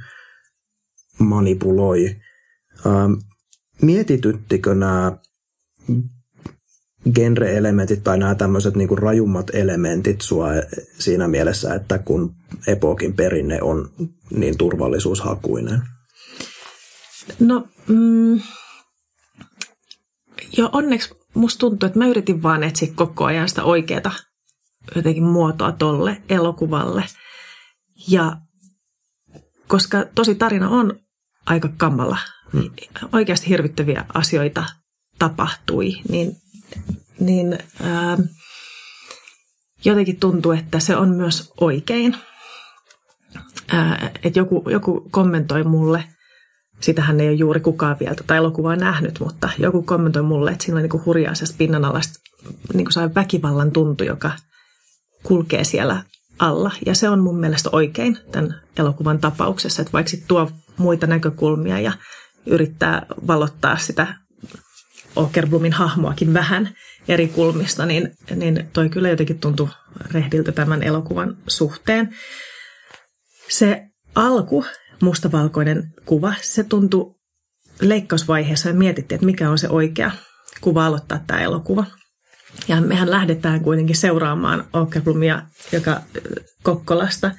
manipuloi. 1.18 2.16
Ähm, 2.86 3.12
mietityttikö 3.82 4.74
nämä 4.74 5.12
genre-elementit 7.14 8.04
tai 8.04 8.18
nämä 8.18 8.34
tämmöiset 8.34 8.76
niin 8.76 8.98
rajummat 8.98 9.50
elementit 9.52 10.20
sua 10.20 10.48
siinä 10.98 11.28
mielessä, 11.28 11.74
että 11.74 11.98
kun 11.98 12.34
epokin 12.66 13.16
perinne 13.16 13.62
on 13.62 13.90
niin 14.30 14.58
turvallisuushakuinen? 14.58 15.80
No, 17.40 17.68
mm, 17.88 18.40
joo, 20.56 20.70
onneksi 20.72 21.15
musta 21.36 21.58
tuntuu, 21.58 21.86
että 21.86 21.98
mä 21.98 22.06
yritin 22.06 22.42
vaan 22.42 22.62
etsiä 22.62 22.92
koko 22.94 23.24
ajan 23.24 23.48
sitä 23.48 23.64
oikeaa 23.64 24.12
jotenkin 24.96 25.24
muotoa 25.24 25.72
tolle 25.72 26.22
elokuvalle. 26.28 27.04
Ja 28.08 28.36
koska 29.66 30.04
tosi 30.14 30.34
tarina 30.34 30.68
on 30.68 31.00
aika 31.46 31.68
kammalla, 31.76 32.18
hmm. 32.52 32.70
oikeasti 33.12 33.48
hirvittäviä 33.48 34.04
asioita 34.14 34.64
tapahtui, 35.18 35.92
niin, 36.08 36.36
niin 37.20 37.58
ää, 37.82 38.18
jotenkin 39.84 40.20
tuntuu, 40.20 40.52
että 40.52 40.80
se 40.80 40.96
on 40.96 41.10
myös 41.10 41.52
oikein. 41.60 42.16
Ää, 43.68 44.10
että 44.22 44.38
joku, 44.38 44.64
joku 44.70 45.08
kommentoi 45.10 45.64
mulle– 45.64 46.04
sitähän 46.80 47.20
ei 47.20 47.28
ole 47.28 47.36
juuri 47.36 47.60
kukaan 47.60 47.96
vielä 48.00 48.14
tätä 48.14 48.36
elokuvaa 48.36 48.76
nähnyt, 48.76 49.20
mutta 49.20 49.48
joku 49.58 49.82
kommentoi 49.82 50.22
mulle, 50.22 50.50
että 50.50 50.64
siinä 50.64 50.80
on 50.80 50.88
niin 50.88 51.04
hurjaa 51.04 51.32
pinnan 51.58 51.84
alasta 51.84 52.20
niin 52.74 52.86
kuin 52.94 53.14
väkivallan 53.14 53.70
tuntu, 53.70 54.04
joka 54.04 54.30
kulkee 55.22 55.64
siellä 55.64 56.02
alla. 56.38 56.70
Ja 56.86 56.94
se 56.94 57.08
on 57.08 57.20
mun 57.20 57.40
mielestä 57.40 57.70
oikein 57.72 58.18
tämän 58.32 58.60
elokuvan 58.78 59.18
tapauksessa, 59.18 59.82
että 59.82 59.92
vaikka 59.92 60.12
tuo 60.28 60.50
muita 60.76 61.06
näkökulmia 61.06 61.80
ja 61.80 61.92
yrittää 62.46 63.06
valottaa 63.26 63.76
sitä 63.76 64.14
Okerblumin 65.16 65.72
hahmoakin 65.72 66.34
vähän 66.34 66.74
eri 67.08 67.28
kulmista, 67.28 67.86
niin, 67.86 68.10
niin 68.34 68.68
toi 68.72 68.88
kyllä 68.88 69.08
jotenkin 69.08 69.38
tuntui 69.38 69.68
rehdiltä 70.10 70.52
tämän 70.52 70.82
elokuvan 70.82 71.36
suhteen. 71.46 72.16
Se 73.48 73.86
alku 74.14 74.64
mustavalkoinen 75.02 75.92
kuva. 76.06 76.34
Se 76.40 76.64
tuntui 76.64 77.14
leikkausvaiheessa 77.80 78.68
ja 78.68 78.74
mietittiin, 78.74 79.16
että 79.16 79.26
mikä 79.26 79.50
on 79.50 79.58
se 79.58 79.68
oikea 79.68 80.10
kuva 80.60 80.86
aloittaa 80.86 81.24
tämä 81.26 81.40
elokuva. 81.40 81.84
Ja 82.68 82.80
mehän 82.80 83.10
lähdetään 83.10 83.60
kuitenkin 83.60 83.96
seuraamaan 83.96 84.64
Åkerblomia, 84.72 85.42
joka 85.72 86.00
Kokkolasta 86.62 87.30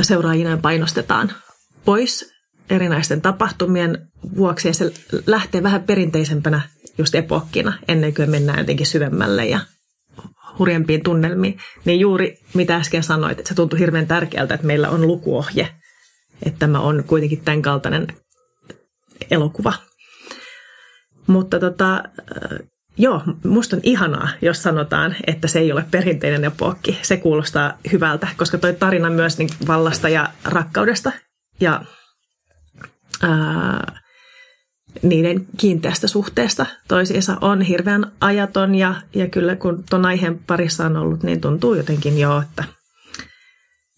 seuraajina 0.00 0.56
painostetaan 0.56 1.32
pois 1.84 2.32
erinäisten 2.70 3.20
tapahtumien 3.20 4.08
vuoksi. 4.36 4.68
Ja 4.68 4.74
se 4.74 4.92
lähtee 5.26 5.62
vähän 5.62 5.82
perinteisempänä 5.82 6.60
just 6.98 7.14
epokkina, 7.14 7.72
ennen 7.88 8.14
kuin 8.14 8.30
mennään 8.30 8.58
jotenkin 8.58 8.86
syvemmälle 8.86 9.46
ja 9.46 9.60
hurjempiin 10.58 11.02
tunnelmiin. 11.02 11.58
Niin 11.84 12.00
juuri 12.00 12.38
mitä 12.54 12.76
äsken 12.76 13.02
sanoit, 13.02 13.38
että 13.38 13.48
se 13.48 13.54
tuntui 13.54 13.78
hirveän 13.78 14.06
tärkeältä, 14.06 14.54
että 14.54 14.66
meillä 14.66 14.90
on 14.90 15.06
lukuohje– 15.06 15.68
että 16.42 16.58
tämä 16.58 16.80
on 16.80 17.04
kuitenkin 17.06 17.40
tämän 17.40 17.62
kaltainen 17.62 18.06
elokuva. 19.30 19.72
Mutta 21.26 21.60
tota, 21.60 22.02
joo, 22.98 23.22
musta 23.44 23.76
on 23.76 23.82
ihanaa, 23.84 24.28
jos 24.42 24.62
sanotaan, 24.62 25.16
että 25.26 25.48
se 25.48 25.58
ei 25.58 25.72
ole 25.72 25.84
perinteinen 25.90 26.44
epokki. 26.44 26.98
Se 27.02 27.16
kuulostaa 27.16 27.78
hyvältä, 27.92 28.28
koska 28.36 28.58
toi 28.58 28.74
tarina 28.74 29.10
myös 29.10 29.38
niin 29.38 29.48
vallasta 29.66 30.08
ja 30.08 30.28
rakkaudesta 30.44 31.12
ja 31.60 31.84
ää, 33.22 34.00
niiden 35.02 35.46
kiinteästä 35.56 36.08
suhteesta 36.08 36.66
toisiinsa 36.88 37.36
on 37.40 37.62
hirveän 37.62 38.12
ajaton 38.20 38.74
ja, 38.74 38.94
ja 39.14 39.28
kyllä 39.28 39.56
kun 39.56 39.84
tuon 39.90 40.06
aiheen 40.06 40.38
parissa 40.38 40.86
on 40.86 40.96
ollut, 40.96 41.22
niin 41.22 41.40
tuntuu 41.40 41.74
jotenkin 41.74 42.18
jo, 42.18 42.40
että 42.40 42.64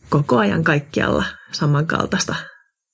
koko 0.08 0.38
ajan 0.38 0.64
kaikkialla 0.64 1.24
samankaltaista 1.52 2.34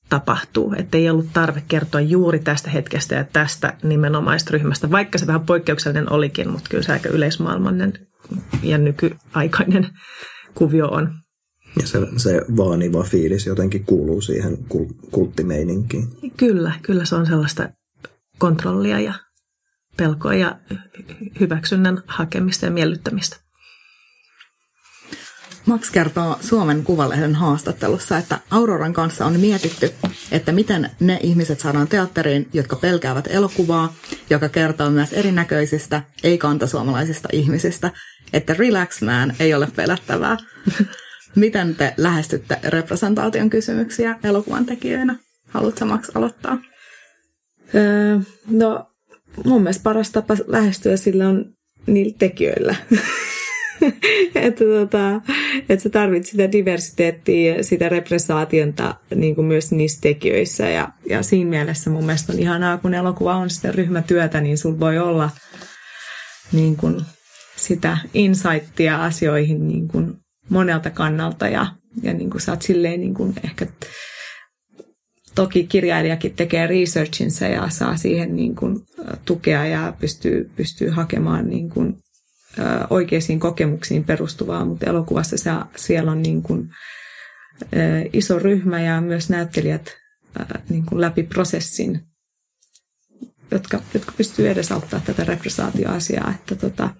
tapahtuu. 0.08 0.74
Että 0.78 0.98
ei 0.98 1.10
ollut 1.10 1.32
tarve 1.32 1.62
kertoa 1.68 2.00
juuri 2.00 2.38
tästä 2.38 2.70
hetkestä 2.70 3.14
ja 3.14 3.24
tästä 3.24 3.76
nimenomaista 3.82 4.50
ryhmästä, 4.50 4.90
vaikka 4.90 5.18
se 5.18 5.26
vähän 5.26 5.46
poikkeuksellinen 5.46 6.12
olikin, 6.12 6.50
mutta 6.50 6.70
kyllä 6.70 6.82
se 6.82 6.92
aika 6.92 7.08
yleismaailmannen 7.08 7.92
ja 8.62 8.78
nykyaikainen 8.78 9.88
kuvio 10.54 10.88
on. 10.88 11.14
Ja 11.80 11.86
se, 11.86 11.98
se 12.16 12.40
vaaniva 12.56 13.02
fiilis 13.02 13.46
jotenkin 13.46 13.84
kuuluu 13.84 14.20
siihen 14.20 14.58
kulttimeininkiin. 15.10 16.08
Kyllä, 16.36 16.72
kyllä 16.82 17.04
se 17.04 17.14
on 17.14 17.26
sellaista 17.26 17.68
kontrollia 18.38 19.00
ja 19.00 19.14
pelkoa 19.96 20.34
ja 20.34 20.58
hyväksynnän 21.40 22.02
hakemista 22.06 22.66
ja 22.66 22.70
miellyttämistä. 22.70 23.43
Max 25.66 25.90
kertoo 25.90 26.36
Suomen 26.40 26.84
Kuvalehden 26.84 27.34
haastattelussa, 27.34 28.18
että 28.18 28.38
Auroran 28.50 28.92
kanssa 28.92 29.26
on 29.26 29.40
mietitty, 29.40 29.90
että 30.32 30.52
miten 30.52 30.90
ne 31.00 31.18
ihmiset 31.22 31.60
saadaan 31.60 31.88
teatteriin, 31.88 32.48
jotka 32.52 32.76
pelkäävät 32.76 33.26
elokuvaa, 33.26 33.94
joka 34.30 34.48
kertoo 34.48 34.90
myös 34.90 35.12
erinäköisistä, 35.12 36.02
ei-kantasuomalaisista 36.22 37.28
ihmisistä, 37.32 37.90
että 38.32 38.54
Relax 38.54 39.02
Man 39.02 39.34
ei 39.40 39.54
ole 39.54 39.68
pelättävää. 39.76 40.36
miten 41.36 41.74
te 41.74 41.94
lähestytte 41.96 42.58
representaation 42.64 43.50
kysymyksiä 43.50 44.18
elokuvan 44.24 44.66
tekijöinä? 44.66 45.16
Haluatko 45.48 45.86
Max 45.86 46.10
aloittaa? 46.14 46.58
Öö, 47.74 48.18
no, 48.46 48.86
mun 49.44 49.62
mielestä 49.62 49.82
paras 49.82 50.10
tapa 50.10 50.36
lähestyä 50.46 50.96
sillä 50.96 51.28
on 51.28 51.44
niillä 51.86 52.14
tekijöillä. 52.18 52.74
että, 54.34 54.64
tota, 54.64 55.20
että 55.68 55.82
sä 55.82 55.90
tarvitset 55.90 56.30
sitä 56.30 56.52
diversiteettiä 56.52 57.62
sitä 57.62 57.88
repressaatiota 57.88 58.94
niin 59.14 59.34
kuin 59.34 59.46
myös 59.46 59.72
niissä 59.72 60.00
tekijöissä. 60.00 60.68
Ja, 60.68 60.88
ja 61.10 61.22
siinä 61.22 61.50
mielessä 61.50 61.90
mun 61.90 62.04
mielestä 62.04 62.32
on 62.32 62.38
ihanaa, 62.38 62.78
kun 62.78 62.94
elokuva 62.94 63.36
on 63.36 63.50
sitä 63.50 63.72
ryhmätyötä, 63.72 64.40
niin 64.40 64.58
sulla 64.58 64.80
voi 64.80 64.98
olla 64.98 65.30
niin 66.52 66.76
kuin 66.76 67.00
sitä 67.56 67.98
insightia 68.14 69.04
asioihin 69.04 69.68
niin 69.68 69.88
kuin 69.88 70.14
monelta 70.48 70.90
kannalta 70.90 71.48
ja, 71.48 71.66
ja 72.02 72.14
niin 72.14 72.30
kuin 72.30 72.40
sä 72.40 72.52
oot 72.52 72.62
silleen 72.62 73.00
niin 73.00 73.14
kuin 73.14 73.34
ehkä 73.44 73.66
toki 75.34 75.64
kirjailijakin 75.64 76.34
tekee 76.36 76.66
researchinsa 76.66 77.46
ja 77.46 77.68
saa 77.68 77.96
siihen 77.96 78.36
niin 78.36 78.54
kuin 78.56 78.80
tukea 79.24 79.66
ja 79.66 79.94
pystyy, 80.00 80.50
pystyy 80.56 80.90
hakemaan 80.90 81.48
niin 81.48 81.70
kuin 81.70 81.96
oikeisiin 82.90 83.40
kokemuksiin 83.40 84.04
perustuvaa, 84.04 84.64
mutta 84.64 84.90
elokuvassa 84.90 85.36
se, 85.36 85.50
siellä 85.76 86.12
on 86.12 86.22
niin 86.22 86.42
kuin, 86.42 86.70
iso 88.12 88.38
ryhmä 88.38 88.82
ja 88.82 89.00
myös 89.00 89.30
näyttelijät 89.30 89.96
niin 90.68 90.86
kuin 90.86 91.00
läpi 91.00 91.22
prosessin, 91.22 92.00
jotka, 93.50 93.80
jotka 93.94 94.12
pystyy 94.16 94.48
edesauttaa 94.48 95.00
tätä 95.00 95.24
repressaatioasiaa. 95.24 96.34
Että 96.34 96.54
tota, 96.56 96.90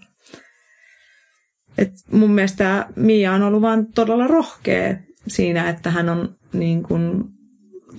et 1.79 1.91
mun 2.11 2.31
mielestä 2.31 2.87
Mia 2.97 3.33
on 3.33 3.43
ollut 3.43 3.63
vaan 3.63 3.87
todella 3.87 4.27
rohkea 4.27 4.97
siinä, 5.29 5.69
että 5.71 5.91
hän 5.91 6.09
on 6.09 6.37
niin 6.53 6.83
kuin 6.83 7.25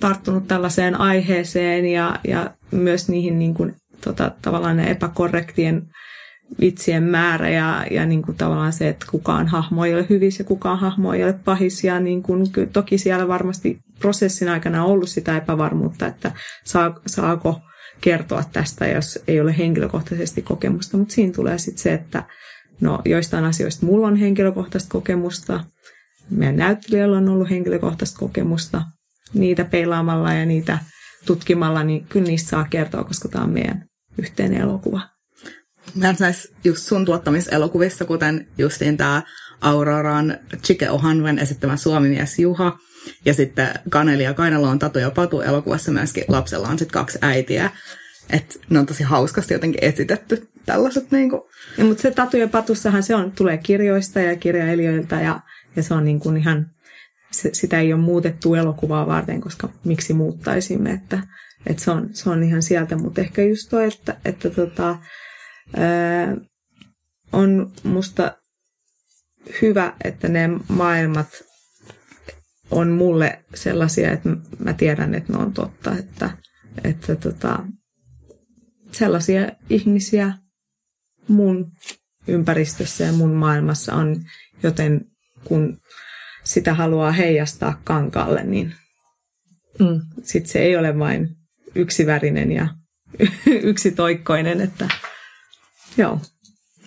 tarttunut 0.00 0.48
tällaiseen 0.48 1.00
aiheeseen 1.00 1.86
ja, 1.86 2.20
ja 2.28 2.54
myös 2.70 3.08
niihin 3.08 3.38
niin 3.38 3.54
kuin 3.54 3.74
tota, 4.04 4.32
tavallaan 4.42 4.80
epäkorrektien 4.80 5.82
vitsien 6.60 7.02
määrä 7.02 7.48
ja, 7.48 7.86
ja 7.90 8.06
niin 8.06 8.22
kuin 8.22 8.36
tavallaan 8.36 8.72
se, 8.72 8.88
että 8.88 9.06
kukaan 9.10 9.48
hahmo 9.48 9.84
ei 9.84 9.94
ole 9.94 10.06
hyvissä 10.10 10.40
ja 10.40 10.44
kukaan 10.44 10.78
hahmo 10.78 11.12
ei 11.12 11.24
ole 11.24 11.32
pahis. 11.32 11.84
Ja 11.84 12.00
niin 12.00 12.22
kuin, 12.22 12.46
toki 12.72 12.98
siellä 12.98 13.28
varmasti 13.28 13.78
prosessin 13.98 14.48
aikana 14.48 14.84
on 14.84 14.90
ollut 14.90 15.08
sitä 15.08 15.36
epävarmuutta, 15.36 16.06
että 16.06 16.32
saa, 16.64 17.00
saako 17.06 17.60
kertoa 18.00 18.44
tästä, 18.52 18.86
jos 18.86 19.18
ei 19.28 19.40
ole 19.40 19.58
henkilökohtaisesti 19.58 20.42
kokemusta. 20.42 20.96
Mutta 20.96 21.14
siinä 21.14 21.32
tulee 21.32 21.58
sitten 21.58 21.82
se, 21.82 21.94
että 21.94 22.22
no, 22.80 23.02
joistain 23.04 23.44
asioista 23.44 23.86
mulla 23.86 24.06
on 24.06 24.16
henkilökohtaista 24.16 24.90
kokemusta, 24.92 25.64
meidän 26.30 26.56
näyttelijällä 26.56 27.16
on 27.16 27.28
ollut 27.28 27.50
henkilökohtaista 27.50 28.18
kokemusta. 28.18 28.82
Niitä 29.34 29.64
peilaamalla 29.64 30.32
ja 30.32 30.46
niitä 30.46 30.78
tutkimalla, 31.26 31.84
niin 31.84 32.06
kyllä 32.08 32.26
niistä 32.26 32.50
saa 32.50 32.66
kertoa, 32.70 33.04
koska 33.04 33.28
tämä 33.28 33.44
on 33.44 33.50
meidän 33.50 33.84
yhteinen 34.18 34.60
elokuva. 34.60 35.15
Näissä 35.94 36.48
just 36.64 36.86
sun 36.86 37.04
tuottamiselokuvissa, 37.04 38.04
kuten 38.04 38.46
justiin 38.58 38.96
tämä 38.96 39.22
Auroran 39.60 40.38
Chike 40.62 40.90
Ohanven 40.90 41.38
esittämä 41.38 41.76
suomimies 41.76 42.38
Juha, 42.38 42.78
ja 43.24 43.34
sitten 43.34 43.68
Kaneli 43.90 44.22
ja 44.22 44.34
Kainalo 44.34 44.68
on 44.68 44.78
Tatu 44.78 44.98
ja 44.98 45.10
Patu 45.10 45.40
elokuvassa 45.40 45.92
myöskin 45.92 46.24
lapsella 46.28 46.68
on 46.68 46.78
sitten 46.78 47.00
kaksi 47.00 47.18
äitiä. 47.22 47.70
Että 48.30 48.54
ne 48.70 48.78
on 48.78 48.86
tosi 48.86 49.02
hauskasti 49.02 49.54
jotenkin 49.54 49.84
esitetty 49.84 50.48
tällaiset 50.66 51.10
niinku. 51.10 51.50
Ja, 51.78 51.84
mutta 51.84 52.02
se 52.02 52.10
Tatu 52.10 52.36
ja 52.36 52.48
Patussahan 52.48 53.02
se 53.02 53.14
on, 53.14 53.32
tulee 53.32 53.58
kirjoista 53.58 54.20
ja 54.20 54.36
kirjailijoilta 54.36 55.14
ja, 55.14 55.40
ja 55.76 55.82
se 55.82 55.94
on 55.94 56.04
niin 56.04 56.20
kuin 56.20 56.36
ihan, 56.36 56.66
se, 57.30 57.50
sitä 57.52 57.80
ei 57.80 57.92
ole 57.92 58.00
muutettu 58.00 58.54
elokuvaa 58.54 59.06
varten, 59.06 59.40
koska 59.40 59.68
miksi 59.84 60.12
muuttaisimme, 60.12 60.90
että, 60.90 61.18
että 61.66 61.82
se, 61.82 61.90
on, 61.90 62.08
se 62.12 62.30
on 62.30 62.42
ihan 62.42 62.62
sieltä. 62.62 62.96
Mutta 62.96 63.20
ehkä 63.20 63.42
just 63.42 63.70
toi, 63.70 63.84
että, 63.84 64.16
että 64.24 64.50
tota, 64.50 64.98
ää, 65.76 66.36
on 67.32 67.72
musta 67.82 68.36
hyvä, 69.62 69.92
että 70.04 70.28
ne 70.28 70.48
maailmat 70.68 71.28
on 72.70 72.88
mulle 72.88 73.44
sellaisia, 73.54 74.12
että 74.12 74.28
mä 74.58 74.72
tiedän, 74.72 75.14
että 75.14 75.32
ne 75.32 75.38
on 75.38 75.52
totta, 75.52 75.96
että, 75.98 76.30
että 76.84 77.16
tota, 77.16 77.58
sellaisia 78.92 79.48
ihmisiä 79.70 80.32
mun 81.28 81.72
ympäristössä 82.28 83.04
ja 83.04 83.12
mun 83.12 83.34
maailmassa 83.34 83.94
on, 83.94 84.16
joten 84.62 85.00
kun 85.44 85.78
sitä 86.44 86.74
haluaa 86.74 87.12
heijastaa 87.12 87.80
kankaalle, 87.84 88.44
niin 88.44 88.74
mm. 89.78 90.00
sitten 90.22 90.52
se 90.52 90.58
ei 90.58 90.76
ole 90.76 90.98
vain 90.98 91.28
yksivärinen 91.74 92.52
ja 92.52 92.68
yksitoikkoinen, 93.70 94.60
että 94.60 94.88
joo. 95.98 96.20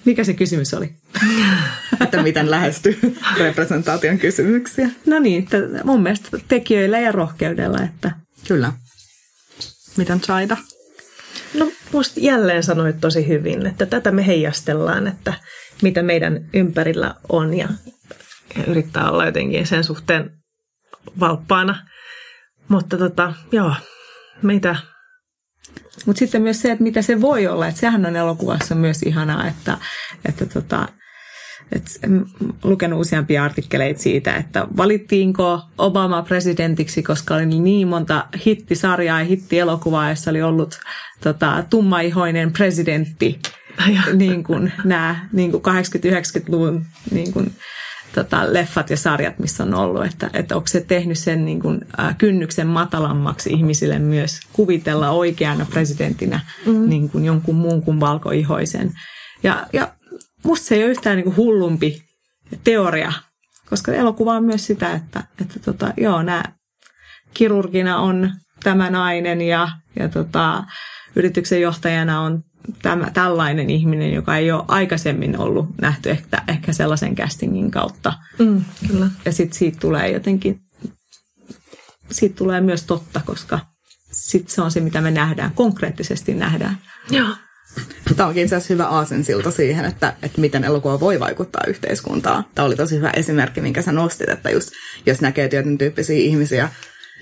Mikä 0.05 0.23
se 0.23 0.33
kysymys 0.33 0.73
oli? 0.73 0.93
että 2.01 2.23
miten 2.23 2.51
lähestyy 2.51 2.99
representaation 3.37 4.19
kysymyksiä. 4.19 4.89
No 5.05 5.19
niin, 5.19 5.43
että 5.43 5.57
mun 5.83 6.03
mielestä 6.03 6.37
tekijöillä 6.47 6.99
ja 6.99 7.11
rohkeudella. 7.11 7.79
Että... 7.81 8.11
Kyllä. 8.47 8.73
Miten 9.97 10.21
Chaida? 10.21 10.57
No 11.53 11.71
musta 11.91 12.19
jälleen 12.19 12.63
sanoit 12.63 12.99
tosi 13.01 13.27
hyvin, 13.27 13.65
että 13.65 13.85
tätä 13.85 14.11
me 14.11 14.27
heijastellaan, 14.27 15.07
että 15.07 15.33
mitä 15.81 16.03
meidän 16.03 16.49
ympärillä 16.53 17.15
on 17.29 17.53
ja, 17.53 17.69
ja 18.57 18.63
yrittää 18.67 19.11
olla 19.11 19.25
jotenkin 19.25 19.67
sen 19.67 19.83
suhteen 19.83 20.31
valppaana. 21.19 21.87
Mutta 22.67 22.97
tota, 22.97 23.33
joo, 23.51 23.75
mitä 24.41 24.75
mutta 26.05 26.19
sitten 26.19 26.41
myös 26.41 26.61
se, 26.61 26.71
että 26.71 26.83
mitä 26.83 27.01
se 27.01 27.21
voi 27.21 27.47
olla, 27.47 27.67
että 27.67 27.79
sehän 27.79 28.05
on 28.05 28.15
elokuvassa 28.15 28.75
myös 28.75 29.03
ihanaa, 29.03 29.47
että, 29.47 29.77
että 30.25 30.45
tota, 30.45 30.87
et 31.71 31.83
lukenut 32.63 32.99
useampia 32.99 33.43
artikkeleita 33.43 34.01
siitä, 34.01 34.35
että 34.35 34.67
valittiinko 34.77 35.61
Obama 35.77 36.21
presidentiksi, 36.21 37.03
koska 37.03 37.35
oli 37.35 37.45
niin 37.45 37.87
monta 37.87 38.25
hittisarjaa 38.45 39.19
ja 39.19 39.25
hittielokuvaa, 39.25 40.09
jossa 40.09 40.31
oli 40.31 40.41
ollut 40.41 40.79
tota, 41.23 41.63
tummaihoinen 41.69 42.53
presidentti, 42.53 43.39
niin 44.13 44.43
kuin 44.43 44.71
nämä 44.83 45.29
niin 45.33 45.51
kuin 45.51 45.63
80-90-luvun 45.63 46.85
niin 47.11 47.33
kuin, 47.33 47.51
tota, 48.15 48.53
leffat 48.53 48.89
ja 48.89 48.97
sarjat, 48.97 49.39
missä 49.39 49.63
on 49.63 49.73
ollut, 49.73 50.05
että, 50.05 50.29
että 50.33 50.55
onko 50.55 50.67
se 50.67 50.81
tehnyt 50.81 51.17
sen 51.17 51.45
niin 51.45 51.59
kuin, 51.59 51.79
äh, 51.99 52.17
kynnyksen 52.17 52.67
matalammaksi 52.67 53.49
ihmisille 53.49 53.99
myös 53.99 54.39
kuvitella 54.53 55.09
oikeana 55.09 55.65
presidenttinä 55.69 56.39
mm. 56.65 56.89
niin 56.89 57.09
kuin 57.09 57.25
jonkun 57.25 57.55
muun 57.55 57.81
kuin 57.81 57.99
valkoihoisen. 57.99 58.91
Ja, 59.43 59.67
ja 59.73 59.93
musta 60.43 60.65
se 60.65 60.75
ei 60.75 60.83
ole 60.83 60.91
yhtään 60.91 61.15
niin 61.15 61.23
kuin 61.23 61.37
hullumpi 61.37 62.01
teoria, 62.63 63.13
koska 63.69 63.93
elokuva 63.93 64.33
on 64.33 64.43
myös 64.43 64.65
sitä, 64.65 64.91
että, 64.91 65.23
että 65.41 65.59
tota, 65.59 65.93
joo, 65.97 66.23
nämä 66.23 66.43
kirurgina 67.33 67.97
on 67.97 68.31
tämä 68.63 68.89
nainen 68.89 69.41
ja, 69.41 69.69
ja 69.99 70.09
tota, 70.09 70.63
yrityksen 71.15 71.61
johtajana 71.61 72.21
on 72.21 72.43
tämä, 72.81 73.11
tällainen 73.13 73.69
ihminen, 73.69 74.13
joka 74.13 74.37
ei 74.37 74.51
ole 74.51 74.63
aikaisemmin 74.67 75.39
ollut 75.39 75.77
nähty 75.81 76.09
ehkä, 76.09 76.43
ehkä 76.47 76.73
sellaisen 76.73 77.15
castingin 77.15 77.71
kautta. 77.71 78.13
Mm, 78.39 78.63
kyllä. 78.87 79.07
Ja 79.25 79.31
sitten 79.31 79.59
siitä 79.59 79.77
tulee 79.79 80.11
jotenkin, 80.11 80.59
siitä 82.11 82.35
tulee 82.35 82.61
myös 82.61 82.83
totta, 82.83 83.21
koska 83.25 83.59
sitten 84.11 84.55
se 84.55 84.61
on 84.61 84.71
se, 84.71 84.79
mitä 84.79 85.01
me 85.01 85.11
nähdään, 85.11 85.51
konkreettisesti 85.55 86.33
nähdään. 86.33 86.77
Joo. 87.09 87.29
Tämä 88.15 88.27
onkin 88.27 88.43
itse 88.43 88.55
asiassa 88.55 88.73
hyvä 88.73 88.87
aasensilta 88.87 89.51
siihen, 89.51 89.85
että, 89.85 90.13
että 90.21 90.41
miten 90.41 90.63
elokuva 90.63 90.99
voi 90.99 91.19
vaikuttaa 91.19 91.63
yhteiskuntaan. 91.67 92.45
Tämä 92.55 92.65
oli 92.65 92.75
tosi 92.75 92.95
hyvä 92.95 93.09
esimerkki, 93.15 93.61
minkä 93.61 93.81
sä 93.81 93.91
nostit, 93.91 94.29
että 94.29 94.49
just, 94.49 94.69
jos 95.05 95.21
näkee 95.21 95.47
tietyn 95.47 95.77
tyyppisiä 95.77 96.17
ihmisiä, 96.17 96.69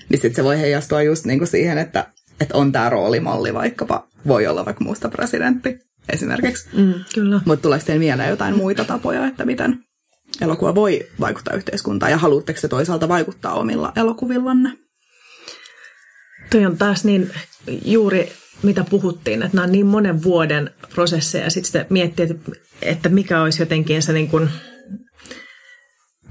niin 0.08 0.20
sitten 0.20 0.34
se 0.34 0.44
voi 0.44 0.58
heijastua 0.58 1.02
just 1.02 1.24
niin 1.24 1.38
kuin 1.38 1.48
siihen, 1.48 1.78
että, 1.78 2.06
että 2.40 2.56
on 2.56 2.72
tämä 2.72 2.90
roolimalli 2.90 3.54
vaikkapa, 3.54 4.08
voi 4.28 4.46
olla 4.46 4.64
vaikka 4.64 4.84
muusta 4.84 5.08
presidentti 5.08 5.78
esimerkiksi. 6.08 6.68
Mm, 6.76 6.94
kyllä. 7.14 7.40
Mutta 7.44 7.62
tuleeko 7.62 7.84
teille 7.84 7.98
mieleen 7.98 8.30
jotain 8.30 8.56
muita 8.56 8.84
tapoja, 8.84 9.26
että 9.26 9.44
miten 9.44 9.78
elokuva 10.40 10.74
voi 10.74 11.08
vaikuttaa 11.20 11.56
yhteiskuntaan 11.56 12.12
ja 12.12 12.18
haluatteko 12.18 12.60
se 12.60 12.68
toisaalta 12.68 13.08
vaikuttaa 13.08 13.54
omilla 13.54 13.92
elokuvillanne? 13.96 14.72
Toi 16.50 16.66
on 16.66 16.78
taas 16.78 17.04
niin 17.04 17.30
juuri 17.84 18.32
mitä 18.62 18.84
puhuttiin, 18.90 19.42
että 19.42 19.56
nämä 19.56 19.64
on 19.64 19.72
niin 19.72 19.86
monen 19.86 20.22
vuoden 20.22 20.70
prosesseja 20.94 21.44
ja 21.44 21.50
sitten 21.50 21.86
miettii, 21.90 22.26
että, 22.30 22.52
että 22.82 23.08
mikä 23.08 23.42
olisi 23.42 23.62
jotenkin 23.62 24.02
se 24.02 24.12
niin 24.12 24.28
kuin, 24.28 24.50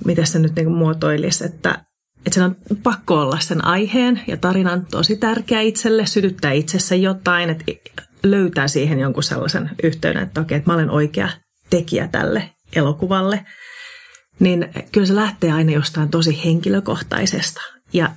mitä 0.06 0.26
se 0.26 0.39
nyt 0.39 0.56
niin 0.56 0.66
kuin 0.66 0.78
muotoilisi, 0.78 1.45
että, 1.45 1.86
että 2.26 2.34
sen 2.34 2.43
on 2.43 2.55
pakko 2.84 3.22
olla 3.22 3.39
sen 3.39 3.65
aiheen 3.65 4.22
ja 4.28 4.38
tarinan 4.38 4.86
tosi 4.86 5.18
tärkeä 5.18 5.61
itselle, 5.61 6.05
sytyttää 6.05 6.51
itsessä 6.51 6.95
jotain, 6.95 7.49
että 7.49 7.65
löytää 8.24 8.68
siihen 8.68 8.99
jonkun 8.99 9.24
sellaisen 9.24 9.70
yhteyden, 9.84 10.24
että 10.24 10.41
okei, 10.41 10.57
että 10.57 10.70
mä 10.70 10.74
olen 10.74 10.89
oikea 10.89 11.30
tekijä 11.70 12.07
tälle 12.07 12.49
elokuvalle, 12.76 13.45
niin 14.39 14.70
kyllä 14.91 15.07
se 15.07 15.15
lähtee 15.15 15.51
aina 15.51 15.72
jostain 15.72 16.09
tosi 16.09 16.41
henkilökohtaisesta. 16.45 17.61
Ja 17.93 18.09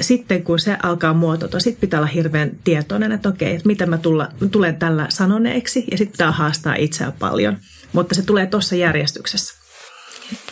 sitten 0.00 0.44
kun 0.44 0.58
se 0.58 0.76
alkaa 0.82 1.14
muotoutua, 1.14 1.60
sitten 1.60 1.80
pitää 1.80 2.00
olla 2.00 2.08
hirveän 2.08 2.50
tietoinen, 2.64 3.12
että 3.12 3.28
okei, 3.28 3.54
että 3.54 3.66
miten 3.66 3.90
mä 3.90 3.98
tulla, 3.98 4.28
tulen 4.50 4.76
tällä 4.76 5.06
sanoneeksi, 5.08 5.84
ja 5.90 5.98
sitten 5.98 6.18
tämä 6.18 6.32
haastaa 6.32 6.74
itseä 6.74 7.12
paljon. 7.18 7.58
Mutta 7.92 8.14
se 8.14 8.22
tulee 8.22 8.46
tuossa 8.46 8.76
järjestyksessä. 8.76 9.61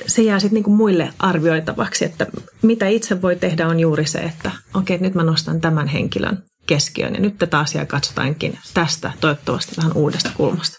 Se 0.07 0.23
jää 0.23 0.41
sitten 0.41 0.55
niinku 0.55 0.71
muille 0.71 1.13
arvioitavaksi, 1.19 2.05
että 2.05 2.27
mitä 2.63 2.87
itse 2.87 3.23
voi 3.23 3.37
tehdä 3.37 3.69
on 3.69 3.81
juuri 3.81 4.07
se, 4.07 4.19
että 4.19 4.51
okei, 4.75 4.99
nyt 4.99 5.15
mä 5.15 5.23
nostan 5.23 5.61
tämän 5.61 5.89
henkilön 5.89 6.43
keskiöön, 6.67 7.15
ja 7.15 7.21
nyt 7.21 7.39
tätä 7.39 7.59
asiaa 7.59 7.87
katsotaankin 7.87 8.59
tästä 8.75 9.13
toivottavasti 9.21 9.77
vähän 9.77 9.93
uudesta 9.95 10.31
kulmasta. 10.37 10.79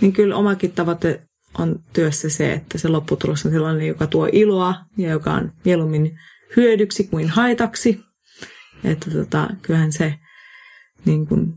Niin 0.00 0.12
kyllä 0.12 0.36
omakin 0.36 0.72
tavoite 0.72 1.22
on 1.58 1.78
työssä 1.92 2.30
se, 2.30 2.52
että 2.52 2.78
se 2.78 2.88
lopputulos 2.88 3.46
on 3.46 3.52
sellainen, 3.52 3.86
joka 3.86 4.06
tuo 4.06 4.28
iloa 4.32 4.74
ja 4.98 5.10
joka 5.10 5.32
on 5.32 5.52
mieluummin 5.64 6.18
hyödyksi 6.56 7.04
kuin 7.04 7.28
haitaksi. 7.28 8.00
Että 8.84 9.10
tota, 9.10 9.48
kyllähän 9.62 9.92
se 9.92 10.14
niin 11.04 11.26
kuin, 11.26 11.54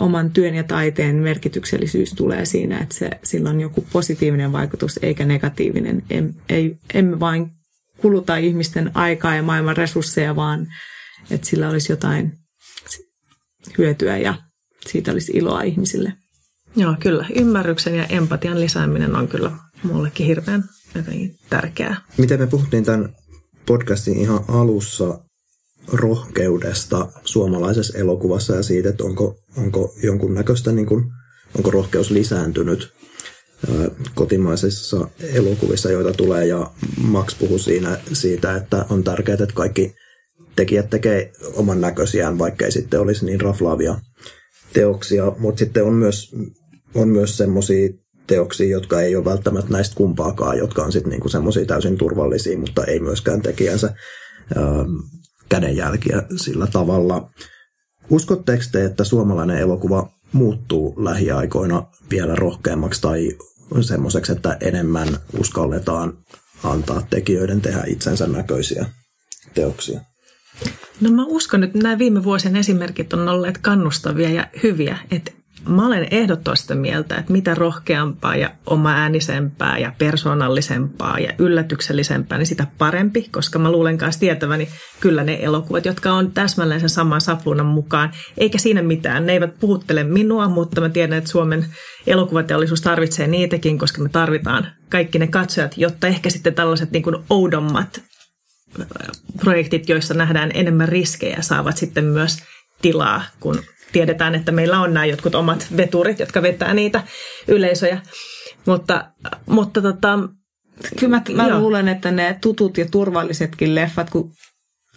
oman 0.00 0.30
työn 0.30 0.54
ja 0.54 0.64
taiteen 0.64 1.16
merkityksellisyys 1.16 2.12
tulee 2.12 2.44
siinä, 2.44 2.78
että 2.78 2.94
se, 2.94 3.10
sillä 3.24 3.50
on 3.50 3.60
joku 3.60 3.86
positiivinen 3.92 4.52
vaikutus 4.52 4.98
eikä 5.02 5.24
negatiivinen. 5.24 6.02
Em, 6.10 6.34
ei, 6.48 6.76
emme 6.94 7.20
vain 7.20 7.50
kuluta 7.96 8.36
ihmisten 8.36 8.90
aikaa 8.94 9.34
ja 9.34 9.42
maailman 9.42 9.76
resursseja, 9.76 10.36
vaan 10.36 10.66
että 11.30 11.46
sillä 11.48 11.68
olisi 11.68 11.92
jotain 11.92 12.32
hyötyä 13.78 14.16
ja 14.16 14.34
siitä 14.86 15.12
olisi 15.12 15.32
iloa 15.32 15.62
ihmisille. 15.62 16.12
Joo, 16.76 16.96
kyllä. 17.00 17.26
Ymmärryksen 17.34 17.94
ja 17.94 18.04
empatian 18.04 18.60
lisääminen 18.60 19.16
on 19.16 19.28
kyllä 19.28 19.52
mullekin 19.82 20.26
hirveän 20.26 20.64
jotenkin 20.94 21.36
tärkeää. 21.50 21.96
Miten 22.18 22.40
me 22.40 22.46
puhuttiin 22.46 22.84
tämän 22.84 23.08
podcastin 23.66 24.18
ihan 24.18 24.44
alussa 24.48 25.18
rohkeudesta 25.92 27.08
suomalaisessa 27.24 27.98
elokuvassa 27.98 28.54
ja 28.54 28.62
siitä, 28.62 28.88
että 28.88 29.04
onko, 29.04 29.38
onko 29.56 29.94
jonkunnäköistä, 30.02 30.72
niin 30.72 30.86
kuin, 30.86 31.04
onko 31.56 31.70
rohkeus 31.70 32.10
lisääntynyt 32.10 32.92
kotimaisissa 34.14 35.08
elokuvissa, 35.32 35.90
joita 35.90 36.12
tulee, 36.12 36.46
ja 36.46 36.70
Max 37.00 37.38
puhui 37.38 37.58
siinä 37.58 37.98
siitä, 38.12 38.56
että 38.56 38.86
on 38.90 39.04
tärkeää, 39.04 39.34
että 39.34 39.54
kaikki 39.54 39.94
tekijät 40.56 40.90
tekee 40.90 41.32
oman 41.54 41.80
näköisiään, 41.80 42.38
vaikka 42.38 42.64
ei 42.64 42.72
sitten 42.72 43.00
olisi 43.00 43.26
niin 43.26 43.40
raflaavia 43.40 44.00
teoksia, 44.72 45.32
mutta 45.38 45.58
sitten 45.58 45.84
on 45.84 45.92
myös, 45.92 46.34
on 46.94 47.08
myös 47.08 47.36
semmoisia 47.36 47.88
teoksia, 48.26 48.68
jotka 48.68 49.00
ei 49.00 49.16
ole 49.16 49.24
välttämättä 49.24 49.72
näistä 49.72 49.96
kumpaakaan, 49.96 50.58
jotka 50.58 50.82
on 50.82 50.92
sitten 50.92 51.10
niinku 51.10 51.28
semmoisia 51.28 51.66
täysin 51.66 51.98
turvallisia, 51.98 52.58
mutta 52.58 52.84
ei 52.84 53.00
myöskään 53.00 53.42
tekijänsä 53.42 53.94
kädenjälkiä 55.48 56.22
sillä 56.36 56.66
tavalla. 56.66 57.30
Uskotteko 58.10 58.62
te, 58.72 58.84
että 58.84 59.04
suomalainen 59.04 59.58
elokuva 59.58 60.10
muuttuu 60.32 60.94
lähiaikoina 61.04 61.82
vielä 62.10 62.34
rohkeammaksi 62.34 63.02
tai 63.02 63.28
semmoiseksi, 63.80 64.32
että 64.32 64.56
enemmän 64.60 65.08
uskalletaan 65.40 66.18
antaa 66.64 67.06
tekijöiden 67.10 67.60
tehdä 67.60 67.84
itsensä 67.86 68.26
näköisiä 68.26 68.86
teoksia? 69.54 70.00
No 71.00 71.10
mä 71.10 71.24
uskon, 71.26 71.64
että 71.64 71.78
nämä 71.78 71.98
viime 71.98 72.24
vuosien 72.24 72.56
esimerkit 72.56 73.12
on 73.12 73.28
olleet 73.28 73.58
kannustavia 73.58 74.30
ja 74.30 74.46
hyviä. 74.62 74.98
Että 75.10 75.32
mä 75.68 75.86
olen 75.86 76.08
ehdottomasti 76.10 76.74
mieltä, 76.74 77.16
että 77.16 77.32
mitä 77.32 77.54
rohkeampaa 77.54 78.36
ja 78.36 78.50
oma 78.66 78.92
äänisempää 78.92 79.78
ja 79.78 79.92
persoonallisempaa 79.98 81.18
ja 81.18 81.32
yllätyksellisempää, 81.38 82.38
niin 82.38 82.46
sitä 82.46 82.66
parempi, 82.78 83.28
koska 83.30 83.58
mä 83.58 83.72
luulen 83.72 83.98
kanssa 83.98 84.20
tietäväni 84.20 84.68
kyllä 85.00 85.24
ne 85.24 85.38
elokuvat, 85.42 85.84
jotka 85.84 86.12
on 86.12 86.32
täsmälleen 86.32 86.80
sen 86.80 86.88
saman 86.88 87.20
sapluunan 87.20 87.66
mukaan. 87.66 88.12
Eikä 88.38 88.58
siinä 88.58 88.82
mitään, 88.82 89.26
ne 89.26 89.32
eivät 89.32 89.58
puhuttele 89.60 90.04
minua, 90.04 90.48
mutta 90.48 90.80
mä 90.80 90.88
tiedän, 90.88 91.18
että 91.18 91.30
Suomen 91.30 91.66
elokuvateollisuus 92.06 92.80
tarvitsee 92.80 93.26
niitäkin, 93.26 93.78
koska 93.78 94.02
me 94.02 94.08
tarvitaan 94.08 94.66
kaikki 94.88 95.18
ne 95.18 95.26
katsojat, 95.26 95.78
jotta 95.78 96.06
ehkä 96.06 96.30
sitten 96.30 96.54
tällaiset 96.54 96.90
niin 96.90 97.02
kuin 97.02 97.16
oudommat 97.30 98.02
projektit, 99.40 99.88
joissa 99.88 100.14
nähdään 100.14 100.50
enemmän 100.54 100.88
riskejä, 100.88 101.38
saavat 101.40 101.76
sitten 101.76 102.04
myös 102.04 102.38
tilaa, 102.82 103.22
kun 103.40 103.62
tiedetään, 103.92 104.34
että 104.34 104.52
meillä 104.52 104.80
on 104.80 104.94
nämä 104.94 105.04
jotkut 105.06 105.34
omat 105.34 105.66
veturit, 105.76 106.18
jotka 106.18 106.42
vetää 106.42 106.74
niitä 106.74 107.02
yleisöjä. 107.48 108.00
Mutta, 108.66 109.04
mutta 109.46 109.82
tota, 109.82 110.18
Kyllä 110.98 111.22
mä, 111.34 111.44
mä 111.44 111.58
luulen, 111.58 111.88
että 111.88 112.10
ne 112.10 112.38
tutut 112.40 112.78
ja 112.78 112.86
turvallisetkin 112.90 113.74
leffat, 113.74 114.10
kun, 114.10 114.32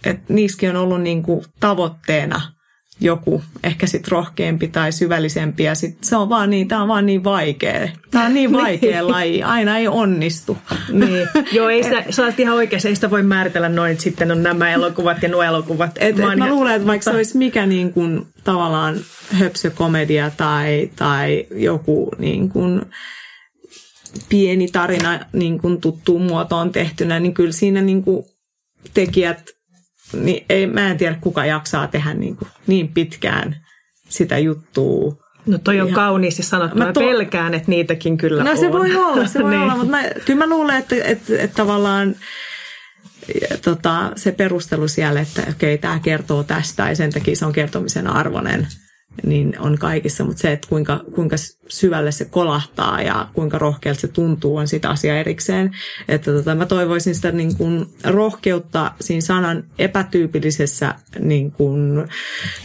että 0.06 0.34
niissäkin 0.34 0.70
on 0.70 0.76
ollut 0.76 1.02
niin 1.02 1.24
kuin 1.24 1.46
tavoitteena– 1.60 2.42
joku 3.02 3.44
ehkä 3.64 3.88
sitten 3.88 4.12
rohkeampi 4.12 4.68
tai 4.68 4.92
syvällisempi 4.92 5.64
ja 5.64 5.76
sit 5.76 5.98
se 6.04 6.16
on 6.16 6.30
vaan 6.30 6.50
niin, 6.50 6.68
tämä 6.68 6.82
on 6.82 6.88
vaan 6.88 7.06
niin 7.06 7.24
vaikea. 7.24 7.90
Tämä 8.12 8.26
on 8.26 8.34
niin 8.34 8.54
vaikea 8.64 9.02
niin. 9.02 9.12
laji, 9.12 9.44
aina 9.44 9.78
ei 9.78 9.88
onnistu. 9.88 10.58
Niin. 10.92 11.28
Joo, 11.56 11.70
ei 11.70 11.84
sitä, 11.84 12.04
sä 12.10 12.24
olet 12.24 12.40
ihan 12.40 12.56
oikeassa, 12.56 12.90
ei 12.90 12.96
sitä 12.96 13.10
voi 13.10 13.24
määritellä 13.24 13.70
noin, 13.70 13.92
että 13.92 14.04
sitten 14.04 14.32
on 14.32 14.44
nämä 14.44 14.72
elokuvat 14.72 15.24
ja 15.24 15.30
nuo 15.30 15.44
elokuvat. 15.44 15.92
Et, 16.00 16.18
mä, 16.18 16.34
et 16.34 16.40
mä 16.40 16.50
luulen, 16.50 16.76
että 16.76 16.88
vaikka 16.88 17.04
se 17.04 17.10
olisi 17.10 17.38
mikä 17.38 17.66
niin 17.66 17.94
kuin, 17.94 18.28
tavallaan 18.44 18.96
höpsökomedia 19.32 20.32
tai, 20.38 20.90
tai 20.96 21.46
joku 21.56 22.12
niin 22.18 22.50
kuin, 22.50 22.82
pieni 24.30 24.68
tarina 24.68 25.20
niin 25.34 25.60
kuin 25.60 25.82
tuttuun 25.82 26.22
muotoon 26.22 26.72
tehtynä, 26.72 27.20
niin 27.20 27.34
kyllä 27.34 27.52
siinä 27.52 27.82
niin 27.82 28.04
kuin, 28.04 28.26
tekijät 28.94 29.44
niin 30.14 30.46
ei, 30.50 30.68
mä 30.68 30.88
en 30.88 30.98
tiedä, 30.98 31.16
kuka 31.22 31.46
jaksaa 31.46 31.88
tehdä 31.88 32.14
niin, 32.14 32.36
kuin 32.36 32.50
niin 32.68 32.88
pitkään 32.88 33.56
sitä 34.10 34.38
juttua. 34.38 35.22
No 35.46 35.58
toi 35.58 35.82
on 35.82 35.88
Ihan. 35.88 35.96
kauniisti 35.96 36.44
sanottu. 36.44 36.78
Mä, 36.78 36.94
to... 36.94 37.00
mä 37.00 37.08
pelkään, 37.08 37.54
että 37.54 37.70
niitäkin 37.70 38.18
kyllä 38.18 38.44
no, 38.44 38.52
on. 38.52 38.58
se 38.58 38.72
voi 38.72 38.96
olla, 38.96 39.28
se 39.28 39.40
voi 39.44 39.52
niin. 39.52 39.62
olla, 39.62 39.76
mutta 39.76 39.92
mä, 39.92 40.04
kyllä 40.26 40.46
mä 40.46 40.50
luulen, 40.50 40.76
että, 40.76 40.96
että, 41.04 41.34
että 41.40 41.56
tavallaan 41.56 42.16
ja, 43.42 43.58
tota, 43.58 44.12
se 44.16 44.32
perustelu 44.32 44.88
siellä, 44.88 45.22
että 45.22 45.42
okei, 45.42 45.52
okay, 45.76 45.78
tämä 45.78 46.00
kertoo 46.00 46.44
tästä 46.44 46.90
ja 46.90 46.96
sen 46.96 47.12
takia 47.12 47.36
se 47.36 47.46
on 47.46 47.54
kertomisen 47.54 48.08
arvoinen 48.08 48.68
niin 49.24 49.60
on 49.60 49.78
kaikissa, 49.78 50.24
mutta 50.24 50.42
se, 50.42 50.52
että 50.52 50.68
kuinka, 50.68 51.04
kuinka 51.16 51.36
syvälle 51.68 52.12
se 52.12 52.26
kolahtaa 52.26 53.02
ja 53.02 53.28
kuinka 53.34 53.58
rohkealta 53.58 54.02
se 54.02 54.08
tuntuu, 54.08 54.58
on 54.58 54.68
sitä 54.68 54.90
asia 54.90 55.20
erikseen. 55.20 55.72
Että 56.08 56.32
tota, 56.32 56.56
mä 56.56 56.66
toivoisin 56.66 57.16
sitä 57.16 57.32
niin 57.32 57.58
kuin 57.58 57.86
rohkeutta 58.04 58.92
siinä 59.02 59.22
sanan 59.22 59.64
epätyypillisessä 59.80 60.96
niin 61.20 61.52
kuin 61.52 62.08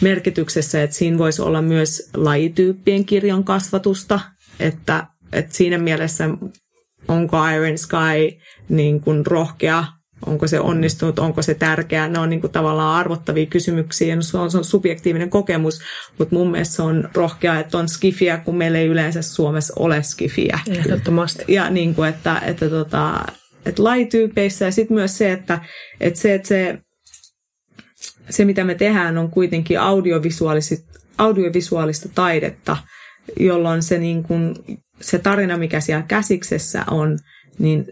merkityksessä, 0.01 0.83
että 0.83 0.95
siinä 0.95 1.17
voisi 1.17 1.41
olla 1.41 1.61
myös 1.61 2.09
lajityyppien 2.13 3.05
kirjon 3.05 3.43
kasvatusta, 3.43 4.19
että, 4.59 5.07
että 5.33 5.55
siinä 5.55 5.77
mielessä 5.77 6.29
onko 7.07 7.37
Iron 7.47 7.77
Sky 7.77 8.39
niin 8.69 9.01
kuin 9.01 9.25
rohkea 9.25 9.83
onko 10.25 10.47
se 10.47 10.59
onnistunut, 10.59 11.19
onko 11.19 11.41
se 11.41 11.53
tärkeää. 11.53 12.07
Ne 12.07 12.19
on 12.19 12.29
niin 12.29 12.41
kuin 12.41 12.51
tavallaan 12.51 12.95
arvottavia 12.95 13.45
kysymyksiä, 13.45 14.15
no 14.15 14.21
se 14.21 14.37
on, 14.37 14.51
se 14.51 14.57
on 14.57 14.65
subjektiivinen 14.65 15.29
kokemus, 15.29 15.81
mutta 16.17 16.35
mun 16.35 16.51
mielestä 16.51 16.75
se 16.75 16.81
on 16.81 17.09
rohkea, 17.13 17.59
että 17.59 17.77
on 17.77 17.89
skifiä, 17.89 18.37
kun 18.37 18.55
meillä 18.55 18.77
ei 18.77 18.87
yleensä 18.87 19.21
Suomessa 19.21 19.73
ole 19.79 20.03
skifiä. 20.03 20.59
Ehdottomasti. 20.67 21.43
Ja 21.47 21.69
niin 21.69 21.95
kuin, 21.95 22.09
että, 22.09 22.41
että, 22.45 22.69
tota, 22.69 23.25
että 23.65 23.83
lajityypeissä 23.83 24.65
ja 24.65 24.71
sitten 24.71 24.95
myös 24.95 25.17
se, 25.17 25.31
että, 25.31 25.59
että 25.99 26.19
se, 26.19 26.33
että 26.33 26.47
se, 26.47 26.77
se, 28.29 28.45
mitä 28.45 28.63
me 28.63 28.75
tehdään, 28.75 29.17
on 29.17 29.31
kuitenkin 29.31 29.79
audiovisuaalista 31.17 32.09
taidetta, 32.15 32.77
jolloin 33.39 33.83
se, 33.83 33.97
niin 33.97 34.23
kuin, 34.23 34.55
se 35.01 35.19
tarina, 35.19 35.57
mikä 35.57 35.79
siellä 35.79 36.05
käsiksessä 36.07 36.83
on, 36.91 37.19
niin 37.59 37.85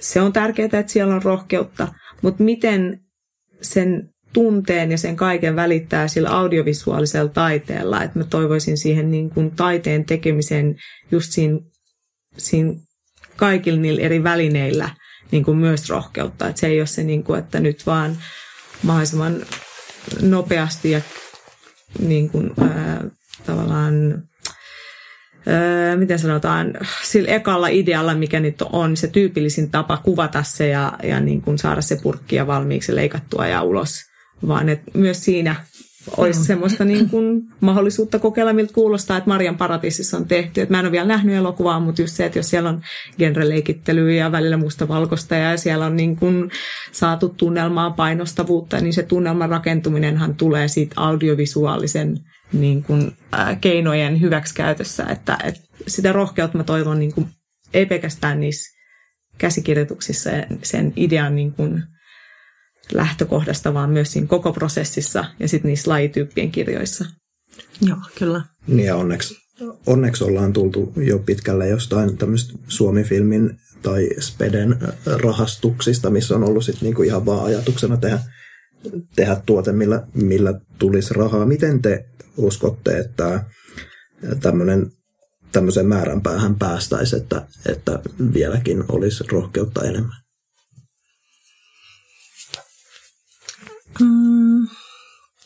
se 0.00 0.20
on 0.20 0.32
tärkeää, 0.32 0.68
että 0.72 0.92
siellä 0.92 1.14
on 1.14 1.22
rohkeutta, 1.22 1.88
mutta 2.22 2.42
miten 2.44 3.00
sen 3.60 4.10
tunteen 4.32 4.90
ja 4.90 4.98
sen 4.98 5.16
kaiken 5.16 5.56
välittää 5.56 6.08
sillä 6.08 6.30
audiovisuaalisella 6.30 7.28
taiteella, 7.28 8.02
että 8.02 8.18
mä 8.18 8.24
toivoisin 8.24 8.78
siihen 8.78 9.10
niin 9.10 9.30
kuin 9.30 9.50
taiteen 9.50 10.04
tekemisen 10.04 10.76
just 11.10 11.32
siinä, 11.32 11.58
siinä 12.36 12.74
kaikilla 13.36 13.80
niillä 13.80 14.02
eri 14.02 14.24
välineillä 14.24 14.90
niin 15.30 15.44
kuin 15.44 15.58
myös 15.58 15.90
rohkeutta. 15.90 16.48
Että 16.48 16.60
se 16.60 16.66
ei 16.66 16.80
ole 16.80 16.86
se, 16.86 17.02
niin 17.02 17.24
kuin, 17.24 17.38
että 17.38 17.60
nyt 17.60 17.86
vaan 17.86 18.18
mahdollisimman 18.82 19.36
nopeasti 20.22 20.90
ja 20.90 21.00
niin 21.98 22.30
kuin, 22.30 22.50
ää, 22.60 23.04
tavallaan 23.46 24.22
öö, 25.48 25.96
miten 25.96 26.18
sanotaan, 26.18 26.74
sillä 27.04 27.28
ekalla 27.28 27.68
idealla, 27.68 28.14
mikä 28.14 28.40
nyt 28.40 28.62
on 28.62 28.96
se 28.96 29.08
tyypillisin 29.08 29.70
tapa 29.70 29.96
kuvata 29.96 30.42
se 30.42 30.68
ja, 30.68 30.92
ja 31.02 31.20
niin 31.20 31.42
kuin 31.42 31.58
saada 31.58 31.80
se 31.80 31.98
purkkia 32.02 32.46
valmiiksi 32.46 32.94
leikattua 32.94 33.46
ja 33.46 33.62
ulos, 33.62 34.04
vaan 34.48 34.68
että 34.68 34.90
myös 34.94 35.24
siinä 35.24 35.56
olisi 36.16 36.44
semmoista 36.44 36.84
niin 36.84 37.08
kuin 37.08 37.42
mahdollisuutta 37.60 38.18
kokeilla, 38.18 38.52
miltä 38.52 38.72
kuulostaa, 38.72 39.16
että 39.16 39.30
Marian 39.30 39.56
paratiisissa 39.56 40.16
on 40.16 40.24
tehty. 40.24 40.60
Et 40.60 40.70
mä 40.70 40.78
en 40.78 40.84
ole 40.84 40.92
vielä 40.92 41.06
nähnyt 41.06 41.36
elokuvaa, 41.36 41.80
mutta 41.80 42.02
just 42.02 42.16
se, 42.16 42.26
että 42.26 42.38
jos 42.38 42.50
siellä 42.50 42.68
on 42.68 42.82
genreleikittelyä 43.18 44.12
ja 44.12 44.32
välillä 44.32 44.56
mustavalkoista 44.56 45.34
ja 45.34 45.56
siellä 45.56 45.86
on 45.86 45.96
niin 45.96 46.16
kuin 46.16 46.50
saatu 46.92 47.28
tunnelmaa, 47.28 47.90
painostavuutta, 47.90 48.80
niin 48.80 48.92
se 48.92 49.02
tunnelman 49.02 49.48
rakentuminenhan 49.48 50.34
tulee 50.34 50.68
siitä 50.68 50.94
audiovisuaalisen 50.96 52.18
niin 52.52 52.82
kuin, 52.82 53.16
äh, 53.34 53.60
keinojen 53.60 54.20
hyväksikäytössä, 54.20 55.04
että, 55.04 55.38
että 55.44 55.60
sitä 55.86 56.12
rohkeutta 56.12 56.58
mä 56.58 56.64
toivon 56.64 56.98
niin 56.98 57.14
kuin, 57.14 57.28
ei 57.74 57.86
pelkästään 57.86 58.40
niissä 58.40 58.78
käsikirjoituksissa 59.38 60.30
ja 60.30 60.46
sen 60.62 60.92
idean 60.96 61.36
niin 61.36 61.52
kuin, 61.52 61.82
lähtökohdasta, 62.92 63.74
vaan 63.74 63.90
myös 63.90 64.12
siinä 64.12 64.26
koko 64.26 64.52
prosessissa 64.52 65.24
ja 65.40 65.48
sitten 65.48 65.68
niissä 65.68 65.90
lajityyppien 65.90 66.50
kirjoissa. 66.50 67.04
Joo, 67.80 67.98
kyllä. 68.18 68.42
Niin 68.66 68.86
ja 68.86 68.96
onneksi, 68.96 69.34
onneksi 69.86 70.24
ollaan 70.24 70.52
tultu 70.52 70.92
jo 70.96 71.18
pitkälle 71.18 71.68
jostain 71.68 72.18
tämmöistä 72.18 72.58
Suomi-filmin 72.68 73.50
tai 73.82 74.08
Speden 74.20 74.76
rahastuksista, 75.06 76.10
missä 76.10 76.34
on 76.34 76.44
ollut 76.44 76.64
sitten 76.64 76.84
niinku 76.86 77.02
ihan 77.02 77.26
vaan 77.26 77.44
ajatuksena 77.44 77.96
tehdä, 77.96 78.18
tehdä 79.16 79.36
tuote, 79.46 79.72
millä, 79.72 80.06
millä 80.14 80.60
tulisi 80.78 81.14
rahaa. 81.14 81.46
Miten 81.46 81.82
te 81.82 82.04
uskotte, 82.38 82.98
että 82.98 83.44
tämmöinen 84.40 84.90
tämmöiseen 85.52 85.86
määränpäähän 85.86 86.54
päästäisiin, 86.54 87.22
että, 87.22 87.46
että 87.66 87.98
vieläkin 88.34 88.84
olisi 88.88 89.24
rohkeutta 89.32 89.84
enemmän? 89.84 90.16
Mm, 94.00 94.68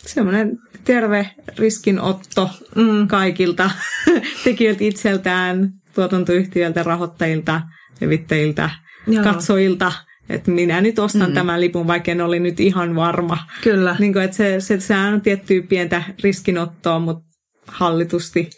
semmoinen 0.06 0.58
terve 0.84 1.30
riskinotto 1.58 2.50
mm. 2.76 3.08
kaikilta 3.08 3.70
tekijöiltä 4.44 4.84
itseltään, 4.84 5.72
tuotantoyhtiöiltä, 5.94 6.82
rahoittajilta, 6.82 7.60
levittäjiltä, 8.00 8.70
Joo. 9.06 9.24
katsojilta. 9.24 9.92
Että 10.28 10.50
minä 10.50 10.80
nyt 10.80 10.98
ostan 10.98 11.28
mm. 11.28 11.34
tämän 11.34 11.60
lipun, 11.60 11.86
vaikka 11.86 12.10
en 12.10 12.20
oli 12.20 12.40
nyt 12.40 12.60
ihan 12.60 12.96
varma. 12.96 13.38
Kyllä. 13.62 13.96
Niin 13.98 14.12
kuin, 14.12 14.24
että 14.24 14.36
se, 14.36 14.60
se, 14.60 14.80
sehän 14.80 15.14
on 15.14 15.20
tiettyä 15.20 15.62
pientä 15.68 16.02
riskinottoa, 16.22 16.98
mutta 16.98 17.24
hallitusti. 17.66 18.50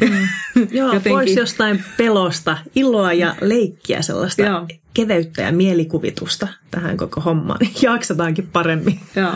Mm. 0.00 0.68
Joo, 0.70 0.86
Jotenkin. 0.94 1.12
pois 1.12 1.36
jostain 1.36 1.84
pelosta, 1.96 2.58
iloa 2.74 3.12
ja 3.12 3.34
leikkiä, 3.40 4.02
sellaista 4.02 4.42
Joo. 4.42 4.66
keveyttä 4.94 5.42
ja 5.42 5.52
mielikuvitusta 5.52 6.48
tähän 6.70 6.96
koko 6.96 7.20
hommaan. 7.20 7.60
Jaksataankin 7.82 8.46
paremmin. 8.46 9.00
Joo. 9.16 9.34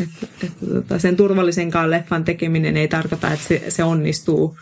Että, 0.00 0.26
että, 0.42 0.66
tota, 0.74 0.98
sen 0.98 1.16
turvallisenkaan 1.16 1.90
leffan 1.90 2.24
tekeminen 2.24 2.76
ei 2.76 2.88
tarkoita, 2.88 3.32
että 3.32 3.46
se, 3.46 3.64
se 3.68 3.84
onnistuu. 3.84 4.58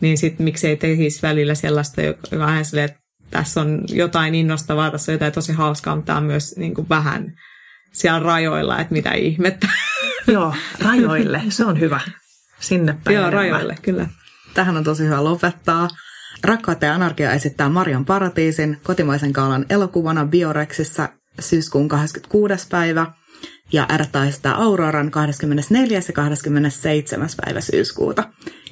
Niin 0.00 0.18
sitten 0.18 0.44
miksei 0.44 0.76
tekisi 0.76 1.22
välillä 1.22 1.54
sellaista, 1.54 2.02
joka 2.02 2.46
on 2.46 2.80
että 2.84 3.03
tässä 3.30 3.60
on 3.60 3.80
jotain 3.88 4.34
innostavaa, 4.34 4.90
tässä 4.90 5.12
on 5.12 5.14
jotain 5.14 5.32
tosi 5.32 5.52
hauskaa, 5.52 5.96
mutta 5.96 6.06
tämä 6.06 6.18
on 6.18 6.24
myös 6.24 6.56
niin 6.56 6.74
kuin 6.74 6.88
vähän 6.88 7.32
siellä 7.92 8.20
rajoilla, 8.20 8.78
että 8.78 8.92
mitä 8.92 9.12
ihmettä. 9.12 9.68
Joo, 10.32 10.54
rajoille. 10.80 11.42
Se 11.48 11.64
on 11.64 11.80
hyvä. 11.80 12.00
Sinne 12.60 12.98
päin. 13.04 13.16
Joo, 13.16 13.30
rajoille, 13.30 13.76
kyllä. 13.82 14.06
Tähän 14.54 14.76
on 14.76 14.84
tosi 14.84 15.04
hyvä 15.04 15.24
lopettaa. 15.24 15.88
Rakkautta 16.44 16.86
ja 16.86 16.94
anarkia 16.94 17.32
esittää 17.32 17.68
Marion 17.68 18.04
Paratiisin 18.04 18.80
kotimaisen 18.82 19.32
kaalan 19.32 19.66
elokuvana 19.70 20.26
Biorexissa 20.26 21.08
syyskuun 21.40 21.88
26. 21.88 22.68
päivä 22.70 23.06
ja 23.72 23.86
R 23.96 24.26
esittää 24.28 24.54
Auroran 24.54 25.10
24. 25.10 26.00
ja 26.08 26.12
27. 26.12 27.28
päivä 27.44 27.60
syyskuuta. 27.60 28.24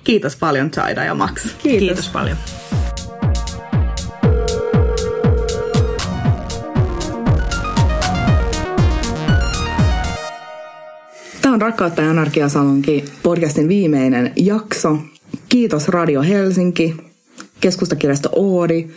Kiitos 0.05 0.37
paljon 0.37 0.71
Jaida 0.77 1.05
ja 1.05 1.15
Max. 1.15 1.43
Kiitos, 1.43 1.63
Kiitos 1.63 2.09
paljon. 2.09 2.37
Tämä 11.53 11.57
on 11.57 11.71
Rakkautta 11.71 12.03
ja 12.03 12.11
Anarkiasalonki 12.11 13.05
podcastin 13.23 13.69
viimeinen 13.69 14.33
jakso. 14.37 14.99
Kiitos 15.49 15.89
Radio 15.89 16.23
Helsinki, 16.23 16.97
keskustakirjasto 17.61 18.29
Oodi. 18.37 18.89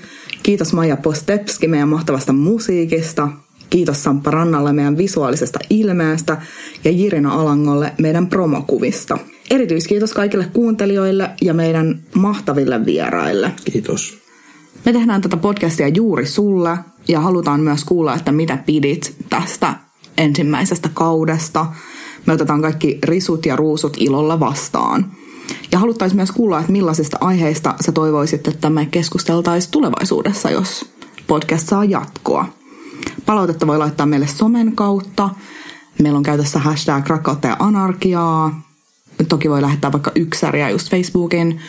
Kiitos 0.43 0.73
Maija 0.73 0.97
Postepski 0.97 1.67
meidän 1.67 1.89
mahtavasta 1.89 2.33
musiikista. 2.33 3.27
Kiitos 3.69 4.03
Samppa 4.03 4.31
Rannalle 4.31 4.73
meidän 4.73 4.97
visuaalisesta 4.97 5.59
ilmeestä 5.69 6.41
ja 6.83 6.91
Jirina 6.91 7.33
Alangolle 7.33 7.93
meidän 8.01 8.27
promokuvista. 8.27 9.17
Erityiskiitos 9.51 10.13
kaikille 10.13 10.47
kuuntelijoille 10.53 11.29
ja 11.41 11.53
meidän 11.53 11.99
mahtaville 12.13 12.85
vieraille. 12.85 13.51
Kiitos. 13.71 14.17
Me 14.85 14.93
tehdään 14.93 15.21
tätä 15.21 15.37
podcastia 15.37 15.87
juuri 15.87 16.25
sulle 16.25 16.77
ja 17.07 17.19
halutaan 17.19 17.59
myös 17.59 17.83
kuulla, 17.83 18.15
että 18.15 18.31
mitä 18.31 18.57
pidit 18.65 19.15
tästä 19.29 19.73
ensimmäisestä 20.17 20.89
kaudesta– 20.93 21.65
me 22.25 22.33
otetaan 22.33 22.61
kaikki 22.61 22.99
risut 23.03 23.45
ja 23.45 23.55
ruusut 23.55 23.97
ilolla 23.99 24.39
vastaan. 24.39 25.11
Ja 25.71 25.79
haluttaisiin 25.79 26.17
myös 26.17 26.31
kuulla, 26.31 26.59
että 26.59 26.71
millaisista 26.71 27.17
aiheista 27.21 27.75
sä 27.81 27.91
toivoisit, 27.91 28.47
että 28.47 28.69
me 28.69 28.85
keskusteltaisiin 28.85 29.71
tulevaisuudessa, 29.71 30.49
jos 30.49 30.85
podcast 31.27 31.67
saa 31.67 31.85
jatkoa. 31.85 32.45
Palautetta 33.25 33.67
voi 33.67 33.77
laittaa 33.77 34.05
meille 34.05 34.27
somen 34.27 34.75
kautta. 34.75 35.29
Meillä 36.01 36.17
on 36.17 36.23
käytössä 36.23 36.59
hashtag 36.59 37.07
rakkautta 37.07 37.47
ja 37.47 37.55
anarkiaa. 37.59 38.61
Toki 39.29 39.49
voi 39.49 39.61
lähettää 39.61 39.91
vaikka 39.91 40.11
yksäriä 40.15 40.69
just 40.69 40.89
Facebookin, 40.89 41.59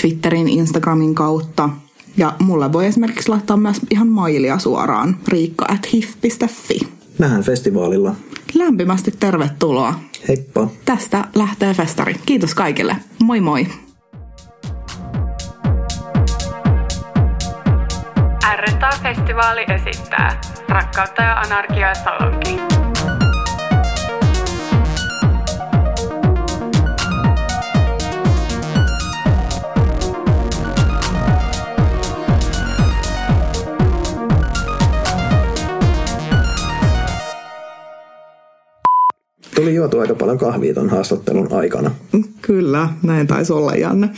Twitterin, 0.00 0.48
Instagramin 0.48 1.14
kautta. 1.14 1.68
Ja 2.16 2.34
mulle 2.38 2.72
voi 2.72 2.86
esimerkiksi 2.86 3.28
laittaa 3.28 3.56
myös 3.56 3.80
ihan 3.90 4.08
mailia 4.08 4.58
suoraan 4.58 5.16
riikka. 5.28 5.66
Nähdään 7.18 7.42
festivaalilla. 7.42 8.14
Lämpimästi 8.54 9.10
tervetuloa. 9.20 9.94
Heippa. 10.28 10.68
Tästä 10.84 11.24
lähtee 11.34 11.74
festari. 11.74 12.14
Kiitos 12.26 12.54
kaikille. 12.54 12.96
Moi 13.22 13.40
moi. 13.40 13.66
R-festivaali 18.56 19.64
esittää 19.74 20.40
Rakkautta 20.68 21.22
ja 21.22 21.34
anarkiaa 21.34 21.94
Salonki. 21.94 22.71
Tuli 39.54 39.74
juotu 39.74 39.98
aika 39.98 40.14
paljon 40.14 40.38
kahvia 40.38 40.74
ton 40.74 40.90
haastattelun 40.90 41.52
aikana. 41.52 41.90
Kyllä, 42.42 42.88
näin 43.02 43.26
taisi 43.26 43.52
olla, 43.52 43.74
Janne. 43.74 44.08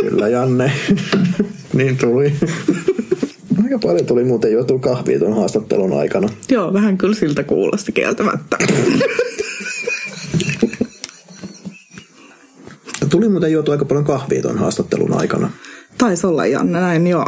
Kyllä, 0.00 0.28
Janne. 0.28 0.72
niin 1.72 1.96
tuli. 1.96 2.32
Aika 3.64 3.78
paljon 3.78 4.06
tuli 4.06 4.24
muuten 4.24 4.52
juotu 4.52 4.78
kahvia 4.78 5.18
ton 5.18 5.36
haastattelun 5.36 5.92
aikana. 5.92 6.28
Joo, 6.48 6.72
vähän 6.72 6.98
kyllä 6.98 7.14
siltä 7.14 7.42
kuulosti 7.42 7.92
kieltämättä. 7.92 8.58
tuli 13.10 13.28
muuten 13.28 13.52
juotu 13.52 13.72
aika 13.72 13.84
paljon 13.84 14.04
kahvia 14.04 14.42
ton 14.42 14.58
haastattelun 14.58 15.20
aikana. 15.20 15.50
Taisi 15.98 16.26
olla, 16.26 16.46
Janne, 16.46 16.80
näin 16.80 17.06
joo. 17.06 17.26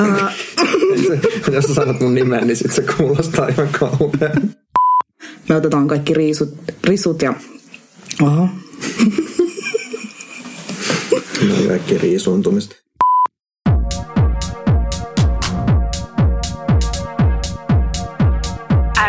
Uh, 0.00 0.30
jos 1.54 1.64
sä 1.64 1.74
sanot 1.74 2.00
mun 2.00 2.14
nimen, 2.14 2.46
niin 2.46 2.56
sit 2.56 2.72
se 2.72 2.84
kuulostaa 2.96 3.48
ihan 3.48 3.68
kauhean. 3.68 4.54
Me 5.48 5.56
otetaan 5.56 5.88
kaikki 5.88 6.14
riisut, 6.14 6.54
risut 6.84 7.22
ja... 7.22 7.34
Oho. 8.22 8.48
no 11.48 11.54
kaikki 11.68 11.98
riisuuntumista. 11.98 12.76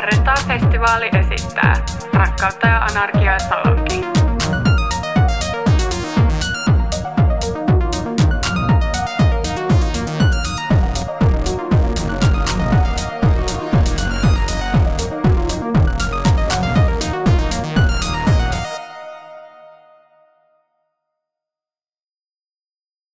R-festivaali 0.01 1.09
esittää 1.19 1.85
Rakkautta 2.13 2.67
ja 2.67 2.85
anarkiaa 2.85 3.39
Salonki. 3.39 4.14